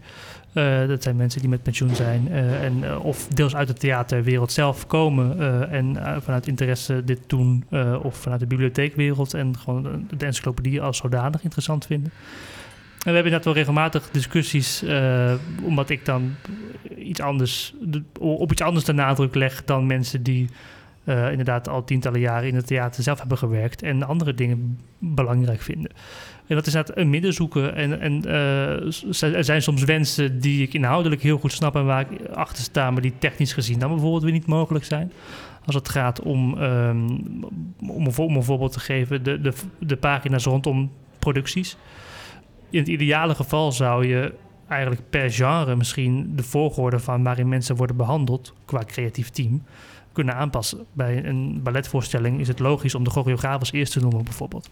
Uh, 0.53 0.87
dat 0.87 1.03
zijn 1.03 1.15
mensen 1.15 1.41
die 1.41 1.49
met 1.49 1.63
pensioen 1.63 1.95
zijn 1.95 2.31
en, 2.31 2.99
of 3.01 3.27
deels 3.27 3.55
uit 3.55 3.67
de 3.67 3.73
theaterwereld 3.73 4.51
zelf 4.51 4.87
komen 4.87 5.39
en 5.71 5.97
vanuit 6.23 6.47
interesse 6.47 7.03
dit 7.03 7.19
doen, 7.27 7.65
of 8.01 8.17
vanuit 8.17 8.39
de 8.39 8.47
bibliotheekwereld 8.47 9.33
en 9.33 9.57
gewoon 9.57 10.07
de 10.17 10.25
encyclopedie 10.25 10.81
als 10.81 10.97
zodanig 10.97 11.43
interessant 11.43 11.85
vinden. 11.85 12.11
En 12.99 13.09
we 13.09 13.11
hebben 13.11 13.31
net 13.31 13.45
wel 13.45 13.53
regelmatig 13.53 14.09
discussies, 14.11 14.83
uh, 14.83 15.33
omdat 15.63 15.89
ik 15.89 16.05
dan 16.05 16.35
iets 16.97 17.21
anders, 17.21 17.73
op 18.19 18.51
iets 18.51 18.61
anders 18.61 18.85
de 18.85 18.93
nadruk 18.93 19.35
leg 19.35 19.63
dan 19.65 19.87
mensen 19.87 20.23
die 20.23 20.49
uh, 21.03 21.29
inderdaad 21.31 21.69
al 21.69 21.83
tientallen 21.83 22.19
jaren 22.19 22.47
in 22.47 22.55
het 22.55 22.67
theater 22.67 23.03
zelf 23.03 23.19
hebben 23.19 23.37
gewerkt 23.37 23.83
en 23.83 24.03
andere 24.03 24.33
dingen 24.33 24.79
belangrijk 24.97 25.61
vinden. 25.61 25.91
En 26.47 26.55
dat 26.55 26.67
is 26.67 26.73
net 26.73 26.97
een 26.97 27.09
midden 27.09 27.33
zoeken. 27.33 27.75
En, 27.75 27.99
en 27.99 28.23
uh, 28.25 29.33
er 29.35 29.43
zijn 29.43 29.61
soms 29.61 29.83
wensen 29.83 30.39
die 30.39 30.61
ik 30.61 30.73
inhoudelijk 30.73 31.21
heel 31.21 31.37
goed 31.37 31.51
snap 31.51 31.75
en 31.75 31.85
waar 31.85 32.01
ik 32.01 32.27
achter 32.33 32.63
sta, 32.63 32.91
maar 32.91 33.01
die 33.01 33.13
technisch 33.17 33.53
gezien 33.53 33.79
dan 33.79 33.89
bijvoorbeeld 33.89 34.23
weer 34.23 34.31
niet 34.31 34.47
mogelijk 34.47 34.85
zijn. 34.85 35.11
Als 35.65 35.75
het 35.75 35.89
gaat 35.89 36.21
om, 36.21 36.53
om, 36.53 38.07
om 38.17 38.35
een 38.35 38.43
voorbeeld 38.43 38.71
te 38.71 38.79
geven, 38.79 39.23
de, 39.23 39.41
de, 39.41 39.53
de 39.79 39.97
pagina's 39.97 40.43
rondom 40.43 40.91
producties 41.19 41.77
in 42.69 42.79
het 42.79 42.87
ideale 42.87 43.35
geval 43.35 43.71
zou 43.71 44.07
je 44.07 44.33
eigenlijk 44.67 45.09
per 45.09 45.31
genre 45.31 45.75
misschien 45.75 46.35
de 46.35 46.43
volgorde 46.43 46.99
van 46.99 47.23
waarin 47.23 47.47
mensen 47.47 47.75
worden 47.75 47.95
behandeld 47.95 48.53
qua 48.65 48.83
creatief 48.85 49.29
team 49.29 49.63
kunnen 50.11 50.35
aanpassen. 50.35 50.85
Bij 50.93 51.25
een 51.25 51.59
balletvoorstelling 51.63 52.39
is 52.39 52.47
het 52.47 52.59
logisch 52.59 52.95
om 52.95 53.03
de 53.03 53.09
choreograaf 53.09 53.59
als 53.59 53.71
eerste 53.71 53.99
te 53.99 54.05
noemen, 54.05 54.23
bijvoorbeeld. 54.23 54.69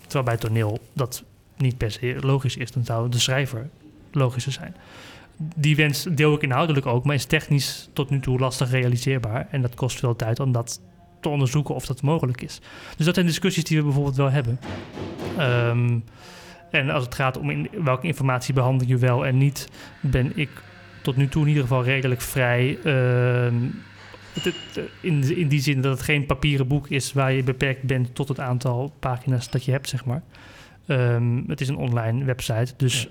Terwijl 0.00 0.24
bij 0.24 0.36
toneel 0.36 0.78
dat 0.92 1.24
niet 1.56 1.76
per 1.76 1.90
se 1.90 2.16
logisch 2.20 2.56
is, 2.56 2.72
dan 2.72 2.84
zou 2.84 3.08
de 3.08 3.18
schrijver 3.18 3.68
logischer 4.12 4.52
zijn. 4.52 4.76
Die 5.36 5.76
wens 5.76 6.06
deel 6.10 6.34
ik 6.34 6.42
inhoudelijk 6.42 6.86
ook, 6.86 7.04
maar 7.04 7.14
is 7.14 7.24
technisch 7.24 7.88
tot 7.92 8.10
nu 8.10 8.20
toe 8.20 8.38
lastig 8.38 8.70
realiseerbaar. 8.70 9.48
En 9.50 9.62
dat 9.62 9.74
kost 9.74 9.98
veel 9.98 10.16
tijd 10.16 10.40
om 10.40 10.52
dat 10.52 10.80
te 11.20 11.28
onderzoeken 11.28 11.74
of 11.74 11.86
dat 11.86 12.02
mogelijk 12.02 12.42
is. 12.42 12.60
Dus 12.96 13.06
dat 13.06 13.14
zijn 13.14 13.26
discussies 13.26 13.64
die 13.64 13.78
we 13.78 13.84
bijvoorbeeld 13.84 14.16
wel 14.16 14.30
hebben. 14.30 14.60
Um, 15.38 16.04
en 16.70 16.90
als 16.90 17.04
het 17.04 17.14
gaat 17.14 17.38
om 17.38 17.50
in, 17.50 17.68
welke 17.84 18.06
informatie 18.06 18.54
behandel 18.54 18.88
je 18.88 18.96
wel 18.96 19.26
en 19.26 19.38
niet, 19.38 19.68
ben 20.00 20.32
ik 20.34 20.50
tot 21.02 21.16
nu 21.16 21.28
toe 21.28 21.42
in 21.42 21.48
ieder 21.48 21.62
geval 21.62 21.84
redelijk 21.84 22.20
vrij. 22.20 22.78
Uh, 22.84 23.52
het, 24.32 24.54
in, 25.00 25.36
in 25.36 25.48
die 25.48 25.60
zin 25.60 25.80
dat 25.80 25.92
het 25.92 26.02
geen 26.02 26.26
papieren 26.26 26.66
boek 26.66 26.88
is 26.88 27.12
waar 27.12 27.32
je 27.32 27.42
beperkt 27.42 27.82
bent 27.82 28.14
tot 28.14 28.28
het 28.28 28.40
aantal 28.40 28.92
pagina's 28.98 29.50
dat 29.50 29.64
je 29.64 29.70
hebt, 29.70 29.88
zeg 29.88 30.04
maar. 30.04 30.22
Um, 30.86 31.44
het 31.46 31.60
is 31.60 31.68
een 31.68 31.76
online 31.76 32.24
website, 32.24 32.74
dus 32.76 33.08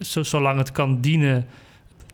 zo, 0.00 0.22
zolang 0.22 0.58
het 0.58 0.72
kan 0.72 1.00
dienen 1.00 1.46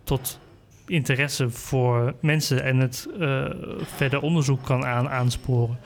tot 0.05 0.41
interesse 0.87 1.51
voor 1.51 2.15
mensen 2.21 2.63
en 2.63 2.77
het 2.77 3.09
uh, 3.19 3.45
verder 3.83 4.21
onderzoek 4.21 4.65
kan 4.65 4.85
aan, 4.85 5.09
aansporen 5.09 5.79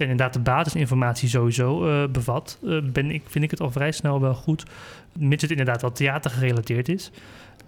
en 0.00 0.08
inderdaad 0.08 0.32
de 0.32 0.40
basisinformatie 0.40 1.28
sowieso 1.28 1.86
uh, 1.86 2.08
bevat, 2.08 2.58
uh, 2.62 2.82
ben 2.92 3.10
ik, 3.10 3.22
vind 3.26 3.44
ik 3.44 3.50
het 3.50 3.60
al 3.60 3.70
vrij 3.70 3.92
snel 3.92 4.20
wel 4.20 4.34
goed. 4.34 4.64
Mits 5.18 5.42
het 5.42 5.50
inderdaad 5.50 5.80
wel 5.80 5.92
theater 5.92 6.30
gerelateerd 6.30 6.88
is. 6.88 7.10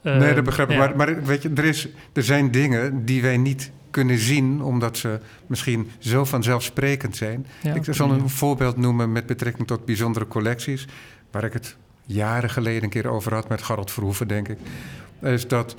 Uh, 0.03 0.17
nee, 0.19 0.35
dat 0.35 0.45
begrijp 0.45 0.71
ik. 0.71 0.77
Maar, 0.77 0.97
maar, 0.97 1.25
weet 1.25 1.43
je, 1.43 1.51
er, 1.55 1.65
is, 1.65 1.89
er 2.13 2.23
zijn 2.23 2.51
dingen 2.51 3.05
die 3.05 3.23
wij 3.23 3.37
niet 3.37 3.71
kunnen 3.91 4.19
zien, 4.19 4.63
omdat 4.63 4.97
ze 4.97 5.19
misschien 5.47 5.91
zo 5.99 6.25
vanzelfsprekend 6.25 7.17
zijn. 7.17 7.47
Ja, 7.63 7.75
ik 7.75 7.85
zal 7.91 8.11
een 8.11 8.29
voorbeeld 8.29 8.77
noemen 8.77 9.13
met 9.13 9.27
betrekking 9.27 9.67
tot 9.67 9.85
bijzondere 9.85 10.29
collecties, 10.29 10.87
waar 11.31 11.45
ik 11.45 11.53
het 11.53 11.77
jaren 12.07 12.51
geleden 12.51 12.83
een 12.83 12.91
keer 12.91 13.09
over 13.09 13.35
had 13.35 13.49
met 13.49 13.63
Garot 13.63 13.91
Verhoeven, 13.91 14.29
denk 14.29 14.49
ik. 14.49 14.59
Is 15.21 15.49
dat 15.49 15.77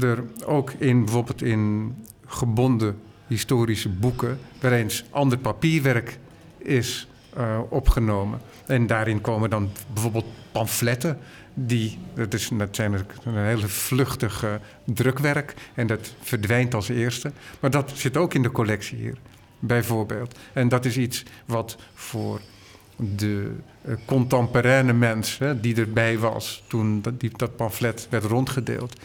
er 0.00 0.24
ook 0.44 0.72
in 0.78 1.04
bijvoorbeeld 1.04 1.42
in 1.42 1.94
gebonden 2.26 2.96
historische 3.26 3.88
boeken 3.88 4.38
waar 4.60 4.72
eens 4.72 5.04
ander 5.10 5.38
papierwerk 5.38 6.18
is 6.58 7.08
uh, 7.38 7.58
opgenomen. 7.68 8.40
En 8.66 8.86
daarin 8.86 9.20
komen 9.20 9.50
dan 9.50 9.70
bijvoorbeeld 9.92 10.26
pamfletten. 10.52 11.18
Die, 11.54 11.98
dat, 12.14 12.34
is, 12.34 12.50
dat 12.52 12.76
zijn 12.76 12.92
een 13.24 13.36
hele 13.36 13.68
vluchtige 13.68 14.60
drukwerk 14.84 15.54
en 15.74 15.86
dat 15.86 16.14
verdwijnt 16.20 16.74
als 16.74 16.88
eerste. 16.88 17.32
Maar 17.60 17.70
dat 17.70 17.92
zit 17.94 18.16
ook 18.16 18.34
in 18.34 18.42
de 18.42 18.50
collectie 18.50 18.98
hier, 18.98 19.16
bijvoorbeeld. 19.58 20.38
En 20.52 20.68
dat 20.68 20.84
is 20.84 20.96
iets 20.96 21.22
wat 21.44 21.76
voor 21.94 22.40
de 22.96 23.50
uh, 23.86 23.94
contemporaine 24.04 24.92
mens 24.92 25.38
die 25.60 25.76
erbij 25.76 26.18
was 26.18 26.64
toen 26.66 27.02
dat, 27.02 27.20
die, 27.20 27.30
dat 27.36 27.56
pamflet 27.56 28.06
werd 28.10 28.24
rondgedeeld 28.24 29.00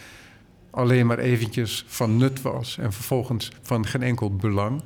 alleen 0.69 1.05
maar 1.05 1.19
eventjes 1.19 1.85
van 1.87 2.17
nut 2.17 2.41
was 2.41 2.77
en 2.77 2.93
vervolgens 2.93 3.51
van 3.61 3.85
geen 3.85 4.03
enkel 4.03 4.35
belang. 4.35 4.81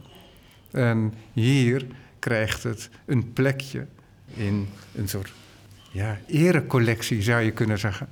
En 0.71 1.13
hier 1.33 1.85
krijgt 2.19 2.63
het 2.63 2.89
een 3.05 3.33
plekje 3.33 3.85
in 4.33 4.67
een 4.95 5.09
soort 5.09 5.31
ja, 5.91 6.17
erecollectie, 6.27 7.21
zou 7.21 7.41
je 7.41 7.51
kunnen 7.51 7.79
zeggen. 7.79 8.07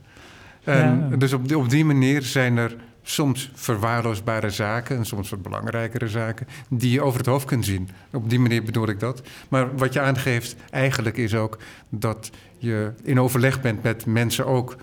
En 0.63 1.07
Ja. 1.09 1.15
Dus 1.15 1.33
op 1.33 1.47
die, 1.47 1.57
op 1.57 1.69
die 1.69 1.85
manier 1.85 2.21
zijn 2.21 2.57
er 2.57 2.75
soms 3.03 3.51
verwaarloosbare 3.53 4.49
zaken 4.49 4.97
en 4.97 5.05
soms 5.05 5.29
wat 5.29 5.41
belangrijkere 5.41 6.07
zaken 6.07 6.47
die 6.69 6.91
je 6.91 7.01
over 7.01 7.17
het 7.17 7.27
hoofd 7.27 7.45
kunt 7.45 7.65
zien. 7.65 7.89
Op 8.11 8.29
die 8.29 8.39
manier 8.39 8.63
bedoel 8.63 8.87
ik 8.87 8.99
dat. 8.99 9.21
Maar 9.49 9.77
wat 9.77 9.93
je 9.93 9.99
aangeeft 9.99 10.55
eigenlijk 10.69 11.17
is 11.17 11.35
ook 11.35 11.57
dat 11.89 12.29
je 12.57 12.91
in 13.03 13.19
overleg 13.19 13.61
bent 13.61 13.83
met 13.83 14.05
mensen 14.05 14.45
ook 14.45 14.75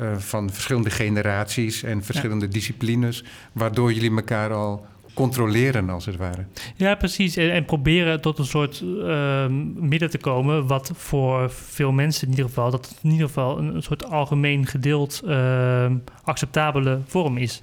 eh, 0.00 0.16
van 0.16 0.50
verschillende 0.50 0.90
generaties 0.90 1.82
en 1.82 2.04
verschillende 2.04 2.48
disciplines, 2.48 3.24
waardoor 3.52 3.92
jullie 3.92 4.16
elkaar 4.16 4.52
al 4.52 4.86
controleren 5.14 5.90
als 5.90 6.06
het 6.06 6.16
ware. 6.16 6.44
Ja, 6.76 6.94
precies. 6.94 7.36
En, 7.36 7.50
en 7.52 7.64
proberen 7.64 8.20
tot 8.20 8.38
een 8.38 8.44
soort 8.44 8.84
ehm, 9.04 9.88
midden 9.88 10.10
te 10.10 10.18
komen, 10.18 10.66
wat 10.66 10.90
voor 10.94 11.50
veel 11.50 11.92
mensen 11.92 12.24
in 12.24 12.30
ieder 12.30 12.44
geval, 12.44 12.70
dat 12.70 12.88
het 12.88 12.98
in 13.02 13.10
ieder 13.10 13.26
geval 13.26 13.58
een, 13.58 13.74
een 13.74 13.82
soort 13.82 14.10
algemeen 14.10 14.66
gedeeld 14.66 15.22
ehm, 15.26 15.96
acceptabele 16.22 17.00
vorm 17.06 17.36
is. 17.36 17.62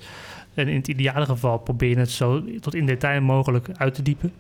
En 0.54 0.68
in 0.68 0.76
het 0.76 0.88
ideale 0.88 1.26
geval 1.26 1.58
probeer 1.58 1.90
je 1.90 1.98
het 1.98 2.12
zo 2.12 2.44
tot 2.60 2.76
in 2.76 2.86
detail 2.86 3.22
mogelijk 3.22 3.68
uit 3.78 3.94
te 3.94 4.02
diepen. 4.02 4.34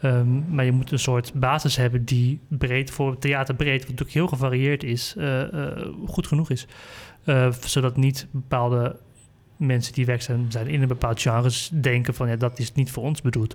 Ehm, 0.00 0.54
maar 0.54 0.64
je 0.64 0.72
moet 0.72 0.92
een 0.92 0.98
soort 0.98 1.32
basis 1.34 1.76
hebben 1.76 2.04
die 2.04 2.40
breed 2.48 2.90
voor 2.90 3.18
theater 3.18 3.54
breed, 3.54 3.80
wat 3.80 3.88
natuurlijk 3.88 4.16
heel 4.16 4.26
gevarieerd 4.26 4.84
is, 4.84 5.14
eh, 5.16 5.42
eh, 5.42 5.86
goed 6.06 6.26
genoeg 6.26 6.50
is. 6.50 6.66
Eh, 7.24 7.52
zodat 7.52 7.96
niet 7.96 8.26
bepaalde 8.30 8.96
mensen 9.56 9.92
die 9.92 10.06
werkzaam 10.06 10.50
zijn 10.50 10.66
in 10.66 10.82
een 10.82 10.88
bepaald 10.88 11.20
genre 11.20 11.50
denken 11.80 12.14
van 12.14 12.28
ja, 12.28 12.36
dat 12.36 12.58
is 12.58 12.72
niet 12.72 12.90
voor 12.90 13.02
ons 13.02 13.22
bedoeld. 13.22 13.54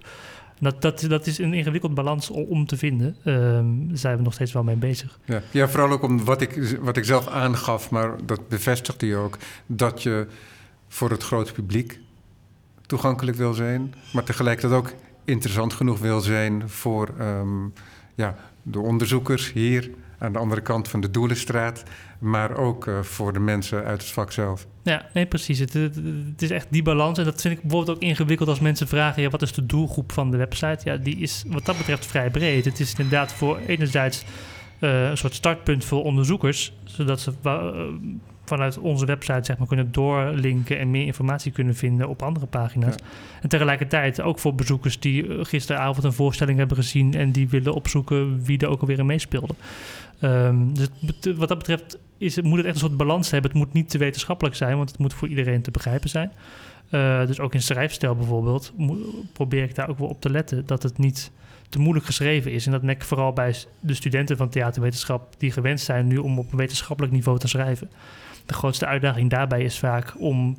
Dat, 0.60 0.82
dat, 0.82 1.06
dat 1.08 1.28
is 1.28 1.38
een 1.38 1.54
ingewikkeld 1.54 1.93
balans 1.93 2.30
om 2.30 2.65
te 2.65 2.78
vinden. 2.78 3.15
Ehm, 3.23 3.88
daar 3.88 3.97
zijn 3.97 4.17
we 4.17 4.23
nog 4.23 4.34
steeds 4.34 4.51
wel 4.51 4.63
mee 4.63 4.75
bezig. 4.75 5.19
Ja, 5.25 5.41
ja 5.51 5.67
vooral 5.67 5.91
ook 5.91 6.04
om 6.04 6.25
wat 6.25 6.41
ik, 6.41 6.78
wat 6.82 6.97
ik 6.97 7.04
zelf 7.04 7.28
aangaf, 7.28 7.89
maar 7.89 8.25
dat 8.25 8.47
bevestigt 8.47 9.01
hij 9.01 9.15
ook, 9.15 9.38
dat 9.65 10.04
je 10.04 10.28
voor 10.88 11.10
het 11.10 11.23
grote 11.23 11.54
publiek 11.54 11.99
toegankelijk 12.86 13.38
wil 13.38 13.54
zijn, 13.54 13.93
maar 14.13 14.23
tegelijkertijd 14.23 14.80
ook 14.80 14.93
interessant 15.25 15.73
genoeg 15.73 15.99
wil 15.99 16.19
zijn 16.19 16.69
voor 16.69 17.13
ehm, 17.19 17.67
ja, 18.15 18.36
de 18.62 18.80
onderzoekers 18.80 19.54
hier 19.54 19.89
aan 20.17 20.34
de 20.34 20.39
andere 20.39 20.62
kant 20.62 20.88
van 20.88 21.01
de 21.01 21.12
Doelenstraat, 21.12 21.84
maar 22.25 22.57
ook 22.57 22.88
eh, 22.88 23.01
voor 23.01 23.33
de 23.33 23.39
mensen 23.39 23.83
uit 23.83 24.01
het 24.01 24.11
vak 24.11 24.31
zelf. 24.31 24.67
Ja, 24.83 25.05
nee, 25.13 25.25
precies. 25.25 25.59
Het, 25.59 25.73
het, 25.73 25.95
het 26.31 26.41
is 26.41 26.49
echt 26.49 26.67
die 26.69 26.83
balans. 26.83 27.17
En 27.17 27.25
dat 27.25 27.41
vind 27.41 27.55
ik 27.55 27.61
bijvoorbeeld 27.61 27.97
ook 27.97 28.03
ingewikkeld 28.03 28.49
als 28.49 28.59
mensen 28.59 28.88
vragen... 28.88 29.21
Ja, 29.21 29.29
wat 29.29 29.41
is 29.41 29.53
de 29.53 29.65
doelgroep 29.65 30.11
van 30.11 30.31
de 30.31 30.38
website? 30.38 30.79
Ja, 30.83 30.97
die 30.97 31.17
is 31.17 31.43
wat 31.47 31.65
dat 31.65 31.77
betreft 31.77 32.05
vrij 32.05 32.29
breed. 32.29 32.65
Het 32.65 32.79
is 32.79 32.89
inderdaad 32.89 33.33
voor 33.33 33.59
enerzijds 33.67 34.25
eh, 34.79 35.09
een 35.09 35.17
soort 35.17 35.33
startpunt 35.33 35.85
voor 35.85 36.03
onderzoekers... 36.03 36.73
zodat 36.83 37.19
ze 37.19 37.33
eh, 37.43 37.65
vanuit 38.45 38.77
onze 38.77 39.05
website 39.05 39.43
zeg 39.43 39.57
maar, 39.57 39.67
kunnen 39.67 39.91
doorlinken... 39.91 40.79
en 40.79 40.91
meer 40.91 41.05
informatie 41.05 41.51
kunnen 41.51 41.75
vinden 41.75 42.07
op 42.09 42.21
andere 42.21 42.45
pagina's. 42.45 42.95
En 43.41 43.49
tegelijkertijd 43.49 44.21
ook 44.21 44.39
voor 44.39 44.55
bezoekers 44.55 44.99
die 44.99 45.45
gisteravond 45.45 46.05
een 46.05 46.13
voorstelling 46.13 46.57
hebben 46.57 46.77
gezien... 46.77 47.13
en 47.13 47.31
die 47.31 47.49
willen 47.49 47.73
opzoeken 47.73 48.43
wie 48.43 48.57
er 48.57 48.67
ook 48.67 48.81
alweer 48.81 48.99
in 48.99 49.05
meespeelde. 49.05 49.55
Ehm, 50.19 50.73
dus 50.73 50.89
wat 51.36 51.47
dat 51.47 51.58
betreft 51.58 51.97
is, 52.17 52.41
moet 52.41 52.58
het 52.58 52.65
echt 52.65 52.75
een 52.75 52.82
soort 52.82 52.97
balans 52.97 53.32
hebben. 53.32 53.51
Het 53.51 53.60
moet 53.60 53.73
niet 53.73 53.89
te 53.89 53.97
wetenschappelijk 53.97 54.56
zijn, 54.56 54.78
want 54.78 54.89
het 54.89 54.99
moet 54.99 55.13
voor 55.13 55.28
iedereen 55.28 55.62
te 55.62 55.71
begrijpen 55.71 56.10
zijn. 56.10 56.32
Eh, 56.89 57.25
dus 57.25 57.39
ook 57.39 57.54
in 57.54 57.62
schrijfstijl 57.62 58.15
bijvoorbeeld 58.15 58.73
probeer 59.34 59.63
ik 59.63 59.75
daar 59.75 59.89
ook 59.89 59.99
wel 59.99 60.08
op 60.08 60.21
te 60.21 60.30
letten 60.30 60.65
dat 60.65 60.84
het 60.84 60.97
niet 60.97 61.32
te 61.69 61.80
moeilijk 61.80 62.06
geschreven 62.06 62.51
is. 62.51 62.65
En 62.65 62.71
dat 62.71 62.82
merk 62.82 62.97
ik 63.01 63.08
vooral 63.08 63.34
bij 63.34 63.56
de 63.80 63.93
studenten 63.93 64.38
van 64.38 64.49
theaterwetenschap 64.49 65.34
die 65.38 65.51
gewend 65.51 65.80
zijn 65.80 66.08
nu 66.08 66.17
om 66.17 66.39
op 66.39 66.51
wetenschappelijk 66.51 67.13
niveau 67.13 67.39
te 67.39 67.47
schrijven. 67.47 67.89
De 68.45 68.54
grootste 68.54 68.86
uitdaging 68.86 69.30
daarbij 69.30 69.63
is 69.63 69.80
vaak 69.80 70.13
om 70.17 70.58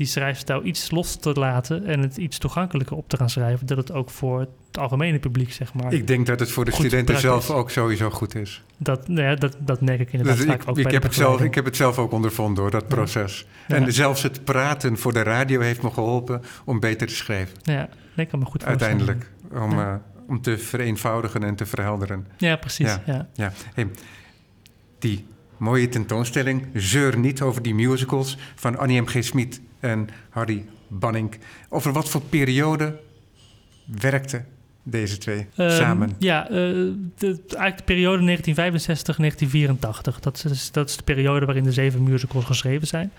die 0.00 0.08
schrijfstijl 0.08 0.64
iets 0.64 0.90
los 0.90 1.16
te 1.16 1.32
laten 1.32 1.86
en 1.86 2.00
het 2.00 2.16
iets 2.16 2.38
toegankelijker 2.38 2.96
op 2.96 3.08
te 3.08 3.16
gaan 3.16 3.30
schrijven, 3.30 3.66
dat 3.66 3.76
het 3.76 3.92
ook 3.92 4.10
voor 4.10 4.40
het 4.40 4.78
algemene 4.78 5.18
publiek, 5.18 5.52
zeg 5.52 5.74
maar, 5.74 5.92
Ik 5.92 6.06
denk 6.06 6.26
dat 6.26 6.40
het 6.40 6.50
voor 6.50 6.64
de 6.64 6.70
studenten 6.70 7.18
zelf 7.18 7.50
ook 7.50 7.70
sowieso 7.70 8.10
goed 8.10 8.34
is. 8.34 8.62
dat, 8.76 9.08
nou 9.08 9.22
ja, 9.22 9.34
dat, 9.34 9.56
dat 9.58 9.80
merk 9.80 10.00
ik 10.00 10.12
inderdaad 10.12 10.36
Dus 10.36 10.54
ik, 10.54 10.62
ook 10.66 10.78
ik, 10.78 10.84
bij 10.84 10.92
heb 10.92 11.02
het 11.02 11.14
zelf, 11.14 11.40
ik 11.40 11.54
heb 11.54 11.64
het 11.64 11.76
zelf 11.76 11.98
ook 11.98 12.12
ondervonden 12.12 12.54
door 12.54 12.70
dat 12.70 12.88
proces. 12.88 13.46
Ja. 13.68 13.74
En 13.74 13.92
zelfs 13.92 14.22
het 14.22 14.44
praten 14.44 14.98
voor 14.98 15.12
de 15.12 15.22
radio 15.22 15.60
heeft 15.60 15.82
me 15.82 15.90
geholpen 15.90 16.42
om 16.64 16.80
beter 16.80 17.06
te 17.06 17.14
schrijven. 17.14 17.58
Ja, 17.62 17.88
kan 18.28 18.38
me 18.38 18.44
goed. 18.44 18.64
Uiteindelijk. 18.64 19.30
Om, 19.52 19.78
eh, 19.78 19.94
om 20.26 20.40
te 20.40 20.58
vereenvoudigen 20.58 21.42
en 21.42 21.54
te 21.54 21.66
verhelderen. 21.66 22.26
Ja, 22.36 22.56
precies. 22.56 22.86
Ja. 22.86 23.02
Ja. 23.06 23.28
Ja, 23.34 23.52
hey, 23.74 23.88
die 24.98 25.26
mooie 25.56 25.88
tentoonstelling 25.88 26.66
Zeur 26.74 27.18
niet 27.18 27.42
over 27.42 27.62
die 27.62 27.74
musicals 27.74 28.38
van 28.54 28.78
Annie 28.78 29.00
M. 29.00 29.06
G. 29.06 29.24
Smit 29.24 29.60
en 29.80 30.08
Harry 30.30 30.64
Banning. 30.88 31.38
Over 31.68 31.92
wat 31.92 32.08
voor 32.08 32.20
periode 32.22 32.98
werkten 34.00 34.46
deze 34.82 35.18
twee 35.18 35.46
Ehm, 35.56 35.70
samen? 35.70 36.10
Ja, 36.18 36.44
eh, 36.44 36.50
de, 36.50 37.40
eigenlijk 37.48 37.76
de 37.76 37.82
periode 37.84 38.22
1965-1984. 38.22 40.20
Dat 40.20 40.44
is, 40.50 40.70
dat 40.72 40.88
is 40.88 40.96
de 40.96 41.02
periode 41.02 41.46
waarin 41.46 41.64
de 41.64 41.72
zeven 41.72 42.02
musicals 42.02 42.44
geschreven 42.44 42.86
zijn. 42.86 43.12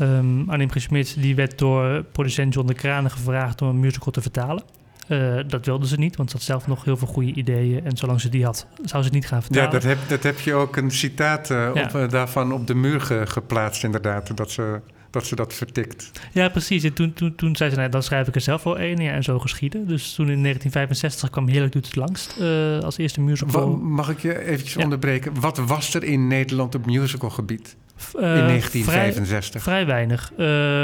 Um, 0.00 0.50
Annie 0.50 0.66
M. 0.66 0.70
G. 0.70 0.80
Schmid 0.80 1.14
die 1.22 1.34
werd 1.34 1.58
door 1.58 2.02
producent 2.12 2.54
John 2.54 2.66
de 2.66 2.74
Kranen 2.74 3.10
gevraagd 3.10 3.62
om 3.62 3.68
een 3.68 3.80
musical 3.80 4.12
te 4.12 4.20
vertalen. 4.20 4.62
Eh, 5.08 5.36
dat 5.46 5.66
wilde 5.66 5.86
ze 5.86 5.96
niet, 5.96 6.16
want 6.16 6.30
ze 6.30 6.36
had 6.36 6.44
zelf 6.46 6.66
nog 6.66 6.84
heel 6.84 6.96
veel 6.96 7.06
goede 7.08 7.32
ideeën. 7.32 7.84
En 7.84 7.96
zolang 7.96 8.20
ze 8.20 8.28
die 8.28 8.44
had, 8.44 8.66
zou 8.84 9.02
ze 9.02 9.08
het 9.08 9.12
niet 9.12 9.26
gaan 9.26 9.38
Ja, 9.38 9.44
vertalen. 9.44 9.70
dat 9.70 9.82
heb, 9.82 9.98
dat 10.08 10.22
heb 10.22 10.38
je 10.40 10.54
ook 10.54 10.76
een 10.76 10.90
citaat 10.90 11.50
eh, 11.50 11.70
Ja. 11.74 11.90
op, 12.04 12.10
daarvan 12.10 12.52
op 12.52 12.66
de 12.66 12.74
muur 12.74 13.00
ge- 13.00 13.26
geplaatst, 13.26 13.84
inderdaad. 13.84 14.36
Dat 14.36 14.50
ze 14.50 14.80
dat, 15.10 15.26
ze 15.26 15.36
dat 15.36 15.54
vertikt. 15.54 16.10
Ja, 16.32 16.48
precies. 16.48 16.82
En 16.84 16.92
toen, 16.92 17.12
toen, 17.12 17.34
toen 17.34 17.56
zei 17.56 17.70
ze, 17.70 17.76
nou, 17.76 17.88
dan 17.88 18.02
schrijf 18.02 18.28
ik 18.28 18.34
er 18.34 18.40
zelf 18.40 18.62
wel 18.62 18.78
één. 18.78 18.98
Ja, 18.98 19.12
en 19.12 19.22
zo 19.22 19.38
geschieden. 19.38 19.86
Dus 19.86 20.14
toen 20.14 20.30
in 20.30 20.42
1965 20.42 21.30
kwam 21.30 21.48
Heerlijk 21.48 21.72
doet 21.72 21.86
het 21.86 21.96
langst 21.96 22.36
eh, 22.40 22.78
als 22.78 22.98
eerste 22.98 23.20
musical. 23.20 23.76
Mag 23.76 24.08
ik 24.10 24.18
je 24.20 24.38
eventjes 24.44 24.74
Ja. 24.74 24.82
onderbreken? 24.82 25.40
Wat 25.40 25.58
was 25.58 25.94
er 25.94 26.04
in 26.04 26.26
Nederland 26.26 26.74
op 26.74 26.86
musicalgebied 26.86 27.76
in 28.14 28.20
eh, 28.20 28.28
vrij- 28.28 28.46
1965? 28.46 29.62
Vrij 29.62 29.86
weinig. 29.86 30.32
Ehm, 30.32 30.40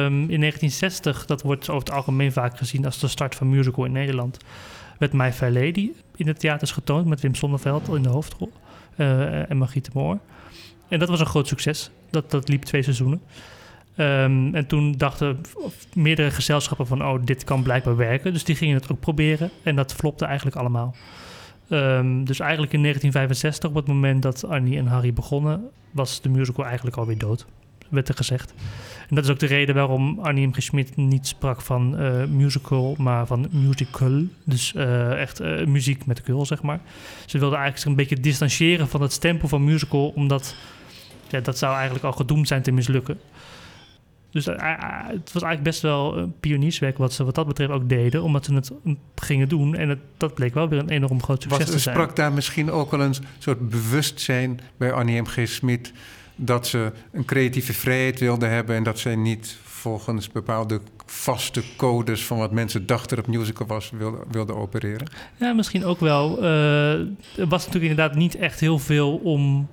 in 0.07 0.41
1960, 0.41 1.27
dat 1.27 1.43
wordt 1.43 1.69
over 1.69 1.85
het 1.87 1.91
algemeen 1.97 2.33
vaak 2.33 2.57
gezien 2.59 2.85
als 2.85 2.99
de 3.01 3.09
start 3.09 3.35
van 3.35 3.49
musical 3.49 3.85
in 3.85 3.93
Nederland, 3.93 4.37
werd 4.99 5.13
My 5.13 5.33
Fair 5.33 5.53
Lady 5.53 5.91
in 6.17 6.27
de 6.27 6.35
theaters 6.35 6.71
getoond 6.71 7.07
met 7.07 7.21
Wim 7.21 7.35
Sonneveld 7.35 7.89
in 7.89 8.03
de 8.03 8.09
hoofdrol 8.09 8.53
eh, 8.97 9.51
en 9.51 9.57
Margriet 9.57 9.85
de 9.85 9.91
Moor. 9.95 10.19
En 10.89 10.99
dat 10.99 11.09
was 11.09 11.21
een 11.21 11.27
groot 11.27 11.49
succes. 11.49 11.91
Dat, 12.11 12.31
dat 12.31 12.49
liep 12.49 12.63
twee 12.63 12.83
seizoenen. 12.83 13.21
Ehm, 13.97 14.55
en 14.55 14.67
toen 14.67 14.93
dachten 14.93 15.41
meerdere 15.95 16.31
gezelschappen 16.31 16.87
van, 16.87 17.05
oh, 17.05 17.21
dit 17.25 17.45
kan 17.45 17.63
blijkbaar 17.63 17.97
werken. 17.97 18.33
Dus 18.33 18.45
die 18.45 18.57
gingen 18.57 18.75
het 18.75 18.93
ook 18.93 19.01
proberen. 19.01 19.51
En 19.63 19.77
dat 19.77 19.95
flopte 19.95 20.25
eigenlijk 20.25 20.57
allemaal. 20.57 20.95
Ehm, 21.69 22.25
dus 22.25 22.41
eigenlijk 22.41 22.73
in 22.73 22.81
1965, 22.81 23.71
op 23.71 23.77
het 23.77 23.87
moment 23.87 24.23
dat 24.23 24.45
Annie 24.45 24.79
en 24.79 24.87
Harry 24.87 25.13
begonnen, 25.13 25.71
was 25.91 26.21
de 26.21 26.29
musical 26.29 26.65
eigenlijk 26.65 26.97
alweer 26.97 27.19
dood, 27.19 27.47
werd 27.89 28.09
er 28.09 28.15
gezegd. 28.15 28.55
En 29.09 29.15
dat 29.15 29.25
is 29.25 29.31
ook 29.31 29.39
de 29.39 29.47
reden 29.47 29.75
waarom 29.75 30.19
Annie 30.19 30.47
M. 30.47 30.53
G. 30.53 30.71
Niet 30.97 31.27
sprak 31.27 31.61
van 31.61 31.99
eh, 31.99 32.25
musical, 32.25 32.95
maar 32.99 33.27
van 33.27 33.49
musical. 33.51 34.23
Dus 34.45 34.75
eh, 34.75 35.21
echt 35.21 35.41
eh, 35.41 35.67
muziek 35.67 36.07
met 36.07 36.23
kul, 36.23 36.47
zeg 36.47 36.63
maar. 36.63 36.81
Ze 37.27 37.39
wilde 37.39 37.57
eigenlijk 37.57 37.79
zich 37.79 37.91
een 37.91 37.97
beetje 37.97 38.21
distancieren 38.21 38.89
van 38.89 39.03
het 39.03 39.13
stempel 39.13 39.49
van 39.49 39.65
musical, 39.65 40.09
omdat 40.09 40.55
ja, 41.29 41.41
dat 41.41 41.59
zou 41.59 41.75
eigenlijk 41.75 42.05
al 42.05 42.13
gedoemd 42.13 42.49
zijn 42.49 42.63
te 42.63 42.71
mislukken. 42.71 43.19
Dus 44.37 44.47
eh, 44.47 44.55
eh, 44.55 45.07
het 45.07 45.33
was 45.33 45.43
eigenlijk 45.43 45.63
best 45.63 45.83
wel 45.83 46.17
een 46.17 46.35
pionierswerk 46.41 46.99
wat 46.99 47.13
ze 47.13 47.25
wat 47.25 47.35
dat 47.35 47.47
betreft 47.47 47.71
ook 47.73 47.89
deden, 47.89 48.23
omdat 48.23 48.45
ze 48.45 48.55
het 48.55 48.71
mm, 48.83 48.99
gingen 49.15 49.49
doen. 49.49 49.75
En 49.75 49.89
het, 49.89 49.99
dat 50.17 50.35
bleek 50.35 50.55
wel 50.55 50.69
weer 50.69 50.79
een 50.79 50.89
enorm 50.89 51.23
groot 51.23 51.43
succes 51.43 51.65
Was, 51.65 51.71
te 51.71 51.79
zijn. 51.79 51.95
sprak 51.95 52.17
daar 52.17 52.33
misschien 52.33 52.71
ook 52.71 52.91
wel 52.91 53.01
een 53.01 53.15
soort 53.39 53.69
bewustzijn 53.69 54.61
bij 54.77 54.93
Annie 54.93 55.21
M. 55.21 55.27
G. 55.27 55.49
Smit 55.49 55.93
dat 56.37 56.67
ze 56.67 56.93
een 57.13 57.25
creatieve 57.25 57.73
vrijheid 57.73 58.21
wilde 58.21 58.47
hebben 58.47 58.77
en 58.77 58.83
dat 58.83 58.99
zij 58.99 59.17
niet 59.17 59.57
volgens 59.63 60.31
bepaalde 60.31 60.81
vaste 61.07 61.63
codes 61.77 62.25
van 62.25 62.39
wat 62.39 62.53
mensen 62.53 62.87
dachten 62.87 63.17
dat 63.17 63.27
musical 63.27 63.67
was, 63.67 63.91
wilde, 63.91 64.19
wilde 64.31 64.55
opereren? 64.55 65.11
Ja, 65.37 65.53
misschien 65.53 65.85
ook 65.85 66.01
wel. 66.01 66.43
Eh, 66.43 66.93
er 67.37 67.49
was 67.49 67.67
natuurlijk 67.67 67.91
inderdaad 67.91 68.17
niet 68.17 68.37
echt 68.37 68.61
heel 68.61 68.79
veel 68.79 69.17
om 69.17 69.69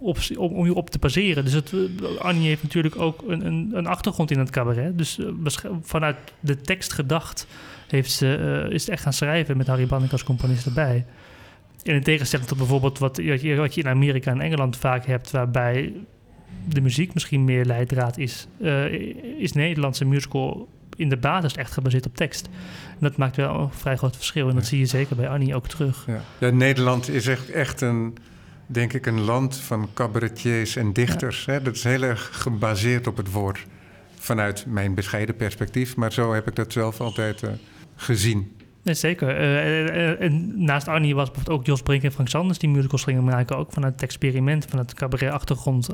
op, 0.00 0.18
om, 0.36 0.52
om 0.52 0.64
je 0.64 0.74
op 0.74 0.90
te 0.90 0.98
baseren. 0.98 1.44
Dus 1.44 1.52
het, 1.52 1.72
eh, 1.72 2.20
Annie 2.20 2.48
heeft 2.48 2.62
natuurlijk 2.62 2.98
ook 2.98 3.24
een, 3.28 3.46
een, 3.46 3.70
een 3.72 3.86
achtergrond 3.86 4.30
in 4.30 4.38
het 4.38 4.50
cabaret. 4.50 4.98
Dus 4.98 5.18
eh, 5.18 5.70
vanuit 5.82 6.16
de 6.40 6.60
tekst 6.60 6.92
gedacht 6.92 7.46
heeft 7.88 8.10
ze, 8.10 8.34
eh, 8.34 8.74
is 8.74 8.80
het 8.80 8.90
echt 8.90 9.02
gaan 9.02 9.12
schrijven 9.12 9.56
met 9.56 9.66
Harry 9.66 9.86
Banning 9.86 10.12
als 10.12 10.24
componist 10.24 10.66
erbij. 10.66 11.06
En 11.82 11.94
in 11.94 12.02
tegenstelling 12.02 12.48
tot 12.48 12.58
bijvoorbeeld 12.58 12.98
wat, 12.98 13.16
wat, 13.16 13.42
je, 13.42 13.54
wat 13.54 13.74
je 13.74 13.80
in 13.80 13.88
Amerika 13.88 14.30
en 14.30 14.40
Engeland 14.40 14.76
vaak 14.76 15.06
hebt, 15.06 15.30
waarbij 15.30 15.92
de 16.68 16.80
muziek 16.80 17.14
misschien 17.14 17.44
meer 17.44 17.64
leidraad 17.64 18.18
is, 18.18 18.46
uh, 18.60 18.92
is 19.40 19.52
Nederlandse 19.52 20.04
musical 20.04 20.68
in 20.96 21.08
de 21.08 21.16
basis 21.16 21.54
echt 21.54 21.72
gebaseerd 21.72 22.06
op 22.06 22.16
tekst. 22.16 22.48
En 22.90 22.98
dat 23.00 23.16
maakt 23.16 23.36
wel 23.36 23.60
een 23.60 23.70
vrij 23.70 23.96
groot 23.96 24.16
verschil. 24.16 24.48
En 24.48 24.54
dat 24.54 24.66
zie 24.66 24.78
je 24.78 24.86
zeker 24.86 25.16
bij 25.16 25.28
Annie 25.28 25.54
ook 25.54 25.68
terug. 25.68 26.04
Ja. 26.06 26.20
ja, 26.38 26.50
Nederland 26.50 27.08
is 27.08 27.26
echt, 27.26 27.50
echt 27.50 27.80
een, 27.80 28.16
denk 28.68 28.92
ik, 28.92 29.06
een 29.06 29.20
land 29.20 29.56
van 29.56 29.88
cabaretiers 29.94 30.76
en 30.76 30.92
dichters. 30.92 31.46
Hè? 31.46 31.62
Dat 31.62 31.74
is 31.74 31.84
heel 31.84 32.02
erg 32.02 32.30
gebaseerd 32.32 33.06
op 33.06 33.16
het 33.16 33.32
woord. 33.32 33.66
Vanuit 34.14 34.64
mijn 34.66 34.94
bescheiden 34.94 35.36
perspectief. 35.36 35.96
Maar 35.96 36.12
zo 36.12 36.32
heb 36.32 36.48
ik 36.48 36.54
dat 36.54 36.72
zelf 36.72 37.00
altijd 37.00 37.42
uh, 37.42 37.50
gezien. 37.96 38.56
Nee, 38.82 38.94
zeker. 38.94 39.40
Uh, 39.40 40.20
en 40.20 40.64
naast 40.64 40.88
Arnie 40.88 41.14
was 41.14 41.30
bijvoorbeeld 41.30 41.58
ook 41.58 41.66
Jos 41.66 41.82
Brink 41.82 42.02
en 42.02 42.12
Frank 42.12 42.28
Sanders 42.28 42.58
die 42.58 42.68
musicals 42.68 43.04
gingen 43.04 43.24
maken. 43.24 43.56
Ook 43.56 43.72
vanuit 43.72 43.92
het 43.92 44.02
experiment, 44.02 44.66
vanuit 44.68 44.90
het 44.90 44.98
cabaret-achtergrond 44.98 45.86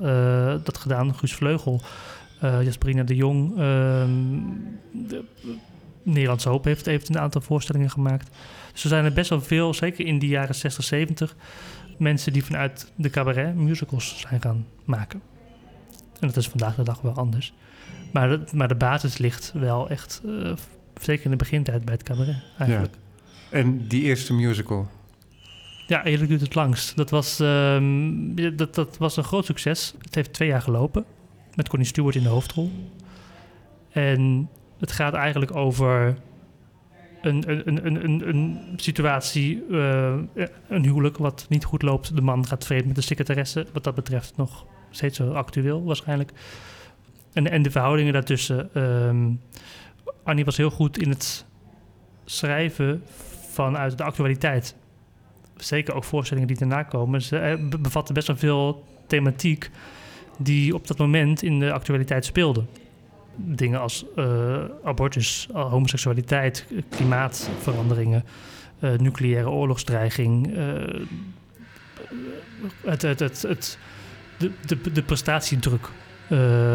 dat 0.64 0.78
gedaan. 0.78 1.14
Guus 1.14 1.34
Vleugel, 1.34 1.82
Jasperina 2.40 3.02
de 3.02 3.14
Jong. 3.14 3.58
Ehm, 3.58 4.10
de, 4.90 5.24
Nederlandse 6.04 6.48
Hoop 6.48 6.64
heeft, 6.64 6.86
heeft 6.86 7.08
een 7.08 7.18
aantal 7.18 7.40
voorstellingen 7.40 7.90
gemaakt. 7.90 8.30
Dus 8.72 8.82
er 8.82 8.88
zijn 8.88 9.04
er 9.04 9.12
best 9.12 9.30
wel 9.30 9.40
veel, 9.40 9.74
zeker 9.74 10.06
in 10.06 10.18
die 10.18 10.28
jaren 10.28 10.54
60, 10.54 10.84
70, 10.84 11.36
mensen 11.98 12.32
die 12.32 12.44
vanuit 12.44 12.92
de 12.94 13.10
cabaret 13.10 13.54
musicals 13.54 14.20
zijn 14.20 14.40
gaan 14.40 14.66
maken. 14.84 15.22
En 16.20 16.26
dat 16.26 16.36
is 16.36 16.48
vandaag 16.48 16.74
de 16.74 16.82
dag 16.82 17.00
wel 17.00 17.14
anders. 17.14 17.52
Maar 18.12 18.28
de, 18.28 18.44
maar 18.54 18.68
de 18.68 18.74
basis 18.74 19.18
ligt 19.18 19.52
wel 19.54 19.88
echt 19.88 20.22
zeker 21.00 21.24
in 21.24 21.30
de 21.30 21.36
begintijd 21.36 21.84
bij 21.84 21.94
het 21.94 22.02
cabaret 22.02 22.42
eigenlijk. 22.58 22.94
Ja. 22.94 23.58
En 23.58 23.88
die 23.88 24.02
eerste 24.02 24.34
musical? 24.34 24.88
Ja, 25.86 26.04
eerlijk 26.04 26.28
duurt 26.28 26.40
het 26.40 26.54
langst. 26.54 26.96
Dat 26.96 27.10
was, 27.10 27.38
um, 27.40 28.56
dat, 28.56 28.74
dat 28.74 28.96
was 28.96 29.16
een 29.16 29.24
groot 29.24 29.44
succes. 29.44 29.94
Het 29.98 30.14
heeft 30.14 30.32
twee 30.32 30.48
jaar 30.48 30.62
gelopen. 30.62 31.04
Met 31.54 31.68
Connie 31.68 31.88
Stewart 31.88 32.14
in 32.14 32.22
de 32.22 32.28
hoofdrol. 32.28 32.70
En 33.90 34.48
het 34.78 34.92
gaat 34.92 35.14
eigenlijk 35.14 35.56
over 35.56 36.16
een, 37.24 37.68
een, 37.68 38.04
een, 38.04 38.28
een, 38.28 38.58
situatie, 38.76 39.64
uh, 39.70 40.14
een 40.68 40.82
huwelijk 40.82 41.18
wat 41.18 41.46
niet 41.48 41.64
goed 41.64 41.82
loopt. 41.82 42.14
De 42.14 42.22
man 42.22 42.46
gaat 42.46 42.64
vreemd 42.64 42.86
met 42.86 42.94
de 42.94 43.00
secretaresse. 43.00 43.66
Wat 43.72 43.84
dat 43.84 43.94
betreft 43.94 44.36
nog 44.36 44.66
steeds 44.90 45.16
zo 45.16 45.32
actueel 45.32 45.84
waarschijnlijk. 45.84 46.32
En, 47.32 47.50
en 47.50 47.62
de 47.62 47.70
verhoudingen 47.70 48.12
daartussen. 48.12 48.82
Um, 48.82 49.40
Annie 50.22 50.44
was 50.44 50.56
heel 50.56 50.70
goed 50.70 50.98
in 50.98 51.08
het 51.08 51.46
schrijven 52.24 53.02
vanuit 53.50 53.98
de 53.98 54.04
actualiteit. 54.04 54.74
Zeker 55.56 55.94
ook 55.94 56.04
voorstellingen 56.04 56.48
die 56.48 56.58
daarna 56.58 56.82
komen. 56.82 57.22
Ze 57.22 57.38
eh, 57.38 57.80
bevatten 57.80 58.14
best 58.14 58.26
wel 58.26 58.36
veel 58.36 58.84
thematiek 59.06 59.70
die 60.38 60.74
op 60.74 60.86
dat 60.86 60.98
moment 60.98 61.42
in 61.42 61.58
de 61.58 61.72
actualiteit 61.72 62.24
speelden. 62.24 62.68
Dingen 63.36 63.80
als 63.80 64.04
uh, 64.16 64.64
abortus, 64.84 65.48
homoseksualiteit, 65.52 66.66
klimaatveranderingen, 66.88 68.24
uh, 68.80 68.98
nucleaire 68.98 69.50
oorlogsdreiging, 69.50 70.54
het, 72.84 73.02
het, 73.02 73.20
het, 73.20 73.42
het, 73.42 73.78
de, 74.38 74.50
de, 74.66 74.92
de 74.92 75.02
prestatiedruk 75.02 75.90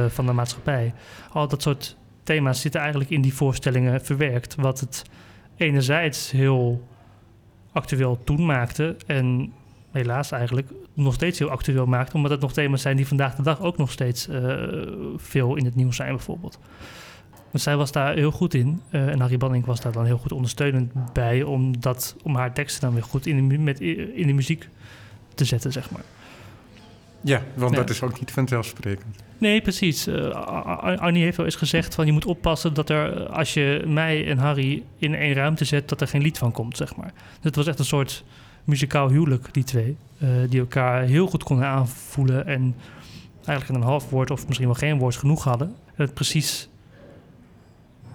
van 0.08 0.26
de 0.26 0.34
maatschappij. 0.34 0.94
Al 1.32 1.48
dat 1.48 1.62
soort 1.62 1.98
thema's 2.24 2.62
zitten 2.62 2.82
eigenlijk 2.82 3.10
in 3.10 3.22
die 3.22 3.34
voorstellingen 3.34 4.02
verwerkt. 4.06 4.56
Wat 4.56 4.80
het 4.80 5.04
enerzijds 5.58 6.32
heel 6.32 6.88
actueel 7.72 8.20
toen 8.24 8.46
maakte 8.46 8.96
en 9.06 9.54
helaas 9.92 10.32
eigenlijk 10.32 10.72
nog 10.94 11.14
steeds 11.14 11.40
heel 11.40 11.50
actueel 11.50 11.86
maakt, 11.86 12.14
omdat 12.14 12.32
het 12.32 12.42
nog 12.42 12.54
thema's 12.54 12.82
zijn 12.82 12.96
die 12.96 13.08
vandaag 13.08 13.36
de 13.36 13.42
dag 13.42 13.62
ook 13.62 13.78
nog 13.78 13.92
steeds 13.92 14.28
uh, 14.28 14.54
veel 15.16 15.56
in 15.56 15.66
het 15.66 15.76
nieuws 15.76 15.96
zijn 15.96 16.16
bijvoorbeeld. 16.16 16.60
Dus 17.52 17.64
zij 17.64 17.76
was 17.76 17.92
daar 17.92 18.16
heel 18.16 18.32
goed 18.32 18.54
in 18.54 18.82
uh, 18.92 19.08
en 19.08 19.20
Harry 19.20 19.38
Banning 19.38 19.66
was 19.66 19.82
daar 19.82 19.92
dan 19.92 20.06
heel 20.06 20.18
goed 20.18 20.32
ondersteunend 20.32 21.14
bij 21.14 21.44
om, 21.44 21.80
dat, 21.80 22.16
om 22.24 22.36
haar 22.36 22.54
teksten 22.54 22.82
dan 22.82 22.94
weer 22.94 23.04
goed 23.04 23.26
in 23.26 23.50
de, 23.50 23.58
met, 23.58 23.80
in 23.80 24.28
de 24.28 24.34
muziek 24.34 24.70
te 25.36 25.46
zetten, 25.46 25.72
zeg 25.72 25.92
maar. 25.92 26.04
Ja, 27.22 27.42
want 27.54 27.76
dat 27.76 27.90
is 27.90 28.02
ook 28.02 28.20
niet 28.20 28.32
vanzelfsprekend. 28.32 29.24
Nee, 29.38 29.62
precies. 29.62 30.08
Uh, 30.08 30.30
Annie 30.98 31.24
heeft 31.24 31.38
wel 31.38 31.46
eens 31.46 31.56
gezegd 31.56 31.96
van 31.96 32.06
je 32.06 32.12
moet 32.12 32.26
oppassen 32.26 32.74
dat 32.74 32.90
er, 32.90 33.30
als 33.30 33.54
je 33.54 33.84
mij 33.88 34.28
en 34.28 34.38
Harry 34.38 34.84
in 34.98 35.16
één 35.16 35.34
ruimte 35.34 35.66
zet, 35.66 35.90
dat 35.90 36.02
er 36.02 36.08
geen 36.08 36.22
lied 36.22 36.38
van 36.38 36.52
komt, 36.52 36.78
zeg 36.78 36.96
maar. 36.96 37.14
Het 37.42 37.56
was 37.56 37.68
echt 37.68 37.80
een 37.80 37.86
soort 37.86 38.24
muzikaal 38.64 39.10
huwelijk, 39.10 39.54
die 39.54 39.64
twee. 39.64 39.98
Uh, 40.24 40.30
die 40.50 40.60
elkaar 40.60 41.02
heel 41.02 41.28
goed 41.28 41.44
konden 41.44 41.66
aanvoelen 41.66 42.46
en 42.46 42.76
eigenlijk 43.36 43.70
in 43.70 43.76
een 43.76 43.92
half 43.92 44.10
woord 44.10 44.32
of 44.32 44.46
misschien 44.46 44.68
wel 44.68 44.76
geen 44.76 44.98
woord 44.98 45.16
genoeg 45.16 45.44
hadden. 45.44 45.68
En 45.86 46.06
het 46.06 46.14
precies, 46.14 46.70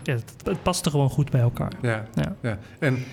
ja, 0.02 0.12
het, 0.12 0.34
het 0.44 0.62
paste 0.62 0.90
gewoon 0.90 1.10
goed 1.10 1.30
bij 1.30 1.40
elkaar. 1.40 1.72
Ja, 1.82 2.06
ja. 2.14 2.36
ja. 2.40 2.58
En 2.78 3.04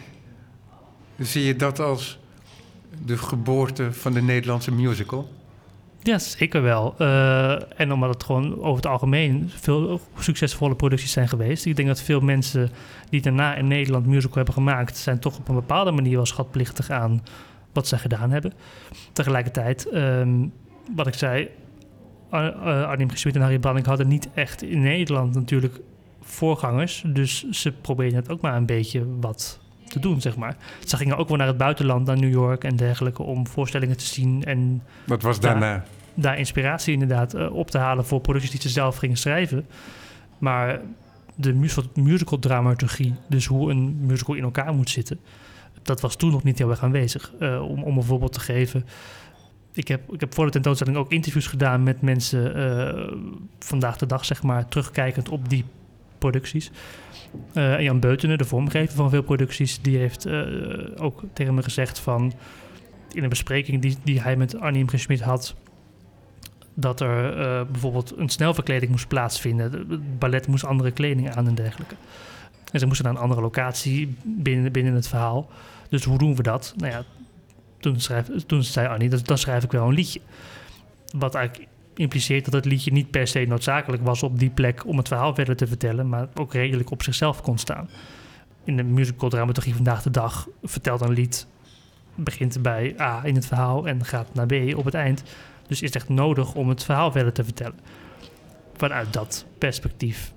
zie 1.18 1.44
je 1.44 1.56
dat 1.56 1.80
als 1.80 2.20
de 3.06 3.18
geboorte 3.18 3.94
van 3.94 4.14
de 4.14 4.22
Nederlandse 4.22 4.72
musical? 4.72 5.30
Ja, 6.04 6.20
zeker 6.20 6.62
wel. 6.62 6.96
Uh, 7.00 7.80
en 7.80 7.92
omdat 7.92 8.10
het 8.10 8.24
gewoon 8.24 8.60
over 8.60 8.76
het 8.76 8.86
algemeen 8.86 9.50
veel 9.50 10.00
succesvolle 10.20 10.76
producties 10.76 11.12
zijn 11.12 11.28
geweest. 11.28 11.66
Ik 11.66 11.76
denk 11.76 11.88
dat 11.88 12.02
veel 12.02 12.20
mensen 12.20 12.70
die 13.10 13.22
daarna 13.22 13.56
in 13.56 13.68
Nederland 13.68 14.06
musical 14.06 14.36
hebben 14.36 14.54
gemaakt, 14.54 14.98
zijn 14.98 15.20
toch 15.20 15.38
op 15.38 15.48
een 15.48 15.56
bepaalde 15.56 15.92
manier 15.92 16.16
wel 16.16 16.26
schatplichtig 16.26 16.90
aan 16.90 17.24
wat 17.74 17.88
ze 17.88 17.98
gedaan 17.98 18.32
hebben. 18.32 18.54
Tegelijkertijd, 19.14 19.94
um, 19.94 20.54
wat 20.96 21.08
ik 21.08 21.14
zei, 21.14 21.50
uh, 22.34 22.88
Arnim 22.88 23.10
Gesmit 23.10 23.36
en 23.36 23.42
Harry 23.42 23.60
Branning 23.60 23.86
hadden 23.86 24.08
niet 24.08 24.30
echt 24.34 24.62
in 24.64 24.82
Nederland 24.82 25.34
natuurlijk 25.34 25.80
voorgangers. 26.22 27.04
Dus 27.06 27.50
ze 27.50 27.72
probeerden 27.72 28.20
het 28.20 28.30
ook 28.30 28.42
maar 28.42 28.56
een 28.56 28.66
beetje 28.66 29.06
wat 29.20 29.61
te 29.92 30.00
doen, 30.00 30.22
zeg 30.22 30.36
maar. 30.36 30.56
Ze 30.86 30.98
gingen 30.98 31.18
ook 31.18 31.28
wel 31.28 31.38
naar 31.38 31.48
het 31.48 31.58
buitenland, 31.58 32.06
naar 32.06 32.18
New 32.18 32.32
York 32.32 32.64
en 32.64 32.76
dergelijke, 32.76 33.24
om 33.24 33.48
voorstellingen 33.48 33.98
te 33.98 34.06
zien. 34.06 34.44
En 34.44 34.84
Wat 35.06 35.22
was 35.22 35.40
daarna? 35.40 35.84
Daar, 36.14 36.38
inspiratie 36.38 36.94
inderdaad 36.94 37.36
uh, 37.36 37.54
op 37.54 37.72
te 37.72 37.78
halen 37.78 38.06
voor 38.06 38.22
producties 38.22 38.52
die 38.52 38.62
ze 38.62 38.70
zelf 38.70 38.98
gingen 38.98 39.18
schrijven. 39.18 39.66
Maar 40.38 40.82
de 41.36 41.54
musical 41.94 42.40
dramaturgie, 42.40 43.14
dus 43.28 43.46
hoe 43.46 43.72
een 43.72 43.98
musical 44.06 44.36
in 44.36 44.44
elkaar 44.44 44.74
moet 44.74 44.90
zitten, 44.90 45.20
dat 45.82 46.02
was 46.02 46.16
toen 46.16 46.32
nog 46.32 46.44
niet 46.44 46.58
heel 46.58 46.70
erg 46.70 46.84
aanwezig. 46.84 47.32
Uh, 47.40 47.70
om, 47.70 47.84
om 47.84 47.98
een 47.98 48.04
voorbeeld 48.04 48.34
te 48.34 48.40
geven. 48.40 48.86
Ik 49.74 49.88
heb, 49.88 50.14
ik 50.14 50.20
heb 50.20 50.34
voor 50.34 50.46
de 50.46 50.52
tentoonstelling 50.52 50.98
ook 50.98 51.12
interviews 51.12 51.48
gedaan 51.48 51.84
met 51.84 52.02
mensen 52.02 52.58
uh, 52.58 53.18
vandaag 53.60 53.98
de 53.98 54.06
dag, 54.06 54.26
zeg 54.26 54.44
maar, 54.44 54.68
terugkijkend 54.68 55.30
op 55.30 55.50
die 55.50 55.66
producties. 56.22 56.72
Uh, 57.54 57.82
Jan 57.82 58.00
Beutenen, 58.00 58.38
de 58.38 58.46
vormgever 58.46 58.96
van 58.96 59.10
veel 59.10 59.22
producties, 59.22 59.82
die 59.82 59.98
heeft 59.98 60.28
uh, 60.28 60.44
ook 60.96 61.24
tegen 61.34 61.54
me 61.54 61.64
gezegd 61.64 62.00
van 62.00 62.34
in 63.14 63.24
een 63.24 63.30
bespreking 63.30 63.82
die, 63.82 63.98
die 64.04 64.22
hij 64.22 64.36
met 64.36 64.60
Arnie 64.60 64.98
Schmid 64.98 65.22
had, 65.22 65.56
dat 66.74 67.02
er 67.02 67.38
uh, 67.38 67.62
bijvoorbeeld 67.72 68.14
een 68.18 68.30
snelverkleding 68.30 68.92
moest 68.92 69.08
plaatsvinden. 69.08 69.72
Het 69.72 70.20
ballet 70.20 70.48
moest 70.48 70.66
andere 70.66 70.92
kleding 70.92 71.36
aan 71.36 71.48
en 71.48 71.56
dergelijke. 71.56 71.96
En 72.72 72.80
ze 72.80 72.86
moesten 72.86 73.06
naar 73.06 73.16
een 73.16 73.22
andere 73.22 73.42
locatie 73.42 74.16
binnen, 74.24 74.72
binnen 74.72 74.94
het 74.94 75.08
verhaal. 75.08 75.50
Dus 75.90 76.04
hoe 76.04 76.18
doen 76.18 76.36
we 76.36 76.44
dat? 76.44 76.74
Nou 76.78 76.92
ja, 76.92 77.04
toen, 77.80 77.98
toen 78.46 78.64
zei 78.64 78.88
Annie, 78.88 79.10
dan 79.10 79.38
schrijf 79.38 79.64
ik 79.64 79.72
wel 79.72 79.88
een 79.88 79.94
liedje. 79.94 80.22
Wat 81.18 81.36
eigenlijk 81.36 81.70
impliceert 81.96 82.46
dat 82.46 82.54
het 82.54 82.66
liedje 82.66 82.92
niet 82.92 83.12
per 83.12 83.28
se 83.28 83.46
noodzakelijk 83.48 84.04
was 84.04 84.24
op 84.24 84.40
die 84.40 84.50
plek 84.50 84.88
om 84.88 84.98
het 84.98 85.08
verhaal 85.08 85.36
verder 85.36 85.56
te 85.56 85.68
vertellen, 85.68 86.10
maar 86.10 86.28
ook 86.34 86.54
redelijk 86.54 86.92
op 86.92 87.04
zichzelf 87.04 87.42
kon 87.42 87.58
staan. 87.58 87.90
In 88.64 88.78
de 88.78 88.84
musical 88.84 89.30
dramaturgie 89.30 89.76
vandaag 89.76 90.02
de 90.02 90.12
dag 90.12 90.48
vertelt 90.64 91.02
een 91.02 91.14
lied, 91.14 91.48
begint 92.16 92.62
bij 92.62 92.96
A 93.00 93.26
in 93.26 93.36
het 93.36 93.46
verhaal 93.46 93.88
en 93.88 94.06
gaat 94.06 94.34
naar 94.34 94.46
B 94.46 94.54
op 94.76 94.86
het 94.86 94.94
eind. 94.94 95.24
Dus 95.68 95.82
is 95.82 95.92
echt 95.92 96.10
nodig 96.10 96.54
om 96.54 96.70
het 96.70 96.84
verhaal 96.84 97.12
verder 97.12 97.34
te 97.34 97.44
vertellen. 97.44 97.80
Vanuit 98.76 99.14
dat 99.14 99.46
perspectief 99.58 100.34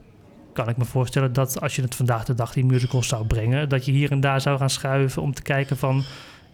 kan 0.53 0.69
ik 0.69 0.77
me 0.77 0.85
voorstellen 0.85 1.33
dat 1.33 1.61
als 1.61 1.77
je 1.77 1.83
het 1.83 1.95
vandaag 1.95 2.25
de 2.25 2.35
dag 2.35 2.53
die 2.53 2.65
musicals 2.65 3.09
zou 3.09 3.27
brengen, 3.27 3.69
dat 3.69 3.85
je 3.85 3.93
hier 3.93 4.11
en 4.11 4.21
daar 4.21 4.41
zou 4.41 4.59
gaan 4.59 4.71
schuiven 4.71 5.23
om 5.23 5.35
te 5.35 5.43
kijken 5.43 5.77
van, 5.77 6.05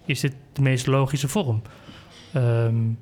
is 0.05 0.21
dit 0.21 0.35
de 0.53 0.63
meest 0.63 0.87
logische 0.87 1.29
vorm? 1.29 1.63
Um, 2.37 2.99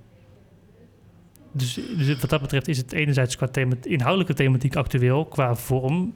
dus, 1.52 1.74
dus, 1.74 2.20
wat 2.20 2.30
dat 2.30 2.40
betreft 2.40 2.68
is 2.68 2.76
het 2.76 2.92
enerzijds 2.92 3.36
qua 3.36 3.46
thema, 3.46 3.74
inhoudelijke 3.82 4.34
thematiek 4.34 4.76
actueel. 4.76 5.24
Qua 5.24 5.54
vorm 5.54 6.12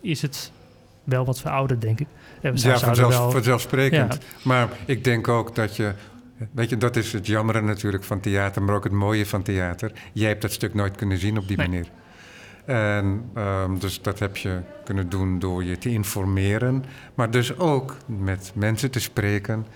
is 0.00 0.22
het 0.22 0.52
wel 1.04 1.24
wat 1.24 1.40
verouderd, 1.40 1.80
denk 1.80 2.00
ik. 2.00 2.06
En 2.40 2.56
ja, 2.56 2.78
vanzelf, 2.78 3.16
wel, 3.16 3.30
vanzelfsprekend. 3.30 4.18
Maar 4.44 4.68
ik 4.84 5.04
denk 5.04 5.28
ook 5.28 5.54
dat 5.54 5.76
je... 5.76 5.92
Weet 6.50 6.70
je, 6.70 6.76
dat 6.76 6.96
is 6.96 7.12
het 7.12 7.26
jammere 7.26 7.60
natuurlijk 7.60 8.04
van 8.04 8.20
theater, 8.20 8.62
maar 8.62 8.74
ook 8.74 8.84
het 8.84 8.92
mooie 8.92 9.26
van 9.26 9.42
theater. 9.42 9.92
Jij 10.12 10.28
hebt 10.28 10.42
dat 10.42 10.52
stuk 10.52 10.74
nooit 10.74 10.96
kunnen 10.96 11.18
zien 11.18 11.38
op 11.38 11.48
die 11.48 11.56
manier. 11.56 11.86
En 12.64 13.30
um, 13.36 13.78
dus 13.78 14.02
dat 14.02 14.18
heb 14.18 14.36
je 14.36 14.60
kunnen 14.84 15.08
doen 15.08 15.38
door 15.38 15.64
je 15.64 15.78
te 15.78 15.88
informeren, 15.88 16.84
maar 17.14 17.30
dus 17.30 17.58
ook 17.58 17.96
met 18.06 18.52
mensen 18.54 18.90
te 18.90 19.00
spreken 19.00 19.66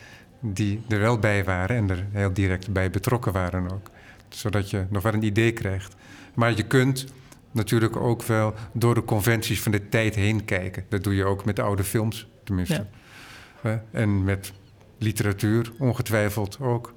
die 0.41 0.83
er 0.89 0.99
wel 0.99 1.19
bij 1.19 1.45
waren 1.45 1.77
en 1.77 1.91
er 1.91 2.07
heel 2.13 2.33
direct 2.33 2.73
bij 2.73 2.91
betrokken 2.91 3.33
waren 3.33 3.73
ook. 3.73 3.91
Zodat 4.37 4.71
je 4.71 4.87
nog 4.91 5.03
wel 5.03 5.13
een 5.13 5.23
idee 5.23 5.53
krijgt. 5.53 5.95
Maar 6.35 6.57
je 6.57 6.67
kunt 6.67 7.07
natuurlijk 7.51 7.97
ook 7.97 8.23
wel 8.23 8.55
door 8.73 8.95
de 8.95 9.05
conventies 9.05 9.63
van 9.63 9.73
de 9.73 9.89
tijd 9.89 10.15
heen 10.15 10.45
kijken. 10.45 10.85
Dat 10.89 11.05
doe 11.05 11.15
je 11.15 11.25
ook 11.25 11.45
met 11.45 11.59
oude 11.59 11.85
films, 11.85 12.29
tenminste. 12.45 12.87
Ja. 13.63 13.85
En 13.91 14.25
met 14.25 14.53
literatuur, 14.99 15.73
ongetwijfeld 15.79 16.59
ook. 16.61 16.95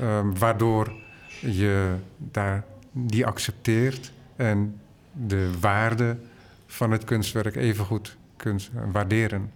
Um, 0.00 0.38
waardoor 0.38 0.92
je 1.40 1.94
daar 2.18 2.64
die 2.92 3.26
accepteert 3.26 4.12
en 4.36 4.80
de 5.12 5.50
waarde 5.60 6.16
van 6.66 6.90
het 6.90 7.04
kunstwerk 7.04 7.56
evengoed 7.56 8.16
kunt 8.36 8.70
waarderen. 8.92 9.50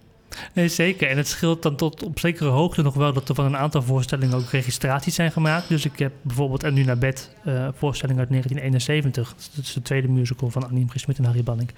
Nee, 0.53 0.67
zeker. 0.67 1.09
En 1.09 1.17
het 1.17 1.27
scheelt 1.27 1.63
dan 1.63 1.75
tot 1.75 2.03
op 2.03 2.19
zekere 2.19 2.49
hoogte 2.49 2.81
nog 2.81 2.93
wel 2.93 3.13
dat 3.13 3.29
er 3.29 3.35
van 3.35 3.45
een 3.45 3.57
aantal 3.57 3.81
voorstellingen 3.81 4.37
ook 4.37 4.49
registraties 4.49 5.15
zijn 5.15 5.31
gemaakt. 5.31 5.67
Dus 5.67 5.85
ik 5.85 5.99
heb 5.99 6.13
bijvoorbeeld 6.21 6.63
En 6.63 6.73
Nu 6.73 6.83
naar 6.83 6.97
bed, 6.97 7.35
uh, 7.45 7.67
voorstelling 7.73 8.19
uit 8.19 8.29
1971. 8.29 9.35
Dat 9.55 9.63
is 9.63 9.73
de 9.73 9.81
tweede 9.81 10.07
musical 10.07 10.49
van 10.49 10.67
Annie 10.67 10.87
Smit 10.95 11.17
en 11.17 11.25
Harry 11.25 11.43
Banning. 11.43 11.69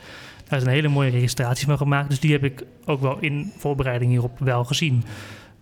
Daar 0.47 0.59
is 0.59 0.65
een 0.65 0.71
hele 0.71 0.87
mooie 0.87 1.09
registratie 1.09 1.65
van 1.65 1.77
gemaakt. 1.77 2.09
Dus 2.09 2.19
die 2.19 2.31
heb 2.31 2.43
ik 2.43 2.65
ook 2.85 3.01
wel 3.01 3.17
in 3.19 3.51
voorbereiding 3.57 4.11
hierop 4.11 4.39
wel 4.39 4.63
gezien. 4.63 5.03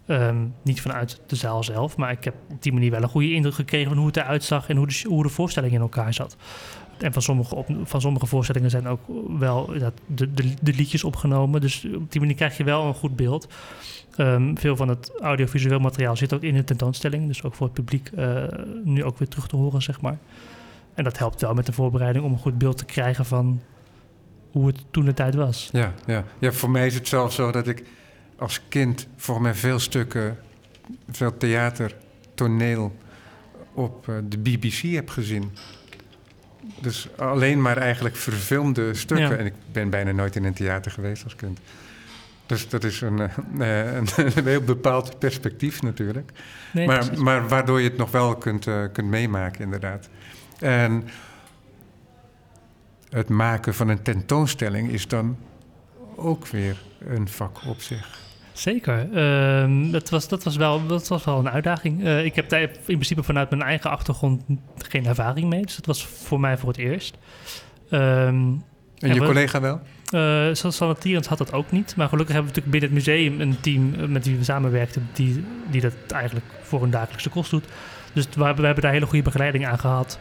Ehm, 0.06 0.46
niet 0.64 0.82
vanuit 0.82 1.22
de 1.28 1.36
zaal 1.36 1.64
zelf, 1.64 1.98
maar 1.98 2.12
ik 2.12 2.24
heb 2.24 2.36
op 2.50 2.64
die 2.64 2.74
manier 2.74 2.92
wel 2.92 3.02
een 3.02 3.10
goede 3.10 3.34
indruk 3.34 3.54
gekregen 3.54 3.88
van 3.88 3.98
hoe 3.98 4.08
het 4.08 4.18
eruit 4.18 4.44
zag 4.44 4.70
en 4.70 4.78
hoe 4.78 4.88
de, 4.88 5.06
hoe 5.08 5.24
de 5.24 5.30
voorstelling 5.30 5.74
in 5.74 5.82
elkaar 5.82 6.14
zat. 6.14 6.38
En 7.02 7.14
van 7.14 7.22
sommige, 7.22 7.66
van 7.84 8.02
sommige 8.02 8.26
voorstellingen 8.26 8.70
zijn 8.70 8.88
ook 8.88 9.00
wel 9.40 9.66
de, 9.66 10.34
de, 10.34 10.54
de, 10.62 10.74
liedjes 10.74 11.04
opgenomen. 11.04 11.62
Dus 11.62 11.86
op 11.96 12.12
die 12.12 12.20
manier 12.20 12.36
krijg 12.36 12.58
je 12.58 12.64
wel 12.64 12.86
een 12.86 12.94
goed 12.94 13.16
beeld. 13.16 13.48
Um, 14.18 14.58
veel 14.58 14.76
van 14.76 14.88
het 14.88 15.12
audiovisueel 15.22 15.80
materiaal 15.80 16.16
zit 16.16 16.34
ook 16.34 16.42
in 16.42 16.54
de 16.54 16.64
tentoonstelling. 16.64 17.28
Dus 17.28 17.44
ook 17.44 17.56
voor 17.56 17.66
het 17.66 17.76
publiek 17.76 18.10
uh, 18.18 18.44
nu 18.84 19.04
ook 19.04 19.18
weer 19.18 19.28
terug 19.28 19.48
te 19.48 19.56
horen, 19.56 19.82
zeg 19.82 20.02
maar. 20.02 20.18
En 20.94 21.04
dat 21.04 21.18
helpt 21.18 21.42
wel 21.42 21.54
met 21.54 21.66
de 21.66 21.74
voorbereiding 21.74 22.26
om 22.26 22.32
een 22.32 22.38
goed 22.38 22.58
beeld 22.58 22.78
te 22.78 22.86
krijgen 22.86 23.26
van 23.26 23.62
hoe 24.52 24.68
het 24.68 24.86
toen 24.92 25.06
de 25.06 25.14
tijd 25.14 25.36
was. 25.36 25.70
Ja, 25.72 25.94
ja. 26.06 26.24
ja 26.40 26.52
voor 26.52 26.70
mij 26.70 26.86
is 26.86 26.94
het 26.94 27.08
zelfs 27.08 27.36
zo 27.36 27.52
dat 27.52 27.68
ik 27.68 27.84
als 28.38 28.62
kind 28.70 29.08
voor 29.16 29.42
mij 29.42 29.54
veel 29.54 29.80
stukken, 29.80 30.38
veel 31.10 31.38
theater, 31.38 31.96
toneel 32.34 32.96
op 33.74 34.08
uh, 34.08 34.16
de 34.30 34.38
BBC 34.38 34.82
heb 34.82 35.10
gezien. 35.10 35.52
Dus 36.80 37.08
alleen 37.18 37.62
maar 37.62 37.78
eigenlijk 37.78 38.16
verfilmde 38.16 38.94
stukken. 38.94 39.38
En 39.38 39.46
ik 39.46 39.54
ben 39.72 39.90
bijna 39.90 40.12
nooit 40.12 40.36
in 40.36 40.44
een 40.44 40.54
theater 40.54 40.92
geweest 40.92 41.24
als 41.24 41.36
kind. 41.36 41.60
Dus 42.46 42.70
dat 42.70 42.84
is 42.84 43.02
een, 43.02 43.18
uh, 43.18 43.94
een, 43.98 44.08
een 44.16 44.46
heel 44.46 44.62
bepaald 44.62 45.20
perspectief 45.20 45.82
natuurlijk. 45.82 46.32
Nee, 46.74 46.88
maar, 46.88 47.22
maar 47.22 47.48
waardoor 47.48 47.82
je 47.82 47.90
het 47.90 47.98
nog 47.98 48.12
wel 48.12 48.36
kunt, 48.36 48.66
uh, 48.66 48.84
kunt 48.92 49.08
meemaken, 49.08 49.64
inderdaad. 49.64 50.10
En 50.60 51.08
het 53.10 53.30
maken 53.30 53.74
van 53.74 53.88
een 53.88 54.02
tentoonstelling 54.02 54.90
is 54.90 55.08
dan 55.08 55.38
ook 56.16 56.48
weer 56.48 56.82
een 57.00 57.28
vak 57.28 57.60
op 57.66 57.82
zich. 57.82 58.20
Zeker. 58.54 59.08
Uh, 59.14 59.92
dat, 59.92 60.10
was, 60.10 60.28
dat, 60.28 60.44
was 60.44 60.56
wel, 60.56 60.88
dat 60.88 61.08
was 61.08 61.24
wel 61.24 61.40
een 61.40 61.50
uitdaging. 61.50 62.04
Uh, 62.04 62.26
ik 62.26 62.36
heb 62.36 62.50
daar 62.50 62.62
in 62.62 62.70
principe 62.84 63.24
vanuit 63.24 63.50
mijn 63.50 63.62
eigen 63.62 63.90
achtergrond 63.90 64.44
geen 64.78 65.06
ervaring 65.06 65.50
mee. 65.50 65.62
Dus 65.62 65.76
dat 65.76 65.86
was 65.86 66.06
voor 66.06 66.40
mij 66.40 66.58
voor 66.58 66.70
het 66.70 66.78
eerst. 66.78 67.18
Um, 67.90 68.64
en 69.00 69.14
je 69.14 69.20
collega 69.20 69.62
wel? 69.62 69.82
Uh, 70.14 70.50
Sanne 70.54 70.98
Tierens 70.98 71.28
had 71.28 71.38
dat 71.38 71.54
ook 71.54 71.72
niet. 71.72 71.96
Maar 71.96 72.10
gelukkig 72.10 72.36
hebben 72.36 72.54
we 72.54 72.60
natuurlijk 72.60 72.82
binnen 72.82 73.06
het 73.06 73.08
museum 73.08 73.42
een 73.42 73.60
team 73.60 73.94
eh, 73.94 74.08
met 74.08 74.26
wie 74.26 74.38
we 74.38 74.44
samenwerkten... 74.44 75.10
die, 75.14 75.44
die 75.70 75.82
dat 75.82 75.94
eigenlijk 76.08 76.46
voor 76.62 76.84
een 76.84 76.90
dagelijkse 76.90 77.30
kost 77.30 77.52
doet. 77.52 77.66
Dus 78.14 78.28
we, 78.36 78.54
we 78.54 78.66
hebben 78.66 78.84
daar 78.84 78.92
hele 78.92 79.06
goede 79.06 79.24
begeleiding 79.24 79.68
aan 79.68 79.80
gehad. 79.80 80.20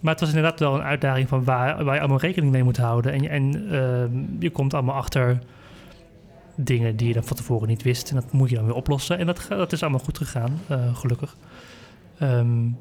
Maar 0.00 0.12
het 0.12 0.20
was 0.20 0.28
inderdaad 0.28 0.60
wel 0.60 0.74
een 0.74 0.82
uitdaging 0.82 1.28
van 1.28 1.44
waar, 1.44 1.84
waar 1.84 1.94
je 1.94 2.00
allemaal 2.00 2.20
rekening 2.20 2.52
mee 2.52 2.62
moet 2.62 2.76
houden. 2.76 3.12
En, 3.12 3.28
en 3.28 3.62
uh, 3.72 4.40
je 4.40 4.50
komt 4.50 4.74
allemaal 4.74 4.94
achter 4.94 5.38
dingen 6.64 6.96
die 6.96 7.08
je 7.08 7.14
dan 7.14 7.24
van 7.24 7.36
tevoren 7.36 7.68
niet 7.68 7.82
wist. 7.82 8.10
En 8.10 8.14
dat 8.14 8.32
moet 8.32 8.50
je 8.50 8.56
dan 8.56 8.64
weer 8.64 8.74
oplossen. 8.74 9.18
En 9.18 9.26
dat, 9.26 9.46
dat 9.48 9.72
is 9.72 9.82
allemaal 9.82 10.00
goed 10.00 10.18
gegaan, 10.18 10.60
uh, 10.70 10.96
gelukkig. 10.96 11.36
Um, 12.22 12.78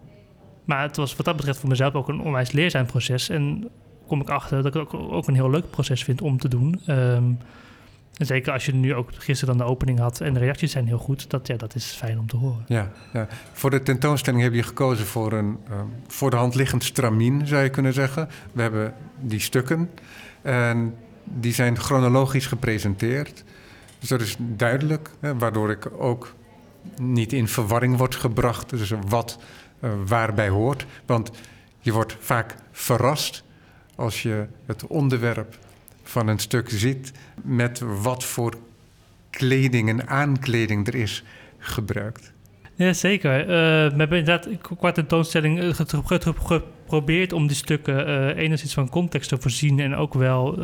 maar 0.66 0.82
het 0.82 0.96
was 0.96 1.16
wat 1.16 1.26
dat 1.26 1.36
betreft 1.36 1.60
voor 1.60 1.70
mezelf 1.70 1.94
ook 1.94 2.08
een 2.08 2.22
onwijs 2.22 2.52
leerzaam 2.52 2.86
proces. 2.86 3.30
En 3.30 3.70
kom 4.08 4.22
ik 4.22 4.30
achter 4.30 4.64
dat 4.64 4.76
ik 4.76 4.82
het 4.82 5.02
ook, 5.02 5.28
een 5.28 5.34
heel 5.34 5.50
leuk 5.50 5.70
proces 5.70 6.04
vind 6.04 6.22
om 6.22 6.38
te 6.38 6.48
doen. 6.48 6.82
Um, 6.88 7.38
en 8.18 8.26
zeker 8.26 8.54
als 8.54 8.66
je 8.66 8.74
nu 8.74 8.96
ook 8.96 9.10
gisteren 9.14 9.58
dan 9.58 9.66
de 9.66 9.72
opening 9.72 10.00
had 10.00 10.22
en 10.22 10.34
de 10.34 10.40
reacties 10.40 10.72
zijn 10.72 10.88
heel 10.88 10.98
goed, 10.98 11.30
dat, 11.30 11.48
ja, 11.48 11.56
dat 11.56 11.76
is 11.76 11.86
fijn 11.86 12.20
om 12.20 12.28
te 12.28 12.38
horen. 12.38 12.66
Ja, 12.68 12.92
ja. 13.14 13.28
voor 13.52 13.70
de 13.70 13.84
tentoonstelling 13.84 14.44
heb 14.44 14.54
je 14.54 14.64
gekozen 14.64 15.06
voor 15.06 15.34
een 15.34 15.58
um, 15.72 15.94
voor 16.08 16.30
de 16.30 16.36
hand 16.36 16.56
liggend 16.56 16.84
stramien, 16.84 17.48
zou 17.48 17.64
je 17.64 17.70
kunnen 17.70 17.94
zeggen. 17.94 18.30
We 18.52 18.62
hebben 18.62 18.94
die 19.20 19.40
stukken 19.40 19.90
en 20.42 20.96
die 21.24 21.54
zijn 21.54 21.78
chronologisch 21.78 22.48
gepresenteerd. 22.48 23.44
Dus 24.00 24.10
dat 24.10 24.22
is 24.22 24.36
duidelijk, 24.39 25.10
hè, 25.20 25.38
waardoor 25.38 25.72
ik 25.72 26.02
ook 26.02 26.34
niet 27.02 27.34
in 27.34 27.47
verwarring 27.47 27.97
word 27.97 28.16
gebracht. 28.16 28.70
Dus 28.70 28.93
wat 29.08 29.39
uh, 29.84 29.91
waarbij 30.06 30.50
hoort. 30.50 30.86
Want 31.06 31.32
je 31.80 31.91
wordt 31.91 32.16
vaak 32.20 32.56
verrast 32.72 33.43
als 33.95 34.22
je 34.22 34.47
het 34.66 34.88
onderwerp 34.88 35.58
van 36.04 36.28
een 36.28 36.39
stuk 36.39 36.70
ziet 36.70 37.12
met 37.43 37.82
wat 38.02 38.24
voor 38.24 38.58
kleding 39.30 39.89
en 39.89 40.08
aankleding 40.08 40.88
er 40.88 40.95
is 40.95 41.24
gebruikt. 41.58 42.32
Ja, 42.76 42.93
zeker. 42.93 43.45
We 43.45 43.93
hebben 43.97 44.18
inderdaad 44.18 44.47
qua 44.78 44.91
tentoonstelling 44.91 45.76
geprobeerd 46.90 47.34
om 47.34 47.48
die 47.48 47.56
stukken 47.56 48.10
uh, 48.10 48.38
enigszins 48.38 48.74
van 48.74 48.90
context 48.90 49.30
te 49.30 49.38
voorzien 49.40 49.80
en 49.80 49.96
ook 49.96 50.14
wel 50.14 50.58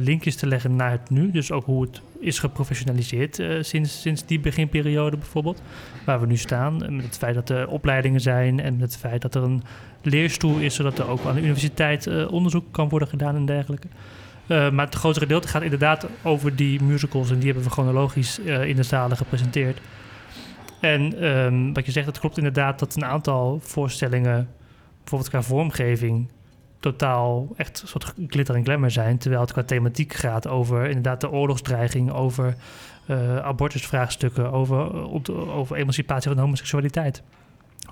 linkjes 0.00 0.36
te 0.36 0.46
leggen 0.46 0.76
naar 0.76 0.90
het 0.90 1.10
nu. 1.10 1.30
Dus 1.30 1.52
ook 1.52 1.64
hoe 1.64 1.82
het 1.82 2.00
is 2.20 2.38
geprofessionaliseerd 2.38 3.42
sinds, 3.60 4.00
sinds 4.00 4.26
die 4.26 4.40
beginperiode 4.40 5.16
bijvoorbeeld, 5.16 5.62
waar 6.04 6.20
we 6.20 6.26
nu 6.26 6.36
staan. 6.36 6.76
Met 6.76 7.04
het 7.04 7.18
feit 7.18 7.34
dat 7.34 7.48
er 7.48 7.68
opleidingen 7.68 8.20
zijn 8.20 8.60
en 8.60 8.72
met 8.72 8.92
het 8.92 9.00
feit 9.00 9.22
dat 9.22 9.34
er 9.34 9.42
een 9.42 9.62
leerstoel 10.02 10.58
is, 10.58 10.74
zodat 10.74 10.98
er 10.98 11.08
ook 11.08 11.24
aan 11.24 11.34
de 11.34 11.40
universiteit 11.40 12.26
onderzoek 12.26 12.64
kan 12.70 12.88
worden 12.88 13.08
gedaan 13.08 13.36
en 13.36 13.46
dergelijke. 13.46 13.86
maar 14.46 14.86
het 14.86 14.94
grootste 14.94 15.22
gedeelte 15.22 15.48
gaat 15.48 15.62
inderdaad 15.62 16.06
over 16.22 16.56
die 16.56 16.82
musicals 16.82 17.30
en 17.30 17.36
die 17.36 17.46
hebben 17.46 17.64
we 17.64 17.70
chronologisch 17.70 18.38
in 18.38 18.76
de 18.76 18.82
zalen 18.82 19.16
gepresenteerd. 19.16 19.80
En 20.80 21.24
um, 21.24 21.72
wat 21.72 21.86
je 21.86 21.92
zegt, 21.92 22.06
het 22.06 22.18
klopt 22.18 22.36
inderdaad 22.36 22.78
dat 22.78 22.94
een 22.94 23.04
aantal 23.04 23.60
voorstellingen, 23.62 24.48
bijvoorbeeld 25.02 25.30
qua 25.30 25.42
vormgeving, 25.42 26.28
totaal 26.80 27.48
echt 27.56 27.82
een 27.82 27.88
soort 27.88 28.14
glitter 28.26 28.54
en 28.54 28.64
glamour 28.64 28.90
zijn. 28.90 29.18
Terwijl 29.18 29.42
het 29.42 29.52
qua 29.52 29.62
thematiek 29.62 30.12
gaat 30.12 30.48
over 30.48 30.86
inderdaad 30.86 31.20
de 31.20 31.30
oorlogsdreiging, 31.30 32.12
over 32.12 32.56
uh, 33.06 33.36
abortusvraagstukken, 33.36 34.52
over, 34.52 35.10
over 35.52 35.76
emancipatie 35.76 36.30
van 36.30 36.40
homoseksualiteit. 36.40 37.22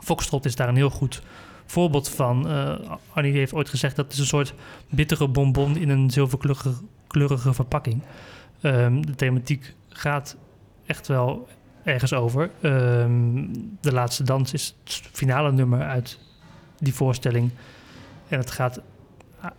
Foxtrot 0.01 0.45
is 0.45 0.57
daar 0.57 0.69
een 0.69 0.77
heel 0.77 0.91
goed 0.91 1.23
voorbeeld 1.67 2.09
van. 2.09 2.51
Uh, 2.51 2.75
Annie 3.13 3.33
heeft 3.33 3.55
ooit 3.55 3.69
gezegd 3.69 3.97
dat 3.97 4.05
het 4.05 4.15
is 4.15 4.21
een 4.21 4.27
soort 4.27 4.55
bittere 4.89 5.29
bonbon 5.29 5.77
in 5.77 5.89
een 5.89 6.11
zilverkleurige 6.11 7.55
verpakking. 7.55 8.03
Um, 8.63 9.07
de 9.07 9.15
thematiek 9.15 9.75
gaat 9.89 10.37
echt 10.87 11.07
wel 11.07 11.49
ergens 11.85 12.13
over. 12.13 12.51
Um, 12.63 13.51
de 13.81 13.93
laatste 13.93 14.23
dans 14.23 14.53
is 14.53 14.77
het 14.85 15.09
finale 15.13 15.53
nummer 15.53 15.83
uit 15.83 16.19
die 16.81 16.95
voorstelling. 16.95 17.51
En 18.29 18.39
het 18.39 18.51
gaat 18.51 18.81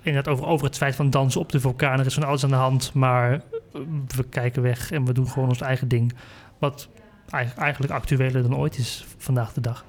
inderdaad 0.02 0.34
over, 0.34 0.46
over 0.46 0.66
het 0.66 0.78
feit 0.78 0.96
van 0.96 1.10
dansen 1.10 1.42
op 1.42 1.52
de 1.52 1.60
vulkaan. 1.60 2.00
Er 2.00 2.06
is 2.06 2.14
van 2.14 2.24
alles 2.24 2.44
aan 2.44 2.50
de 2.50 2.56
hand, 2.56 2.94
maar 2.94 3.42
we 4.16 4.24
kijken 4.30 4.62
weg 4.62 4.92
en 4.92 5.06
we 5.06 5.14
doen 5.14 5.28
gewoon 5.28 5.50
ons 5.50 5.62
eigen 5.62 5.88
ding. 5.88 6.14
Wat 6.60 6.90
eigenlijk 7.30 7.94
actueler 7.94 8.42
dan 8.42 8.58
ooit 8.58 8.78
is 8.78 9.06
vandaag 9.18 9.54
de 9.54 9.62
dag. 9.62 9.86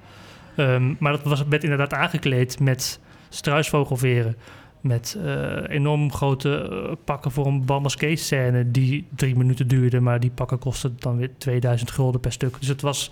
Um, 0.57 0.95
maar 0.99 1.11
dat 1.11 1.23
was, 1.23 1.43
werd 1.43 1.63
inderdaad 1.63 1.93
aangekleed 1.93 2.59
met 2.59 2.99
struisvogelveren 3.29 4.35
met 4.81 5.17
uh, 5.17 5.69
enorm 5.69 6.11
grote 6.11 6.97
pakken 7.03 7.31
voor 7.31 7.45
een 7.45 7.65
balmasqué 7.65 8.15
scène 8.15 8.71
die 8.71 9.07
drie 9.15 9.35
minuten 9.35 9.67
duurde, 9.67 9.99
maar 9.99 10.19
die 10.19 10.31
pakken 10.31 10.59
kostten 10.59 10.95
dan 10.99 11.17
weer 11.17 11.29
2000 11.37 11.91
gulden 11.91 12.21
per 12.21 12.31
stuk. 12.31 12.55
Dus 12.59 12.67
het 12.67 12.81
was, 12.81 13.11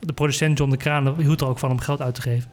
de 0.00 0.12
producent 0.12 0.58
John 0.58 0.70
de 0.70 0.76
Kraan 0.76 1.20
hield 1.20 1.40
er 1.40 1.46
ook 1.46 1.58
van 1.58 1.70
om 1.70 1.78
geld 1.78 2.00
uit 2.00 2.14
te 2.14 2.22
geven. 2.22 2.50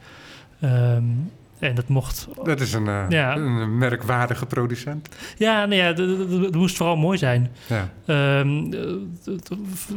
Um, 0.64 1.32
en 1.59 1.76
dat 1.76 1.88
mocht... 1.88 2.28
Dat 2.43 2.59
is 2.59 2.74
een, 2.74 2.86
uh, 2.86 3.05
ja. 3.09 3.36
een 3.36 3.78
merkwaardige 3.78 4.45
producent. 4.45 5.09
Ja, 5.38 5.66
nee, 5.66 5.80
ja, 5.80 5.93
het 5.93 6.55
moest 6.55 6.78
vooral 6.78 6.95
mooi 6.95 7.18
zijn. 7.18 7.51
Ja. 7.68 8.39
Um, 8.39 8.74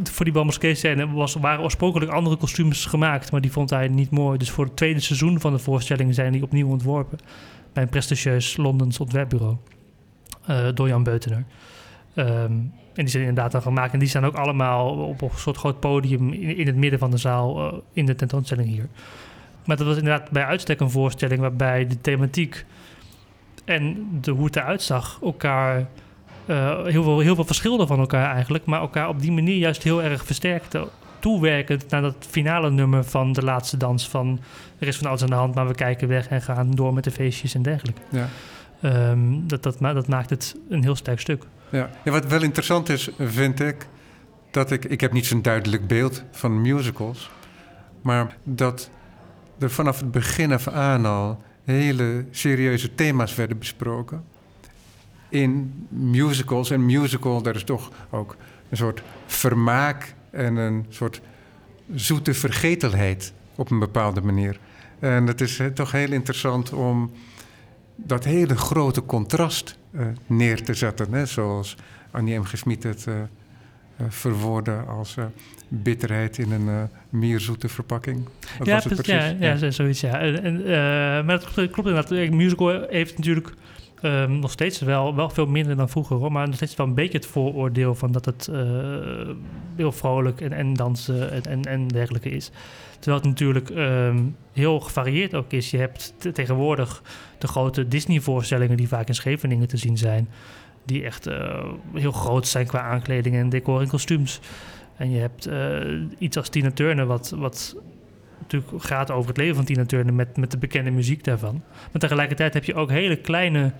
voor 0.02 0.24
die 0.24 0.34
balmasqué 0.34 0.74
scène 0.74 1.10
was, 1.10 1.34
waren 1.34 1.64
oorspronkelijk 1.64 2.10
andere 2.10 2.36
kostuums 2.36 2.86
gemaakt, 2.86 3.32
maar 3.32 3.40
die 3.40 3.52
vond 3.52 3.70
hij 3.70 3.88
niet 3.88 4.10
mooi. 4.10 4.38
Dus 4.38 4.50
voor 4.50 4.64
het 4.64 4.76
tweede 4.76 5.00
seizoen 5.00 5.40
van 5.40 5.52
de 5.52 5.58
voorstelling 5.58 6.14
zijn 6.14 6.32
die 6.32 6.42
opnieuw 6.42 6.68
ontworpen 6.68 7.18
bij 7.72 7.82
een 7.82 7.88
prestigieus 7.88 8.56
Londens 8.56 9.00
ontwerpbureau 9.00 9.56
uh, 10.50 10.66
door 10.74 10.88
Jan 10.88 11.02
Beutener. 11.02 11.44
Um, 12.14 12.24
en 12.24 12.72
die 13.04 13.08
zijn 13.08 13.24
inderdaad 13.24 13.52
dan 13.52 13.62
gemaakt. 13.62 13.92
En 13.92 13.98
die 13.98 14.08
staan 14.08 14.24
ook 14.24 14.34
allemaal 14.34 14.88
op 14.88 15.22
een 15.22 15.30
soort 15.34 15.56
groot 15.56 15.80
podium 15.80 16.32
in, 16.32 16.56
in 16.56 16.66
het 16.66 16.76
midden 16.76 16.98
van 16.98 17.10
de 17.10 17.16
zaal 17.16 17.66
uh, 17.66 17.78
in 17.92 18.06
de 18.06 18.14
tentoonstelling 18.14 18.68
hier. 18.68 18.88
Maar 19.66 19.76
dat 19.76 19.86
was 19.86 19.96
inderdaad 19.96 20.30
bij 20.30 20.44
uitstek 20.44 20.80
een 20.80 20.90
voorstelling 20.90 21.40
waarbij 21.40 21.86
de 21.86 22.00
thematiek 22.00 22.64
en 23.64 24.08
de, 24.20 24.30
hoe 24.30 24.44
het 24.44 24.56
eruit 24.56 24.82
zag 24.82 25.18
elkaar 25.22 25.86
uh, 26.46 26.84
heel, 26.84 27.02
veel, 27.02 27.18
heel 27.18 27.34
veel 27.34 27.44
verschilden 27.44 27.86
van 27.86 27.98
elkaar 27.98 28.34
eigenlijk, 28.34 28.64
maar 28.64 28.80
elkaar 28.80 29.08
op 29.08 29.20
die 29.20 29.32
manier 29.32 29.56
juist 29.56 29.82
heel 29.82 30.02
erg 30.02 30.24
versterkte. 30.24 30.88
Toewerkend 31.18 31.90
naar 31.90 32.02
dat 32.02 32.16
finale 32.28 32.70
nummer 32.70 33.04
van 33.04 33.32
de 33.32 33.42
laatste 33.42 33.76
dans 33.76 34.08
van 34.08 34.40
er 34.78 34.86
is 34.86 34.96
van 34.96 35.06
alles 35.08 35.22
aan 35.22 35.28
de 35.28 35.34
hand, 35.34 35.54
maar 35.54 35.66
we 35.66 35.74
kijken 35.74 36.08
weg 36.08 36.28
en 36.28 36.42
gaan 36.42 36.70
door 36.70 36.94
met 36.94 37.04
de 37.04 37.10
feestjes 37.10 37.54
en 37.54 37.62
dergelijke. 37.62 38.00
Ja. 38.10 38.28
Um, 39.10 39.48
dat, 39.48 39.62
dat, 39.62 39.78
dat 39.78 40.08
maakt 40.08 40.30
het 40.30 40.56
een 40.68 40.82
heel 40.82 40.96
sterk 40.96 41.20
stuk. 41.20 41.44
Ja. 41.70 41.90
ja, 42.04 42.10
wat 42.10 42.26
wel 42.26 42.42
interessant 42.42 42.88
is, 42.88 43.08
vind 43.18 43.60
ik, 43.60 43.86
dat 44.50 44.70
ik, 44.70 44.84
ik 44.84 45.00
heb 45.00 45.12
niet 45.12 45.26
zo'n 45.26 45.42
duidelijk 45.42 45.86
beeld 45.86 46.24
van 46.30 46.60
musicals, 46.60 47.30
maar 48.02 48.36
dat 48.42 48.90
er 49.58 49.70
vanaf 49.70 50.00
het 50.00 50.10
begin 50.10 50.52
af 50.52 50.68
aan 50.68 51.06
al 51.06 51.42
hele 51.64 52.24
serieuze 52.30 52.94
thema's 52.94 53.34
werden 53.34 53.58
besproken. 53.58 54.24
In 55.28 55.86
musicals. 55.88 56.70
En 56.70 56.84
musical, 56.84 57.42
daar 57.42 57.54
is 57.54 57.64
toch 57.64 57.90
ook 58.10 58.36
een 58.68 58.76
soort 58.76 59.02
vermaak 59.26 60.14
en 60.30 60.56
een 60.56 60.86
soort 60.88 61.20
zoete 61.94 62.34
vergetelheid 62.34 63.32
op 63.54 63.70
een 63.70 63.78
bepaalde 63.78 64.20
manier. 64.20 64.58
En 64.98 65.26
het 65.26 65.40
is 65.40 65.60
toch 65.74 65.92
heel 65.92 66.12
interessant 66.12 66.72
om 66.72 67.10
dat 67.96 68.24
hele 68.24 68.56
grote 68.56 69.04
contrast 69.04 69.78
uh, 69.90 70.06
neer 70.26 70.62
te 70.62 70.74
zetten. 70.74 71.12
Hè? 71.12 71.26
Zoals 71.26 71.76
Annie 72.10 72.38
M. 72.38 72.44
Gesmied 72.44 72.82
het 72.82 73.06
uh, 73.08 73.14
uh, 74.00 74.06
verwoordde 74.08 74.72
als 74.72 75.16
bitterheid 75.68 76.38
in 76.38 76.52
een 76.52 76.66
uh, 76.66 76.82
meer 77.08 77.40
zoete 77.40 77.68
verpakking. 77.68 78.28
Dat 78.58 78.66
ja, 78.66 78.74
was 78.74 78.84
het 78.84 78.94
precies. 78.94 79.38
Ja, 79.38 79.54
ja, 79.54 79.70
zoiets, 79.70 80.00
ja. 80.00 80.20
En, 80.20 80.60
uh, 80.60 80.66
maar 81.26 81.40
het 81.54 81.70
klopt 81.70 81.88
inderdaad. 81.88 82.30
Musical 82.30 82.86
heeft 82.88 83.16
natuurlijk 83.16 83.54
um, 84.02 84.38
nog 84.38 84.50
steeds 84.50 84.80
wel, 84.80 85.14
wel 85.14 85.30
veel 85.30 85.46
minder 85.46 85.76
dan 85.76 85.88
vroeger, 85.88 86.16
hoor, 86.16 86.32
maar 86.32 86.46
nog 86.46 86.56
steeds 86.56 86.76
wel 86.76 86.86
een 86.86 86.94
beetje 86.94 87.18
het 87.18 87.26
vooroordeel 87.26 87.94
van 87.94 88.12
dat 88.12 88.24
het 88.24 88.48
uh, 88.50 88.58
heel 89.76 89.92
vrolijk 89.92 90.40
en, 90.40 90.52
en 90.52 90.74
dansen 90.74 91.30
en, 91.30 91.42
en, 91.42 91.62
en, 91.62 91.88
dergelijke 91.88 92.30
is. 92.30 92.50
Terwijl 92.98 93.16
het 93.16 93.28
natuurlijk 93.28 93.68
um, 93.68 94.36
heel 94.52 94.80
gevarieerd 94.80 95.34
ook 95.34 95.52
is. 95.52 95.70
Je 95.70 95.78
hebt 95.78 96.14
tegenwoordig 96.32 97.02
de 97.38 97.46
grote 97.46 97.88
Disney-voorstellingen 97.88 98.76
die 98.76 98.88
vaak 98.88 99.08
in 99.08 99.14
Scheveningen 99.14 99.68
te 99.68 99.76
zien 99.76 99.98
zijn, 99.98 100.28
die 100.86 101.04
echt 101.04 101.28
heel 101.94 102.12
groot 102.12 102.46
zijn 102.46 102.66
qua 102.66 102.80
aankleding 102.80 103.36
en 103.36 103.48
decor 103.48 103.80
en 103.80 103.88
kostuums. 103.88 104.40
En 104.96 105.10
je 105.10 105.18
hebt 105.18 105.48
uh, 105.48 106.02
iets 106.18 106.36
als 106.36 106.48
Tina 106.48 106.70
Turner, 106.70 107.06
wat, 107.06 107.34
wat 107.36 107.76
natuurlijk 108.40 108.84
gaat 108.84 109.10
over 109.10 109.28
het 109.28 109.36
leven 109.36 109.54
van 109.54 109.64
Tina 109.64 109.84
Turner 109.84 110.14
met, 110.14 110.36
met 110.36 110.50
de 110.50 110.58
bekende 110.58 110.90
muziek 110.90 111.24
daarvan. 111.24 111.62
Maar 111.92 112.00
tegelijkertijd 112.00 112.54
heb 112.54 112.64
je 112.64 112.74
ook 112.74 112.90
hele 112.90 113.16
kleine 113.16 113.72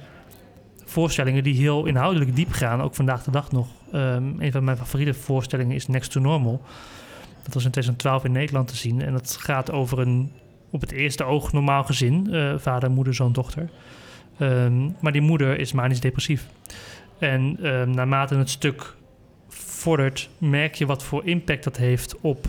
voorstellingen 0.85 1.45
die 1.45 1.55
heel 1.55 1.87
inhoudelijk 1.87 2.37
diep 2.37 2.53
gaan. 2.53 2.81
Ook 2.83 2.95
vandaag 2.95 3.25
de 3.25 3.31
dag 3.31 3.53
nog. 3.53 3.69
Um, 3.95 4.35
een 4.39 4.53
van 4.53 4.65
mijn 4.65 4.77
favoriete 4.77 5.15
voorstellingen 5.15 5.75
is 5.75 5.87
Next 5.87 6.11
to 6.13 6.21
Normal. 6.21 6.63
Dat 7.43 7.55
was 7.55 7.65
in 7.65 7.71
2012 7.71 8.25
in 8.25 8.33
Nederland 8.33 8.69
te 8.69 8.77
zien. 8.77 9.03
En 9.03 9.13
dat 9.13 9.37
gaat 9.41 9.73
over 9.73 9.99
een 9.99 10.33
op 10.71 10.81
het 10.81 10.93
eerste 10.93 11.25
oog 11.25 11.53
normaal 11.53 11.85
gezin. 11.85 12.29
Uh, 12.31 12.55
vader, 12.59 12.91
moeder, 12.91 13.15
zoon, 13.15 13.33
dochter. 13.33 13.71
Um, 14.41 14.97
maar 15.01 15.13
die 15.13 15.21
moeder 15.21 15.59
is 15.59 15.73
manisch 15.73 16.01
depressief. 16.01 16.47
En 17.19 17.67
um, 17.67 17.91
naarmate 17.91 18.35
het 18.35 18.51
stuk 18.51 18.95
vordert, 19.49 20.29
merk 20.39 20.75
je 20.75 20.87
wat 20.87 21.03
voor 21.03 21.25
impact 21.25 21.65
dat 21.65 21.77
heeft 21.77 22.21
op 22.21 22.47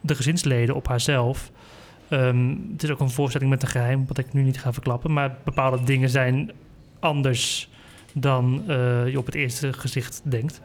de 0.00 0.14
gezinsleden, 0.14 0.74
op 0.74 0.88
haarzelf. 0.88 1.50
Um, 2.10 2.68
het 2.72 2.82
is 2.82 2.90
ook 2.90 3.00
een 3.00 3.10
voorstelling 3.10 3.50
met 3.50 3.62
een 3.62 3.68
geheim, 3.68 4.06
wat 4.06 4.18
ik 4.18 4.32
nu 4.32 4.42
niet 4.42 4.60
ga 4.60 4.72
verklappen. 4.72 5.12
Maar 5.12 5.36
bepaalde 5.44 5.84
dingen 5.84 6.08
zijn 6.08 6.50
anders 7.00 7.68
dan 8.12 8.62
uh, 8.68 9.08
je 9.08 9.18
op 9.18 9.26
het 9.26 9.34
eerste 9.34 9.72
gezicht 9.72 10.20
denkt. 10.24 10.60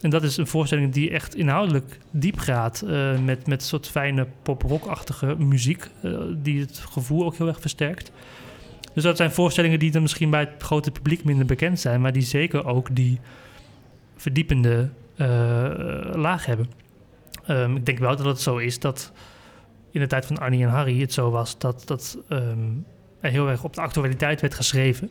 En 0.00 0.10
dat 0.10 0.22
is 0.22 0.36
een 0.36 0.46
voorstelling 0.46 0.92
die 0.92 1.10
echt 1.10 1.34
inhoudelijk 1.34 1.98
diep 2.10 2.38
gaat. 2.38 2.82
Uh, 2.86 3.18
met, 3.18 3.46
met 3.46 3.62
soort 3.62 3.88
fijne 3.88 4.26
pop-rock-achtige 4.42 5.34
muziek. 5.38 5.90
Uh, 6.02 6.18
die 6.36 6.60
het 6.60 6.78
gevoel 6.78 7.24
ook 7.24 7.36
heel 7.36 7.48
erg 7.48 7.60
versterkt. 7.60 8.12
Dus 8.94 9.02
dat 9.02 9.16
zijn 9.16 9.32
voorstellingen 9.32 9.78
die 9.78 9.90
dan 9.90 10.02
misschien 10.02 10.30
bij 10.30 10.40
het 10.40 10.62
grote 10.62 10.90
publiek 10.90 11.24
minder 11.24 11.46
bekend 11.46 11.80
zijn. 11.80 12.00
Maar 12.00 12.12
die 12.12 12.22
zeker 12.22 12.66
ook 12.66 12.94
die 12.94 13.20
verdiepende 14.16 14.90
uh, 15.16 15.26
laag 16.14 16.46
hebben. 16.46 16.70
Um, 17.48 17.76
ik 17.76 17.86
denk 17.86 17.98
wel 17.98 18.16
dat 18.16 18.26
het 18.26 18.40
zo 18.40 18.56
is 18.56 18.78
dat 18.78 19.12
in 19.90 20.00
de 20.00 20.06
tijd 20.06 20.26
van 20.26 20.38
Arnie 20.38 20.64
en 20.64 20.70
Harry 20.70 21.00
het 21.00 21.12
zo 21.12 21.30
was 21.30 21.58
dat, 21.58 21.82
dat 21.86 22.18
um, 22.28 22.86
heel 23.20 23.48
erg 23.48 23.64
op 23.64 23.74
de 23.74 23.80
actualiteit 23.80 24.40
werd 24.40 24.54
geschreven. 24.54 25.10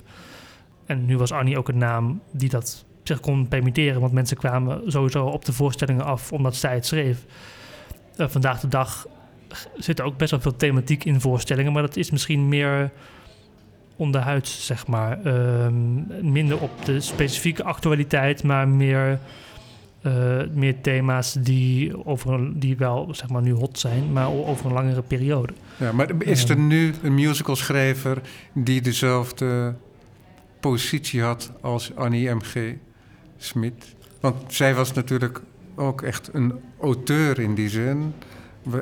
En 0.86 1.06
nu 1.06 1.18
was 1.18 1.32
Arnie 1.32 1.58
ook 1.58 1.68
een 1.68 1.78
naam 1.78 2.22
die 2.32 2.50
dat 2.50 2.86
zich 3.04 3.20
kon 3.20 3.48
permitteren, 3.48 4.02
want 4.02 4.14
mensen 4.14 4.38
kwamen 4.38 4.92
sowieso 4.92 5.26
op 5.26 5.46
de 5.46 5.54
voorstellingen 5.54 6.06
af 6.06 6.32
omdat 6.32 6.56
zij 6.56 6.74
het 6.74 6.86
schreef. 6.86 7.26
Uh, 8.18 8.28
vandaag 8.28 8.60
de 8.60 8.68
dag 8.68 9.08
zit 9.78 10.00
er 10.00 10.06
ook 10.06 10.18
best 10.18 10.32
wel 10.32 10.40
veel 10.40 10.56
thematiek 10.56 11.04
in 11.04 11.22
voorstellingen, 11.22 11.74
maar 11.74 11.82
dat 11.82 11.96
is 11.96 12.12
misschien 12.12 12.48
meer 12.48 12.92
onderhuids, 13.96 14.66
zeg 14.66 14.88
maar. 14.88 15.26
Um, 15.26 16.08
minder 16.22 16.60
op 16.60 16.86
de 16.86 17.02
specifieke 17.02 17.64
actualiteit, 17.64 18.44
maar 18.44 18.68
meer 18.68 19.20
uh, 20.04 20.42
meer 20.54 20.82
thema's 20.82 21.34
die, 21.34 22.06
over 22.06 22.60
die 22.60 22.78
wel 22.78 23.08
zeg 23.12 23.30
maar, 23.30 23.42
nu 23.42 23.54
hot 23.54 23.80
zijn, 23.80 24.12
maar 24.12 24.28
over 24.28 24.66
een 24.66 24.74
langere 24.74 25.02
periode. 25.02 25.54
Ja, 25.78 25.92
maar 25.92 26.10
is 26.20 26.50
er 26.50 26.58
nu 26.58 26.94
een 27.04 27.14
musicalschrijver 27.14 28.22
die 28.54 28.82
dezelfde 28.82 29.76
positie 30.60 31.22
had 31.22 31.52
als 31.62 31.96
Annie 31.96 32.30
M.G. 32.30 32.56
Smit? 33.38 33.96
Want 34.20 34.54
zij 34.54 34.76
was 34.76 34.94
natuurlijk 34.94 35.42
ook 35.76 36.02
echt 36.02 36.30
een 36.34 36.54
auteur 36.82 37.40
in 37.40 37.56
die 37.56 37.70
zin. 37.70 38.14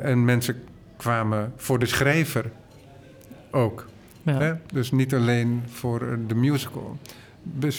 En 0.01 0.25
mensen 0.25 0.63
kwamen 0.97 1.53
voor 1.55 1.79
de 1.79 1.85
schrijver 1.85 2.51
ook. 3.51 3.89
Ja. 4.23 4.37
Hè? 4.37 4.53
Dus 4.73 4.91
niet 4.91 5.13
alleen 5.13 5.63
voor 5.67 6.19
de 6.27 6.35
musical. 6.35 6.97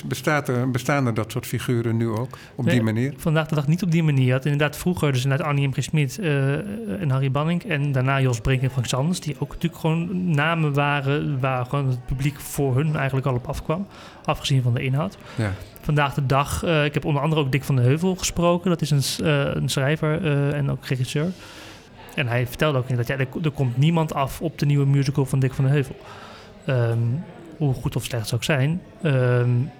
Bestaat 0.04 0.48
er, 0.48 0.70
bestaan 0.70 1.06
er 1.06 1.14
dat 1.14 1.32
soort 1.32 1.46
figuren 1.46 1.96
nu 1.96 2.08
ook 2.08 2.38
op 2.54 2.68
die 2.68 2.82
manier? 2.82 3.14
Vandaag 3.16 3.46
de 3.46 3.54
dag 3.54 3.66
niet 3.66 3.82
op 3.82 3.90
die 3.90 4.02
manier. 4.02 4.26
Je 4.26 4.32
had 4.32 4.44
inderdaad 4.44 4.76
vroeger 4.76 5.12
dus 5.12 5.22
inderdaad 5.22 5.46
Annie 5.46 5.68
M. 5.68 5.72
G. 5.72 5.82
Smit 5.82 6.18
uh, 6.20 7.00
en 7.00 7.10
Harry 7.10 7.30
Banning. 7.30 7.62
En 7.62 7.92
daarna 7.92 8.20
Jos 8.20 8.40
Brink 8.40 8.62
en 8.62 8.70
Frank 8.70 8.86
Sanders. 8.86 9.20
Die 9.20 9.36
ook 9.38 9.48
natuurlijk 9.48 9.80
gewoon 9.80 10.30
namen 10.30 10.72
waren 10.72 11.40
waar 11.40 11.66
gewoon 11.66 11.88
het 11.88 12.06
publiek 12.06 12.40
voor 12.40 12.76
hun 12.76 12.96
eigenlijk 12.96 13.26
al 13.26 13.34
op 13.34 13.46
afkwam. 13.46 13.86
Afgezien 14.24 14.62
van 14.62 14.74
de 14.74 14.82
inhoud. 14.82 15.18
Ja. 15.36 15.52
Vandaag 15.80 16.14
de 16.14 16.26
dag, 16.26 16.64
uh, 16.64 16.84
ik 16.84 16.94
heb 16.94 17.04
onder 17.04 17.22
andere 17.22 17.40
ook 17.40 17.52
Dick 17.52 17.64
van 17.64 17.76
de 17.76 17.82
Heuvel 17.82 18.14
gesproken. 18.14 18.70
Dat 18.70 18.80
is 18.80 18.90
een, 18.90 19.26
uh, 19.26 19.54
een 19.54 19.68
schrijver 19.68 20.24
en 20.54 20.70
ook 20.70 20.86
regisseur. 20.86 21.32
En 22.14 22.26
hij 22.26 22.46
vertelde 22.46 22.78
ook 22.78 22.96
dat 22.96 23.06
ja, 23.06 23.16
er, 23.16 23.28
er, 23.42 23.50
komt 23.50 23.76
niemand 23.76 24.14
af 24.14 24.40
op 24.40 24.58
de 24.58 24.66
nieuwe 24.66 24.86
musical 24.86 25.26
van 25.26 25.38
Dick 25.38 25.54
van 25.54 25.64
de 25.64 25.70
Heuvel. 25.70 25.96
Um, 26.68 27.24
hoe 27.56 27.74
goed 27.74 27.96
of 27.96 28.04
slecht 28.04 28.24
het 28.24 28.34
ook 28.34 28.44
zijn. 28.44 28.80
Um, 29.02 29.70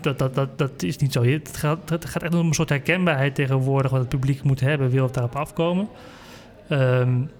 dat, 0.00 0.18
dat, 0.18 0.34
dat, 0.34 0.58
dat 0.58 0.82
is 0.82 0.96
niet 0.96 1.12
zo. 1.12 1.22
Het 1.22 1.56
gaat, 1.56 1.90
het 1.90 2.04
gaat 2.04 2.22
echt 2.22 2.34
om 2.34 2.46
een 2.46 2.54
soort 2.54 2.68
herkenbaarheid 2.68 3.34
tegenwoordig 3.34 3.90
wat 3.90 4.00
het 4.00 4.08
publiek 4.08 4.42
moet 4.42 4.60
hebben, 4.60 4.90
wil 4.90 5.04
het 5.04 5.14
daarop 5.14 5.36
afkomen. 5.36 5.88
Um, 6.68 7.30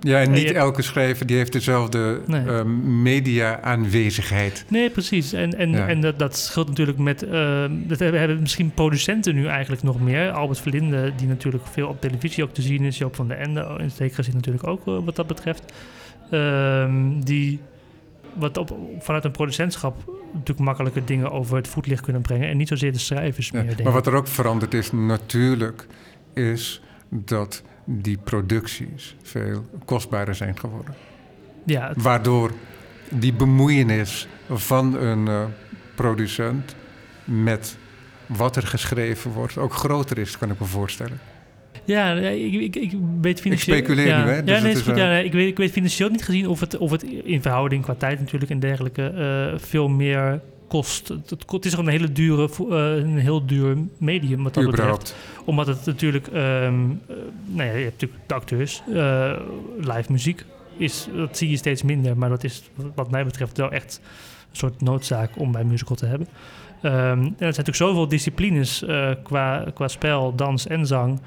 ja, 0.00 0.20
en 0.20 0.30
niet 0.30 0.50
elke 0.50 0.82
schrijver 0.82 1.26
die 1.26 1.36
heeft 1.36 1.52
dezelfde 1.52 2.20
nee. 2.26 2.44
uh, 2.44 2.62
media-aanwezigheid. 3.02 4.64
Nee, 4.68 4.90
precies. 4.90 5.32
En, 5.32 5.58
en, 5.58 5.70
ja. 5.70 5.88
en 5.88 6.00
dat, 6.00 6.18
dat 6.18 6.36
scheelt 6.36 6.68
natuurlijk 6.68 6.98
met... 6.98 7.24
Uh, 7.24 7.64
dat 7.70 7.98
hebben, 7.98 8.40
misschien 8.40 8.70
producenten 8.70 9.34
nu 9.34 9.46
eigenlijk 9.46 9.82
nog 9.82 10.00
meer. 10.00 10.30
Albert 10.30 10.60
Verlinde, 10.60 11.12
die 11.16 11.28
natuurlijk 11.28 11.66
veel 11.66 11.88
op 11.88 12.00
televisie 12.00 12.44
ook 12.44 12.54
te 12.54 12.62
zien 12.62 12.82
is. 12.82 12.98
Joop 12.98 13.16
van 13.16 13.28
de 13.28 13.34
Ende 13.34 13.76
in 13.78 13.90
zekere 13.90 14.22
zin 14.22 14.34
natuurlijk 14.34 14.66
ook 14.66 14.86
uh, 14.86 14.98
wat 15.04 15.16
dat 15.16 15.26
betreft. 15.26 15.72
Um, 16.30 17.24
die 17.24 17.60
wat 18.34 18.56
op, 18.56 18.76
vanuit 18.98 19.24
een 19.24 19.30
producentschap 19.30 19.96
natuurlijk 20.32 20.58
makkelijke 20.58 21.04
dingen 21.04 21.30
over 21.30 21.56
het 21.56 21.68
voetlicht 21.68 22.02
kunnen 22.02 22.22
brengen 22.22 22.48
en 22.48 22.56
niet 22.56 22.68
zozeer 22.68 22.92
de 22.92 22.98
schrijvers 22.98 23.48
ja, 23.48 23.62
meer. 23.62 23.74
Maar 23.82 23.92
wat 23.92 24.06
er 24.06 24.14
ook 24.14 24.28
veranderd 24.28 24.74
is 24.74 24.92
natuurlijk, 24.92 25.86
is 26.34 26.82
dat 27.08 27.62
die 27.84 28.18
producties 28.18 29.16
veel 29.22 29.64
kostbaarder 29.84 30.34
zijn 30.34 30.58
geworden. 30.58 30.94
Ja, 31.64 31.92
Waardoor 31.96 32.52
die 33.10 33.32
bemoeienis 33.32 34.28
van 34.48 34.94
een 34.94 35.26
uh, 35.26 35.44
producent 35.94 36.76
met 37.24 37.76
wat 38.26 38.56
er 38.56 38.66
geschreven 38.66 39.30
wordt 39.30 39.58
ook 39.58 39.72
groter 39.72 40.18
is, 40.18 40.38
kan 40.38 40.50
ik 40.50 40.60
me 40.60 40.66
voorstellen. 40.66 41.18
Ja, 41.86 42.12
ik, 42.12 42.52
ik, 42.52 42.76
ik 42.76 42.92
weet 43.20 43.40
financieel... 43.40 43.76
Ik 43.76 43.84
speculeer 43.84 44.06
ja. 44.06 44.24
nu, 44.24 44.30
hè? 44.30 44.44
Dus 44.44 44.56
ja, 44.56 44.62
nee, 44.62 44.72
is 44.72 44.80
goed, 44.80 44.96
ja, 44.96 45.08
nee, 45.08 45.24
ik, 45.24 45.32
weet, 45.32 45.48
ik 45.48 45.56
weet 45.56 45.70
financieel 45.70 46.08
niet 46.08 46.24
gezien 46.24 46.48
of 46.48 46.60
het, 46.60 46.78
of 46.78 46.90
het 46.90 47.02
in 47.02 47.42
verhouding 47.42 47.82
qua 47.82 47.94
tijd 47.94 48.18
natuurlijk 48.18 48.50
en 48.50 48.58
dergelijke 48.58 49.12
uh, 49.14 49.58
veel 49.58 49.88
meer 49.88 50.40
kost. 50.68 51.08
Het, 51.08 51.30
het, 51.46 51.64
is 51.64 51.70
gewoon 51.70 51.86
een 51.86 51.92
hele 51.92 52.12
dure, 52.12 52.48
eh, 52.70 53.04
een 53.04 53.18
heel 53.18 53.46
duur 53.46 53.76
medium 53.98 54.42
wat 54.42 54.54
dat 54.54 54.66
betreft. 54.66 55.16
Omdat 55.44 55.66
het 55.66 55.86
natuurlijk, 55.86 56.26
eh, 56.26 56.32
nou 56.32 56.88
ja, 57.54 57.62
je 57.62 57.84
hebt 57.84 58.00
natuurlijk 58.00 58.20
de 58.26 58.34
acteurs, 58.34 58.82
eh, 58.94 59.32
live 59.78 60.12
muziek. 60.12 60.44
Is, 60.76 61.08
dat 61.16 61.36
zie 61.36 61.50
je 61.50 61.56
steeds 61.56 61.82
minder, 61.82 62.16
maar 62.16 62.28
dat 62.28 62.44
is 62.44 62.62
wat 62.94 63.10
mij 63.10 63.24
betreft 63.24 63.56
wel 63.56 63.70
echt 63.70 64.00
een 64.50 64.56
soort 64.56 64.80
noodzaak 64.80 65.30
om 65.38 65.52
bij 65.52 65.64
musical 65.64 65.96
te 65.96 66.06
hebben. 66.06 66.28
Ehm, 66.82 66.94
en 66.94 67.24
er 67.24 67.34
zijn 67.38 67.38
natuurlijk 67.38 67.76
zoveel 67.76 68.08
disciplines 68.08 68.84
eh, 68.84 69.10
qua, 69.22 69.64
qua 69.74 69.88
spel, 69.88 70.34
dans 70.34 70.66
en 70.66 70.86
zang, 70.86 71.20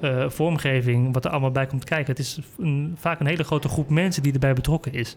eh, 0.00 0.28
vormgeving, 0.28 1.12
wat 1.12 1.24
er 1.24 1.30
allemaal 1.30 1.50
bij 1.50 1.66
komt 1.66 1.84
kijken. 1.84 2.10
Het 2.10 2.18
is 2.18 2.38
een, 2.58 2.94
vaak 2.98 3.20
een 3.20 3.26
hele 3.26 3.44
grote 3.44 3.68
groep 3.68 3.88
mensen 3.90 4.22
die 4.22 4.32
erbij 4.32 4.54
betrokken 4.54 4.92
is. 4.92 5.16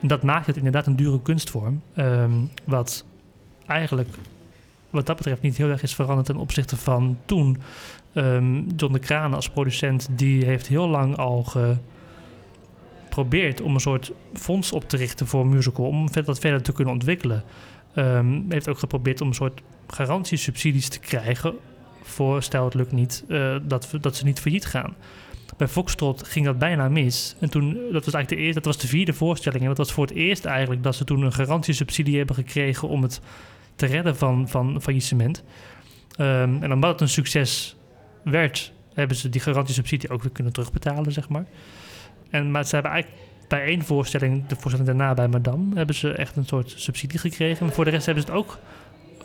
Dat 0.00 0.22
maakt 0.22 0.46
het 0.46 0.56
inderdaad 0.56 0.86
een 0.86 0.96
dure 0.96 1.22
kunstvorm, 1.22 1.82
ehm, 1.94 2.32
wat 2.64 3.04
eigenlijk 3.66 4.08
wat 4.90 5.06
dat 5.06 5.16
betreft 5.16 5.42
niet 5.42 5.56
heel 5.56 5.68
erg 5.68 5.82
is 5.82 5.94
veranderd 5.94 6.26
ten 6.26 6.36
opzichte 6.36 6.76
van 6.76 7.18
toen. 7.24 7.56
Ehm, 8.12 8.62
John 8.76 8.92
de 8.92 8.98
Kraan 8.98 9.34
als 9.34 9.50
producent, 9.50 10.08
die 10.10 10.44
heeft 10.44 10.66
heel 10.66 10.88
lang 10.88 11.16
al 11.16 11.44
geprobeerd 13.08 13.60
om 13.60 13.74
een 13.74 13.80
soort 13.80 14.12
fonds 14.32 14.72
op 14.72 14.88
te 14.88 14.96
richten 14.96 15.26
voor 15.26 15.46
musical, 15.46 15.84
om 15.84 16.08
dat 16.24 16.38
verder 16.38 16.62
te 16.62 16.72
kunnen 16.72 16.92
ontwikkelen. 16.92 17.44
Ehm 17.94 18.40
heeft 18.48 18.68
ook 18.68 18.78
geprobeerd 18.78 19.20
om 19.20 19.28
een 19.28 19.34
soort 19.34 19.60
garantiesubsidies 19.86 20.88
te 20.88 20.98
krijgen 20.98 21.54
voor, 22.08 22.42
stel 22.42 22.64
het 22.64 22.74
lukt 22.74 22.92
niet, 22.92 23.24
eh, 23.28 23.56
dat, 23.62 23.88
dat 24.00 24.16
ze 24.16 24.24
niet 24.24 24.40
failliet 24.40 24.66
gaan. 24.66 24.94
Bij 25.56 25.68
Foxtrot 25.68 26.28
ging 26.28 26.44
dat 26.44 26.58
bijna 26.58 26.88
mis. 26.88 27.36
En 27.40 27.50
toen, 27.50 27.72
dat 27.72 28.04
was 28.04 28.14
eigenlijk 28.14 28.28
de 28.28 28.36
eerste, 28.36 28.60
dat 28.60 28.64
was 28.64 28.78
de 28.78 28.88
vierde 28.88 29.12
voorstelling. 29.12 29.62
En 29.62 29.68
dat 29.68 29.76
was 29.76 29.92
voor 29.92 30.06
het 30.06 30.14
eerst 30.14 30.44
eigenlijk 30.44 30.82
dat 30.82 30.94
ze 30.94 31.04
toen 31.04 31.22
een 31.22 31.32
garantiesubsidie 31.32 32.16
hebben 32.16 32.34
gekregen 32.34 32.88
om 32.88 33.02
het 33.02 33.20
te 33.74 33.86
redden 33.86 34.16
van, 34.16 34.48
van 34.48 34.82
faillissement. 34.82 35.44
Ehm, 36.16 36.62
en 36.62 36.72
omdat 36.72 36.90
het 36.90 37.00
een 37.00 37.08
succes 37.08 37.76
werd, 38.24 38.72
hebben 38.94 39.16
ze 39.16 39.28
die 39.28 39.40
garantiesubsidie 39.40 40.10
ook 40.10 40.22
weer 40.22 40.32
kunnen 40.32 40.52
terugbetalen, 40.52 41.12
zeg 41.12 41.28
maar. 41.28 41.44
En, 42.30 42.50
maar 42.50 42.64
ze 42.64 42.74
hebben 42.74 42.92
eigenlijk 42.92 43.22
bij 43.48 43.64
één 43.64 43.82
voorstelling, 43.82 44.46
de 44.46 44.56
voorstelling 44.56 44.86
daarna 44.86 45.14
bij 45.14 45.28
Madame, 45.28 45.74
hebben 45.74 45.94
ze 45.94 46.12
echt 46.12 46.36
een 46.36 46.46
soort 46.46 46.74
subsidie 46.76 47.18
gekregen. 47.18 47.66
En 47.66 47.72
voor 47.72 47.84
de 47.84 47.90
rest 47.90 48.06
hebben 48.06 48.24
ze 48.24 48.30
het 48.30 48.38
ook 48.38 48.58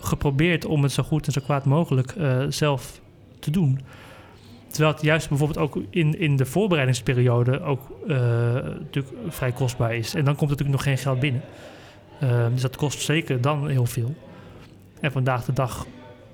geprobeerd 0.04 0.66
om 0.66 0.84
het 0.84 0.91
zo 0.91 1.04
goed 1.04 1.26
en 1.26 1.32
zo 1.32 1.41
kwaad 1.41 1.66
mogelijk 1.66 2.12
eh, 2.12 2.39
zelf 2.49 3.01
te 3.39 3.51
doen. 3.51 3.80
Terwijl 4.68 4.93
het 4.93 5.04
juist 5.04 5.30
bijvoorbeeld 5.30 5.60
ook 5.60 5.78
in, 5.89 6.20
in 6.20 6.36
de 6.36 6.45
voorbereidingsperiode 6.45 7.62
ook 7.62 7.82
eh, 8.08 8.18
natuurlijk 8.64 9.16
vrij 9.28 9.51
kostbaar 9.51 9.95
is. 9.95 10.14
En 10.14 10.26
dan 10.26 10.36
komt 10.36 10.51
er 10.51 10.58
natuurlijk 10.58 10.72
nog 10.78 10.84
geen 10.84 10.97
geld 10.97 11.20
binnen. 11.20 11.41
Ehm, 12.20 12.51
dus 12.51 12.62
dat 12.62 12.76
kost 12.76 13.01
zeker 13.01 13.41
dan 13.41 13.68
heel 13.68 13.86
veel. 13.86 14.16
En 14.99 15.12
vandaag 15.12 15.45
de 15.45 15.54
dag 15.54 15.86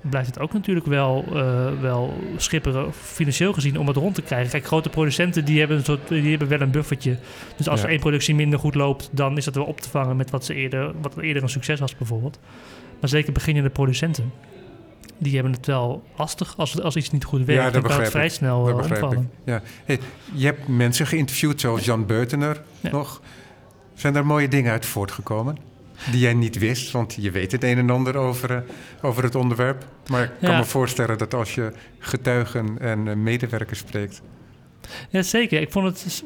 blijft 0.02 0.28
het 0.28 0.40
ook 0.40 0.54
natuurlijk 0.54 0.86
wel, 0.86 1.26
eh, 1.34 1.68
wel 1.82 2.14
schipperen, 2.38 2.94
financieel 2.94 3.54
gezien, 3.54 3.80
om 3.80 3.88
het 3.88 3.96
rond 3.96 4.16
te 4.16 4.22
krijgen. 4.22 4.52
Kijk, 4.52 4.66
grote 4.66 4.90
producenten 4.90 5.46
die 5.46 5.60
hebben, 5.60 5.78
een 5.78 5.84
soort, 5.84 6.08
die 6.08 6.30
hebben 6.30 6.48
wel 6.48 6.62
een 6.62 6.72
buffertje. 6.72 7.18
Dus 7.56 7.70
als 7.70 7.80
Ja. 7.80 7.86
er 7.86 7.92
één 7.92 8.00
productie 8.00 8.36
minder 8.36 8.60
goed 8.60 8.76
loopt, 8.76 9.10
dan 9.12 9.38
is 9.38 9.46
dat 9.46 9.56
wel 9.56 9.66
op 9.66 9.82
te 9.82 9.90
vangen 9.90 10.16
met 10.16 10.30
wat, 10.30 10.46
ze 10.46 10.54
eerder, 10.54 10.92
wat 11.02 11.18
eerder 11.18 11.44
een 11.44 11.50
succes 11.50 11.80
was 11.80 11.96
bijvoorbeeld. 11.96 12.40
Maar 13.00 13.10
zeker 13.10 13.34
beginnende 13.34 13.70
producenten, 13.70 14.32
die 15.18 15.34
hebben 15.34 15.52
het 15.54 15.66
wel 15.66 16.04
lastig 16.18 16.54
als, 16.58 16.82
als 16.82 16.96
iets 16.96 17.12
niet 17.12 17.24
goed 17.24 17.46
werkt. 17.46 17.64
Ja, 17.64 17.70
dan 17.70 17.72
kan 17.72 17.82
het 17.82 17.90
begrijp 17.92 18.12
vrij 18.12 18.26
ik. 18.26 18.32
snel 18.32 18.60
Dat 18.66 18.70
eh, 18.70 18.76
begrijp 18.78 19.00
ik. 19.02 19.08
omvallen. 19.08 19.32
Ja. 19.44 19.62
Hey, 19.86 20.00
je 20.34 20.46
hebt 20.46 20.68
mensen 20.68 21.08
geïnterviewd, 21.08 21.62
zoals 21.62 21.86
Jan 21.86 22.06
Beutener 22.06 22.62
Ja. 22.82 22.92
nog. 22.92 23.22
Zijn 23.94 24.16
er 24.16 24.26
mooie 24.26 24.48
dingen 24.48 24.72
uit 24.72 24.86
voortgekomen? 24.86 25.58
Die 26.12 26.20
jij 26.20 26.34
niet 26.34 26.58
wist, 26.58 26.92
want 26.92 27.16
je 27.20 27.32
weet 27.32 27.52
het 27.52 27.64
een 27.64 27.78
en 27.78 27.90
ander 27.90 28.16
over, 28.18 28.52
eh, 28.56 28.62
over 29.02 29.24
het 29.24 29.36
onderwerp. 29.36 29.86
Maar 30.10 30.24
ik 30.24 30.32
kan 30.42 30.50
Ja. 30.52 30.58
me 30.58 30.66
voorstellen 30.66 31.18
dat 31.18 31.34
als 31.34 31.56
je 31.56 31.72
getuigen 32.00 32.78
en 32.80 33.08
eh, 33.08 33.16
medewerkers 33.16 33.80
spreekt. 33.80 34.22
Ja, 35.10 35.22
zeker. 35.22 35.62
Ik 35.62 35.72
vond 35.72 35.86
het 35.86 36.24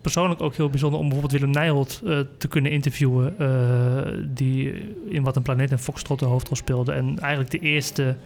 persoonlijk 0.00 0.42
ook 0.42 0.54
heel 0.54 0.70
bijzonder 0.70 1.00
om 1.00 1.08
bijvoorbeeld 1.08 1.40
Willem 1.40 1.54
Nijholt 1.54 2.00
eh, 2.04 2.18
te 2.38 2.48
kunnen 2.48 2.72
interviewen. 2.72 3.38
eh, 3.38 4.24
die 4.26 4.72
in 5.08 5.22
Wat 5.22 5.36
een 5.36 5.42
Planeet 5.42 5.70
en 5.70 5.78
Foxtrot 5.78 6.18
de 6.18 6.24
hoofdrol 6.24 6.56
speelde. 6.56 6.92
En 6.92 7.18
eigenlijk 7.18 7.50
de 7.50 7.58
eerste 7.58 8.16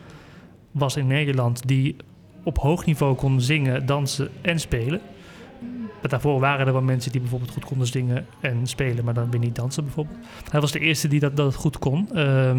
was 0.70 0.96
in 0.96 1.06
Nederland 1.06 1.66
die 1.68 1.96
op 2.42 2.58
hoog 2.58 2.84
niveau 2.84 3.14
kon 3.14 3.40
zingen, 3.40 3.86
dansen 3.86 4.28
en 4.40 4.60
spelen. 4.60 5.00
Daarvoor 6.08 6.40
waren 6.40 6.66
er 6.66 6.72
wel 6.72 6.82
mensen 6.82 7.12
die 7.12 7.20
bijvoorbeeld 7.20 7.50
goed 7.50 7.64
konden 7.64 7.86
zingen 7.86 8.26
en 8.40 8.66
spelen, 8.66 9.04
maar 9.04 9.14
dan 9.14 9.30
weer 9.30 9.40
niet 9.40 9.54
dansen 9.54 9.84
bijvoorbeeld. 9.84 10.18
Hij 10.50 10.60
was 10.60 10.72
de 10.72 10.78
eerste 10.78 11.08
die 11.08 11.20
dat, 11.20 11.36
dat 11.36 11.54
goed 11.54 11.78
kon. 11.78 12.08
Ehm, 12.12 12.58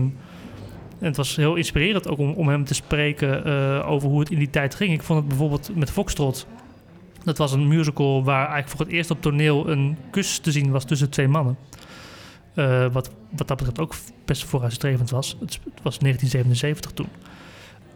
en 1.00 1.08
het 1.08 1.18
was 1.18 1.36
heel 1.36 1.56
inspirerend 1.56 2.08
ook 2.08 2.18
om, 2.18 2.32
om 2.32 2.48
hem 2.48 2.66
te 2.66 2.74
spreken 2.74 3.46
eh, 3.46 3.90
over 3.90 4.10
hoe 4.10 4.20
het 4.20 4.32
in 4.32 4.38
die 4.38 4.50
tijd 4.50 4.76
ging. 4.76 4.94
Ik 4.94 5.04
vond 5.04 5.20
het 5.20 5.28
bijvoorbeeld 5.28 5.76
met 5.76 5.92
Foxtrot 5.92 6.48
dat 7.26 7.38
was 7.38 7.52
een 7.52 7.68
musical 7.68 8.24
waar 8.24 8.38
eigenlijk 8.38 8.70
voor 8.70 8.80
het 8.80 8.90
eerst 8.90 9.12
op 9.12 9.22
toneel 9.22 9.70
een 9.70 9.98
kus 10.10 10.40
te 10.40 10.52
zien 10.52 10.72
was 10.72 10.86
tussen 10.86 11.10
twee 11.10 11.28
mannen. 11.28 11.58
Eh, 12.54 12.86
wat, 12.92 13.12
wat 13.30 13.48
dat 13.48 13.58
betreft 13.58 13.80
ook 13.80 13.96
best 14.26 14.44
vooruitstrevend 14.44 15.10
was. 15.10 15.38
Het 15.40 15.60
was 15.84 15.98
1977 15.98 16.92
toen. 16.92 17.08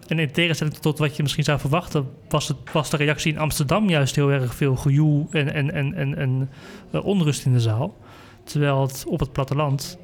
En 0.08 0.20
in 0.20 0.32
tegenstelling 0.32 0.78
tot 0.78 0.98
wat 0.98 1.16
je 1.16 1.22
misschien 1.22 1.44
zou 1.44 1.60
verwachten, 1.60 2.10
was, 2.30 2.48
het, 2.48 2.58
was 2.72 2.90
de 2.90 2.98
reactie 2.98 3.34
in 3.34 3.40
Amsterdam 3.40 3.90
juist 3.90 4.16
heel 4.16 4.32
erg 4.32 4.56
veel 4.56 4.76
gejoel 4.76 5.28
en, 5.32 5.54
en, 5.54 5.74
en, 5.74 6.16
en, 6.18 6.50
eh, 6.92 7.06
onrust 7.06 7.46
in 7.46 7.54
de 7.54 7.60
zaal. 7.60 7.98
Terwijl 8.44 8.82
het 8.82 9.06
op 9.08 9.20
het 9.20 9.32
platteland, 9.32 9.98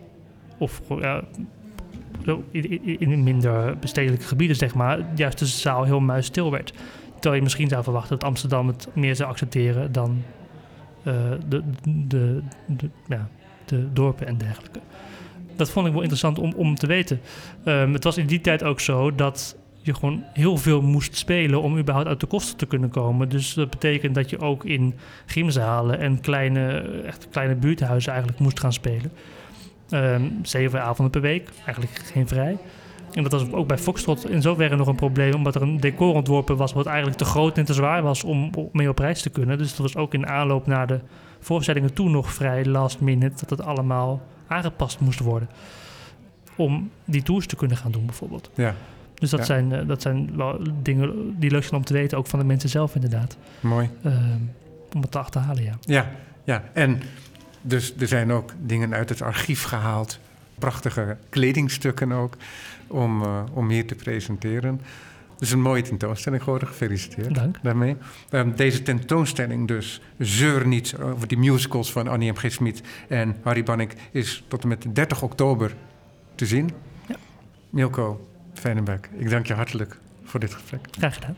of 0.58 0.82
in, 2.52 3.00
in 3.00 3.24
minder 3.24 3.78
bestedelijke 3.78 4.26
gebieden, 4.26 4.56
zeg 4.56 4.76
maar, 4.76 5.06
juist 5.16 5.40
de 5.40 5.46
zaal 5.46 5.84
heel 5.84 6.00
muisstil 6.00 6.52
werd. 6.52 6.74
Terwijl 7.16 7.36
je 7.36 7.42
misschien 7.42 7.70
zou 7.70 7.84
verwachten 7.84 8.20
dat 8.20 8.28
Amsterdam 8.28 8.68
het 8.68 8.88
meer 8.94 9.16
zou 9.16 9.30
accepteren 9.30 9.92
dan 9.92 10.24
eh, 11.04 11.14
de, 11.48 11.64
de, 12.08 12.42
de, 12.66 12.90
ja, 13.08 13.30
de 13.66 13.94
dorpen 13.94 14.28
en 14.28 14.38
dergelijke. 14.38 14.80
Dat 15.56 15.70
vond 15.70 15.86
ik 15.88 15.92
wel 15.92 16.02
interessant 16.02 16.40
om, 16.40 16.54
om 16.56 16.76
te 16.76 16.88
weten. 16.88 17.20
Ehm, 17.64 17.94
het 17.94 18.04
was 18.04 18.18
in 18.18 18.28
die 18.28 18.42
tijd 18.42 18.64
ook 18.64 18.80
zo 18.80 19.16
dat 19.16 19.56
je 19.82 19.94
gewoon 19.94 20.24
heel 20.34 20.58
veel 20.58 20.82
moest 20.82 21.16
spelen 21.16 21.62
om 21.62 21.78
überhaupt 21.78 22.08
uit 22.08 22.20
de 22.20 22.26
kosten 22.26 22.58
te 22.58 22.66
kunnen 22.66 22.90
komen. 22.90 23.30
Dus 23.30 23.54
dat 23.54 23.70
betekent 23.70 24.16
dat 24.16 24.30
je 24.30 24.40
ook 24.40 24.66
in 24.66 24.94
gymzalen 25.26 26.00
en 26.00 26.22
kleine, 26.22 26.80
echt 27.06 27.28
kleine 27.30 27.56
buurthuizen 27.56 28.12
eigenlijk 28.12 28.42
moest 28.42 28.60
gaan 28.60 28.74
spelen. 28.74 29.12
Ehm, 29.90 30.24
zeven 30.42 30.82
avonden 30.82 31.12
per 31.12 31.22
week, 31.22 31.50
eigenlijk 31.66 31.92
geen 32.14 32.28
vrij. 32.28 32.58
En 33.16 33.24
dat 33.24 33.32
was 33.32 33.52
ook 33.52 33.68
bij 33.68 33.78
Foxtrot 33.78 34.30
in 34.30 34.42
zoverre 34.42 34.76
nog 34.76 34.88
een 34.88 34.96
probleem, 34.96 35.34
omdat 35.34 35.56
er 35.56 35.62
een 35.62 35.80
decor 35.80 36.14
ontworpen 36.14 36.58
was 36.58 36.74
wat 36.74 36.86
eigenlijk 36.86 37.18
te 37.18 37.26
groot 37.26 37.58
en 37.58 37.66
te 37.66 37.74
zwaar 37.74 38.02
was 38.02 38.24
om 38.24 38.50
om 38.56 38.70
mee 38.72 38.90
op 38.90 39.00
reis 39.00 39.22
te 39.22 39.30
kunnen. 39.30 39.58
Dus 39.58 39.70
dat 39.70 39.78
was 39.78 39.96
ook 39.96 40.14
in 40.14 40.28
aanloop 40.28 40.68
naar 40.68 40.88
de 40.88 41.00
voorstellingen 41.40 41.94
toen 41.94 42.12
nog 42.12 42.34
vrij 42.34 42.66
last 42.66 43.00
minute 43.00 43.36
dat 43.40 43.50
het 43.50 43.62
allemaal 43.68 44.22
aangepast 44.48 45.00
moest 45.00 45.20
worden. 45.20 45.50
Om 46.56 46.90
die 47.06 47.24
tours 47.24 47.48
te 47.48 47.56
kunnen 47.56 47.78
gaan 47.78 47.92
doen 47.92 48.06
bijvoorbeeld. 48.06 48.50
Ja, 48.54 48.76
Dus 49.16 49.30
dat, 49.30 49.40
Ja. 49.40 49.46
zijn, 49.46 49.72
eh, 49.72 49.88
dat 49.88 50.02
zijn 50.02 50.30
wel 50.36 50.60
dingen 50.82 51.36
die 51.40 51.52
leuk 51.52 51.64
zijn 51.64 51.76
om 51.76 51.84
te 51.86 51.94
weten, 51.94 52.18
ook 52.18 52.28
van 52.28 52.40
de 52.40 52.46
mensen 52.46 52.70
zelf 52.70 52.96
inderdaad. 52.96 53.38
mooi. 53.60 53.90
Ehm, 54.04 54.16
om 54.94 55.02
het 55.02 55.12
te 55.12 55.20
achterhalen, 55.20 55.64
ja. 55.64 55.74
Ja, 55.82 56.10
ja. 56.44 56.64
En 56.74 57.02
dus 57.62 57.94
er 58.00 58.08
zijn 58.08 58.32
ook 58.32 58.54
dingen 58.62 58.94
uit 58.94 59.10
het 59.10 59.22
archief 59.22 59.64
gehaald. 59.64 60.20
Prachtige 60.60 61.18
kledingstukken 61.30 62.12
ook, 62.12 62.38
om, 62.88 63.22
eh, 63.22 63.44
om 63.54 63.70
hier 63.70 63.88
te 63.88 63.96
presenteren. 63.96 64.82
Dus 65.38 65.52
een 65.52 65.62
mooie 65.62 65.82
tentoonstelling 65.82 66.44
geworden. 66.44 66.68
Gefeliciteerd 66.68 67.36
Dank. 67.36 67.58
daarmee. 67.62 67.96
Ehm, 68.30 68.52
deze 68.56 68.82
tentoonstelling 68.82 69.68
dus, 69.68 70.02
Zeur 70.20 70.68
niet, 70.68 70.98
over 70.98 71.28
die 71.28 71.38
musicals 71.38 71.92
van 71.92 72.08
Annie 72.08 72.32
M. 72.32 72.36
G. 72.36 72.52
Smit 72.52 72.82
en 73.08 73.36
Harry 73.44 73.64
Banning... 73.64 73.92
is 74.12 74.44
tot 74.48 74.64
en 74.64 74.68
met 74.68 74.86
30 74.96 75.22
oktober 75.22 75.76
te 76.36 76.46
zien. 76.46 76.70
Ja. 77.08 77.16
Milko 77.70 78.28
Fijnenberg, 78.54 79.00
ik 79.18 79.30
dank 79.30 79.46
je 79.46 79.54
hartelijk 79.54 80.00
voor 80.24 80.40
dit 80.40 80.54
gesprek. 80.54 80.88
Graag 80.92 81.14
gedaan. 81.14 81.36